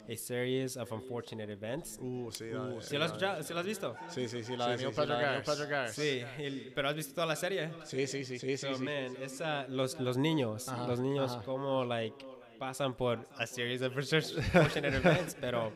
A 0.10 0.16
Series 0.18 0.76
of 0.76 0.92
Unfortunate 0.92 1.52
Events. 1.54 1.98
Uh, 2.02 2.30
sí. 2.32 2.46
la 2.52 2.66
de- 2.68 2.82
¿Sí 2.82 2.98
lo 2.98 3.06
has 3.06 3.12
escuchado? 3.12 3.44
¿Sí 3.44 3.54
has 3.54 3.66
visto? 3.66 3.96
Sí, 4.10 4.28
sí, 4.28 4.44
sí. 4.44 4.58
La 4.58 4.68
de 4.70 4.78
Sí, 4.78 4.84
Neil 4.86 5.08
la 5.10 5.44
Patrick. 5.46 5.88
Sí, 5.90 6.22
el- 6.40 6.72
pero 6.76 6.90
has 6.90 6.96
visto 6.96 7.14
toda 7.16 7.28
la 7.28 7.36
serie. 7.38 7.70
Sí, 7.86 8.06
sí, 8.06 8.26
sí. 8.26 8.38
sí, 8.38 8.58
So, 8.58 8.76
sí. 8.76 8.84
man, 8.84 9.16
esa, 9.22 9.66
los, 9.70 9.98
los 10.02 10.18
niños, 10.18 10.68
Ajá, 10.68 10.86
los 10.88 11.00
niños 11.00 11.38
como, 11.46 11.86
like, 11.86 12.26
pasan 12.64 12.94
por 12.96 13.28
a 13.38 13.46
series 13.46 13.82
of 13.82 13.92
unfortunate 13.98 14.96
events, 14.96 15.36
pero 15.36 15.74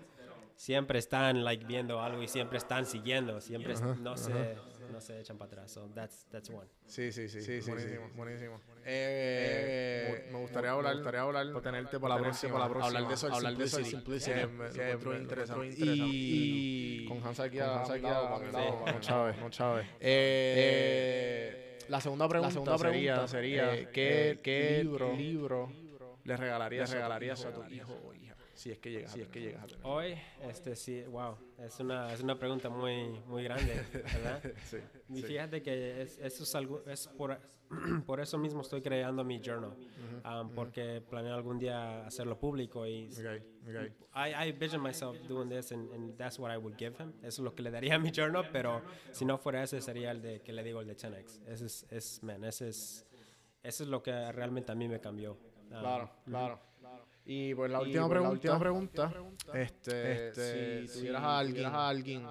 siempre 0.56 1.00
están, 1.00 1.44
like, 1.44 1.66
viendo 1.66 2.00
algo 2.02 2.24
y 2.24 2.30
siempre 2.30 2.58
están 2.58 2.86
siguiendo, 2.86 3.42
siempre 3.42 3.74
es- 3.74 3.82
no, 3.82 4.16
se, 4.16 4.56
no 4.90 5.02
se 5.02 5.20
echan 5.20 5.38
para 5.38 5.52
atrás. 5.52 5.72
So, 5.72 5.90
that's, 5.94 6.26
that's 6.32 6.50
one. 6.50 6.68
Sí, 6.86 7.12
sí, 7.12 7.28
sí. 7.28 7.42
sí, 7.42 7.60
buenísimo, 7.70 8.10
buenísimo. 8.16 8.62
Eh, 8.86 10.30
me 10.32 10.40
gustaría 10.40 10.72
hablar, 10.72 10.94
me 10.96 11.02
gustaría 11.02 11.22
hablar, 11.22 11.46
o 11.48 11.62
tenerte 11.62 12.00
para 12.00 12.16
la 12.16 12.22
próxima, 12.22 12.54
para 12.54 12.64
la 12.66 12.70
próxima, 12.70 12.88
hablar 12.88 13.08
de 13.10 13.14
eso, 13.16 13.34
hablar 13.36 13.58
de 13.58 13.64
eso, 13.66 13.84
simplicity, 13.84 14.32
que 14.74 14.82
encuentro 14.82 15.18
interesante. 15.18 15.76
Y 15.78 17.06
con 17.06 17.22
Hans 17.22 17.40
aquí 17.42 17.60
a 17.60 17.80
Hans 17.80 17.90
aquí 17.90 18.02
no 18.04 19.00
Chávez, 19.02 19.38
no 19.40 19.50
Chávez. 19.50 19.86
Eh, 20.00 21.80
la 21.90 22.00
segunda 22.00 22.30
pregunta, 22.30 22.52
segunda 22.54 22.78
sería, 22.78 23.14
pregunta 23.14 23.28
sería 23.28 23.74
eh, 23.76 23.90
¿qué, 23.92 24.40
¿qué 24.42 24.80
libro, 24.84 25.16
libro 25.16 25.72
le 26.28 26.38
regalarías, 26.38 26.90
le 26.90 26.96
regalarías 26.96 27.46
a 27.46 27.54
tu 27.54 27.64
hijo 27.74 27.98
o 28.06 28.14
hija? 28.14 28.36
Si 28.54 28.72
es 28.72 28.80
que 28.80 28.92
llegas, 28.92 29.12
si 29.12 29.22
es 29.22 29.28
que 29.28 29.40
llegas 29.40 29.64
a 29.64 29.68
tener. 29.68 29.86
Hoy, 29.86 30.16
este, 30.50 30.76
sí, 30.76 31.04
wow, 31.04 31.38
es 31.60 31.80
una, 31.80 32.12
es 32.12 32.22
una 32.22 32.38
pregunta 32.38 32.70
muy, 32.70 33.10
muy 33.28 33.44
grande, 33.44 33.86
¿verdad? 33.94 34.42
Sí, 34.66 34.78
Y 35.10 35.22
fíjate 35.22 35.62
que 35.62 36.02
es, 36.02 36.18
eso 36.18 36.44
es 36.44 36.56
algo, 36.56 36.84
es 36.88 37.08
por, 37.08 37.40
por 38.06 38.20
eso 38.20 38.38
mismo 38.38 38.62
estoy 38.62 38.82
creando 38.82 39.24
mi 39.24 39.40
journal, 39.40 39.74
um, 40.26 40.50
porque 40.56 41.02
planeo 41.08 41.36
algún 41.36 41.60
día 41.60 42.06
hacerlo 42.06 42.40
público 42.40 42.86
y 42.86 43.10
Okay, 43.14 43.44
okay. 43.70 43.94
I, 44.16 44.50
I 44.50 44.52
vision 44.52 44.82
myself 44.82 45.16
doing 45.28 45.50
this 45.50 45.72
and, 45.72 45.94
and 45.94 46.18
that's 46.18 46.40
what 46.40 46.52
I 46.52 46.58
would 46.58 46.78
give 46.78 46.96
him. 47.00 47.14
Eso 47.20 47.28
es 47.28 47.46
lo 47.46 47.54
que 47.54 47.62
le 47.62 47.72
daría 47.72 47.96
a 47.96 48.00
mi 48.00 48.12
journal, 48.12 48.50
pero 48.52 48.82
si 49.12 49.24
no 49.24 49.38
fuera 49.38 49.64
ese 49.64 49.82
sería 49.82 50.12
el 50.12 50.22
de 50.22 50.42
que 50.42 50.52
le 50.52 50.64
digo 50.64 50.82
el 50.82 50.88
de 50.88 50.98
10x. 50.98 51.48
Ese 51.48 51.66
es, 51.66 51.86
es 51.92 52.24
man, 52.24 52.44
ese 52.44 52.70
es, 52.70 53.06
eso 53.62 53.84
es 53.84 53.90
lo 53.90 54.02
que 54.02 54.32
realmente 54.32 54.72
a 54.72 54.76
mí 54.76 54.88
me 54.88 55.00
cambió. 55.00 55.38
Um, 55.72 55.80
Claro, 55.80 56.09
claro. 56.26 56.59
Y 57.26 57.53
pues 57.55 57.70
la 57.72 57.80
Y, 57.80 57.82
última 57.88 58.07
pues, 58.07 58.09
la 58.09 58.30
pregunta, 58.30 58.32
última 58.32 58.59
pregunta, 58.59 59.11
este, 59.53 60.28
este, 60.30 60.82
si 60.82 60.88
si 60.88 60.99
tuvieras 60.99 61.24
a 61.24 61.38
alguien, 61.39 61.55
tuvieras 61.55 61.74
a 61.74 61.88
alguien 61.89 62.26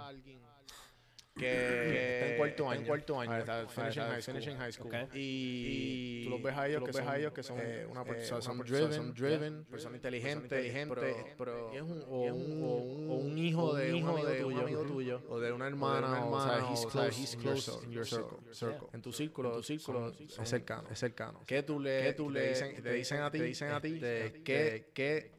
que, 1.37 2.15
está 2.15 2.31
en 2.33 2.37
cuarto 2.39 2.71
año, 2.71 2.81
en 2.81 2.87
cuarto 2.87 3.21
año, 3.21 3.33
Ah, 3.33 3.39
está 3.41 3.67
finishing, 3.69 4.03
está 4.03 4.07
high 4.13 4.23
school, 4.23 4.33
finishing 4.35 4.57
high 4.59 4.73
school. 4.73 4.93
y, 5.15 6.21
Y 6.21 6.25
tú 6.25 6.31
los 6.31 6.43
ves 6.43 6.57
a 6.57 6.69
ellos, 6.69 6.83
que, 6.85 6.93
son, 6.93 7.09
a 7.09 7.17
ellos 7.19 7.33
que 7.33 7.43
son, 7.43 7.59
eh, 7.61 7.87
una 7.89 8.03
eh, 8.03 8.05
persona, 8.05 8.37
una 8.37 8.43
son 8.43 8.59
persona, 8.59 8.79
driven, 8.81 8.97
son 8.97 9.15
driven, 9.15 9.39
driven, 9.41 9.65
persona 9.67 9.97
inteligente, 9.97 10.43
inteligente, 10.45 10.95
pero, 10.95 11.35
pero- 11.39 11.73
es 11.73 11.83
un, 11.83 12.03
o, 12.09 12.21
un, 12.23 12.63
o, 12.63 12.77
un, 12.77 13.11
o 13.11 13.15
un 13.15 13.39
hijo 13.39 13.75
de 13.75 13.95
un 13.95 14.09
amigo 14.09 14.29
tuyo, 14.29 14.47
un 14.49 14.59
amigo 14.61 14.83
tuyo, 14.85 15.23
o 15.29 15.39
de 15.41 15.53
una 15.53 15.67
hermana, 15.67 16.25
una 16.25 16.27
o, 16.27 16.41
sea, 16.45 16.55
hermana, 16.57 16.73
he's 16.73 16.85
o, 16.87 16.91
sea, 16.91 17.03
close, 17.03 17.21
he's 17.21 17.35
in 17.35 17.41
your 17.43 17.53
close 17.53 17.85
in 17.85 17.91
your 17.93 18.07
circle, 18.07 18.39
circle. 18.53 18.89
en 18.93 19.03
tu 19.03 19.13
círculo, 19.13 19.51
En 19.51 19.57
tu 19.57 19.63
círculo, 19.63 20.13
son- 20.15 20.29
son- 20.29 20.43
es 20.45 20.49
cercano, 20.51 20.89
es 20.91 20.99
cercano. 20.99 21.43
¿Qué 21.47 21.63
tú 21.63 21.79
le, 21.81 22.03
¿Qué 22.03 22.13
tú 22.15 22.31
le- 22.31 22.49
dicen, 22.49 22.83
te 22.83 22.93
dicen 22.93 23.21
a 23.21 23.31
ti, 23.31 23.39
te 23.39 23.45
dicen 23.45 23.69
a 23.71 23.81
ti, 23.81 23.95
este, 23.95 24.27
este, 24.27 24.87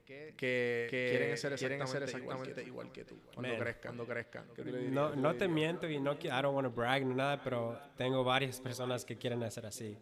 que, 0.08 0.34
que, 0.38 0.38
que, 0.38 0.88
que 0.90 1.10
quieren 1.10 1.38
ser 1.38 1.56
quieren 1.56 1.86
ser 1.86 2.04
exactamente, 2.04 2.52
exactamente 2.52 2.64
igual 2.64 2.92
que 2.94 3.04
tú, 3.04 3.20
cuando 3.34 3.50
Man. 3.52 3.60
crezcan, 3.60 3.82
cuando 3.90 4.06
crezcan. 4.06 4.46
¿Qué 4.56 4.64
tú? 4.64 4.72
No, 4.90 5.14
no 5.16 5.36
te 5.36 5.50
miento 5.50 5.90
y 5.90 6.00
no, 6.00 6.14
I 6.14 6.42
don't 6.42 6.56
want 6.56 6.66
to 6.66 6.72
brag 6.72 7.06
ni 7.06 7.14
nada, 7.14 7.42
pero 7.44 7.78
tengo 7.98 8.24
varias 8.24 8.62
personas 8.62 9.04
que 9.04 9.18
quieren 9.18 9.44
hacer 9.44 9.66
así. 9.66 9.98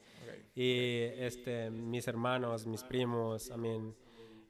Y 0.53 1.09
este, 1.17 1.71
mis 1.71 2.07
hermanos, 2.07 2.67
mis 2.67 2.83
primos, 2.83 3.49
I 3.49 3.57
mean, 3.57 3.95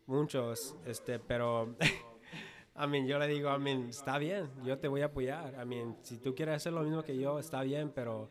muchos, 0.08 0.76
este, 0.86 1.20
pero, 1.20 1.76
I 2.76 2.88
mean, 2.88 3.08
yo 3.08 3.18
le 3.18 3.28
digo, 3.28 3.50
I 3.56 3.58
mean, 3.58 3.90
está 3.90 4.18
bien, 4.18 4.50
yo 4.64 4.78
te 4.78 4.90
voy 4.90 5.04
a 5.04 5.06
apoyar. 5.06 5.56
I 5.60 5.66
mean, 5.66 5.96
si 6.02 6.18
tú 6.18 6.36
quieres 6.36 6.56
hacer 6.56 6.74
lo 6.74 6.84
mismo 6.84 7.02
que 7.02 7.18
yo, 7.18 7.40
está 7.40 7.64
bien, 7.64 7.92
pero 7.96 8.30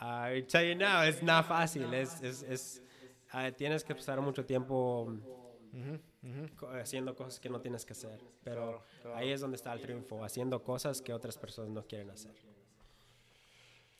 I 0.00 0.42
tell 0.42 0.68
you 0.68 0.74
now, 0.74 1.04
it's 1.04 1.22
not 1.22 1.46
fácil. 1.46 1.94
Es, 1.94 2.20
es, 2.20 2.42
es, 2.42 2.82
ah, 3.30 3.52
tienes 3.52 3.84
que 3.84 3.94
pasar 3.94 4.20
mucho 4.20 4.44
tiempo 4.44 5.14
co- 6.56 6.68
haciendo 6.70 7.14
cosas 7.14 7.38
que 7.40 7.48
no 7.48 7.60
tienes 7.60 7.84
que 7.84 7.92
hacer. 7.92 8.20
Pero 8.44 8.82
ahí 9.14 9.30
es 9.30 9.40
donde 9.40 9.56
está 9.56 9.72
el 9.72 9.80
triunfo, 9.80 10.24
haciendo 10.24 10.62
cosas 10.62 11.00
que 11.02 11.12
otras 11.12 11.38
personas 11.38 11.70
no 11.70 11.82
quieren 11.86 12.10
hacer. 12.10 12.34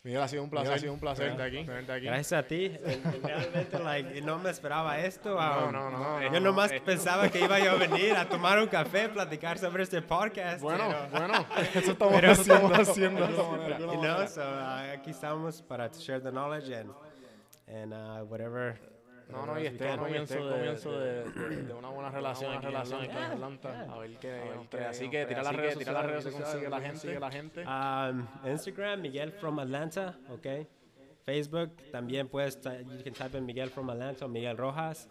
Miguel, 0.05 0.23
ha 0.23 0.29
sido 0.29 0.45
un 0.45 0.49
placer, 0.51 0.69
Miguel, 0.69 0.79
ha 0.79 0.81
sido 0.81 0.93
un 0.95 1.01
placer 1.01 1.37
tenerte 1.37 1.59
aquí, 1.83 1.91
aquí. 1.93 2.07
Gracias 2.07 2.33
a 2.45 2.47
ti. 2.47 2.67
eh, 2.67 3.03
Realmente, 3.21 3.79
like, 3.81 4.23
no 4.23 4.39
me 4.39 4.51
esperaba 4.51 5.01
esto. 5.01 5.31
No, 5.31 5.67
um, 5.67 5.73
no, 5.73 5.91
no, 5.91 6.23
Yo 6.23 6.31
no, 6.31 6.41
nomás 6.41 6.73
no. 6.73 6.85
pensaba 6.85 7.29
que 7.29 7.41
iba 7.41 7.59
yo 7.59 7.73
a 7.73 7.75
venir 7.75 8.13
a 8.15 8.29
tomar 8.29 8.61
un 8.61 8.69
café, 8.69 9.09
platicar 9.09 9.59
sobre 9.59 9.83
este 9.83 10.01
podcast. 10.01 10.63
Bueno, 10.63 10.85
pero- 10.89 11.27
bueno, 11.27 11.47
eso 11.75 11.91
estamos 11.93 12.15
Pero 12.15 12.31
haciendo, 12.31 12.75
estamos 12.75 12.89
haciendo. 12.89 13.29
you 13.93 14.01
know, 14.01 14.27
so, 14.29 14.41
uh, 14.41 14.93
aquí 14.95 15.11
estamos 15.11 15.61
para 15.63 15.89
share 15.89 16.21
the 16.23 16.31
knowledge 16.31 16.73
and, 16.73 16.93
and 17.67 17.93
uh, 17.93 18.25
whatever. 18.25 18.79
No, 19.31 19.45
no, 19.47 19.61
y 19.61 19.65
whatever 19.65 19.69
we 19.69 19.69
este 19.69 19.85
es 19.85 19.91
el 19.93 19.99
comienzo, 19.99 20.35
de, 20.35 20.51
comienzo 20.57 20.93
de, 20.93 21.25
de- 21.31 21.63
de 21.65 21.75
una 21.75 21.89
buena 21.91 22.11
relación, 22.11 22.53
buena 22.53 22.59
aquí, 22.59 22.67
relación 22.67 23.05
en 23.05 23.11
Atlanta. 23.11 23.69
Atlanta. 23.69 23.93
A 23.95 23.99
ver 23.99 24.19
qué, 24.19 24.31
A 24.31 24.45
ver 24.45 24.57
nos 24.57 24.63
qué 24.69 24.77
trae. 24.77 24.87
Así 24.87 25.11
que 25.11 25.27
tira 25.27 25.43
las 25.43 25.55
redes 25.57 25.79
tira 25.79 25.93
las 25.93 26.07
redes 26.07 26.25
sociales, 26.25 26.49
consigue 26.51 26.71
la 26.71 26.81
gente. 26.81 26.93
consigue 26.93 27.21
la 27.21 27.31
gente. 27.31 27.65
Um, 27.67 28.51
Instagram, 28.51 29.01
Miguel 29.03 29.33
from 29.33 29.59
Atlanta, 29.59 30.19
okay. 30.31 30.67
Facebook, 31.25 31.71
también 31.93 32.27
puedes, 32.29 32.57
you 32.65 33.03
can 33.05 33.13
type 33.13 33.37
in 33.37 33.45
Miguel 33.45 33.69
from 33.69 33.91
Atlanta 33.91 34.25
o 34.25 34.29
Miguel 34.29 34.57
Rojas. 34.57 35.09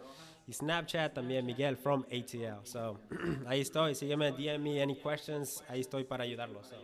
Y 0.48 0.52
Snapchat 0.52 1.12
también 1.14 1.44
Miguel 1.46 1.76
from 1.76 2.04
ATL. 2.10 2.64
So, 2.64 2.98
ahí 3.46 3.60
estoy, 3.60 3.94
sígueme, 3.94 4.32
DM 4.32 4.58
me 4.62 4.82
any 4.82 4.96
questions, 4.96 5.62
ahí 5.68 5.80
estoy 5.80 6.04
para 6.04 6.24
ayudarlos. 6.24 6.66
So, 6.66 6.76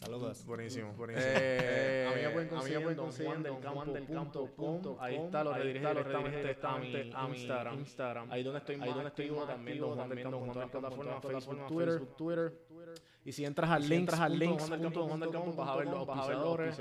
saludos. 0.00 0.44
Buenísimo, 0.46 0.92
buenísimo. 0.94 1.26
Eh, 1.28 2.08
a 2.10 2.16
mí 2.16 2.22
me 2.22 2.30
pueden 2.30 2.48
conseguir 2.48 3.46
en 3.46 3.62
juandelcampo.com. 3.62 4.96
Ahí 4.98 5.16
está, 5.16 5.44
lo 5.44 5.52
redirige 5.52 5.88
directamente 5.88 6.58
a 6.62 6.78
mi 6.78 7.12
a 7.12 7.28
mi 7.28 7.36
Instagram. 7.36 7.78
Instagram. 7.78 8.32
Ahí 8.32 8.42
donde 8.42 8.58
estoy, 8.58 8.76
ahí 8.80 8.92
donde 8.92 9.08
estoy 9.08 9.30
también, 9.46 9.78
Don 9.78 9.94
Juan 9.96 10.08
del 10.08 10.22
Campo, 10.22 10.38
en 10.38 10.52
todas 10.52 10.56
las 10.56 10.70
plataformas, 10.70 11.22
Facebook, 11.68 12.16
Twitter. 12.16 12.52
Y 12.70 13.09
Y 13.30 13.32
si 13.32 13.44
entras 13.44 13.70
al 13.70 13.88
link, 13.88 14.00
entras 14.00 14.20
al 14.22 14.36
link, 14.36 14.58
vas 14.58 15.68
a 15.68 15.76
ver 15.76 15.86
los 15.86 16.08
auspiciadores. 16.08 16.76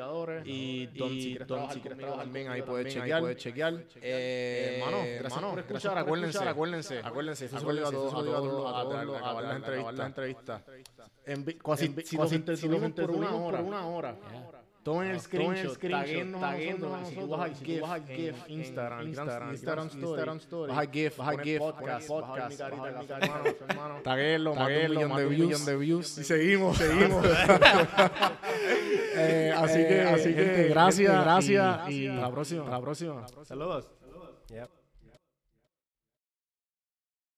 Y 0.48 0.88
Don, 0.88 1.70
si 1.70 1.80
quieres 1.80 2.00
también, 2.18 2.48
ahí 2.50 2.64
puedes 2.64 2.92
chequear. 2.92 3.36
Chequear. 3.36 3.86
Eh, 4.02 4.80
hermano, 4.80 4.98
gracias 5.20 5.44
por 5.44 5.60
escuchar. 5.60 5.98
Acuérdense, 6.00 6.40
acuérdense, 6.40 7.02
acuérdense. 7.04 7.46
Eso 7.46 7.60
se 7.60 7.82
a 7.82 7.92
todos, 7.92 8.16
acabar 8.16 9.62
por 12.96 13.12
una 13.12 13.88
hora. 13.88 14.16
Tomen 14.90 15.12
el 15.12 15.20
screenshot, 15.20 15.78
taguennos 15.78 16.42
a 16.42 16.58
nosotros, 16.58 17.10
si 17.10 17.16
tú 17.16 17.28
vas 17.28 17.42
a 17.42 17.54
GIF, 17.54 17.84
GIF, 18.16 18.36
Instagram, 18.50 19.08
Instagram, 19.08 19.52
Instagram 19.52 19.88
Story, 20.38 20.72
vas 20.72 20.80
a 20.80 20.92
GIF, 20.92 21.18
vas 21.18 21.28
a 21.28 21.44
GIF, 21.44 21.60
podcast, 21.60 22.08
podcast, 22.08 22.58
taguenlo, 24.04 24.54
taguenlo, 24.54 25.02
un 25.02 25.30
millón 25.30 25.64
de 25.64 25.78
views, 25.78 26.18
y 26.18 26.24
seguimos, 26.24 26.76
seguimos. 26.78 27.24
eh, 29.16 29.54
así 29.56 29.78
que, 29.78 30.02
así 30.02 30.34
que, 30.34 30.68
gracias, 30.70 31.24
gracias, 31.24 31.90
y, 31.90 32.06
y, 32.06 32.08
la 32.08 32.32
próxima, 32.32 32.68
la 32.68 32.82
próxima. 32.82 33.28
Saludos. 33.44 33.92
Saludos. 34.02 34.32
Yep. 34.50 34.79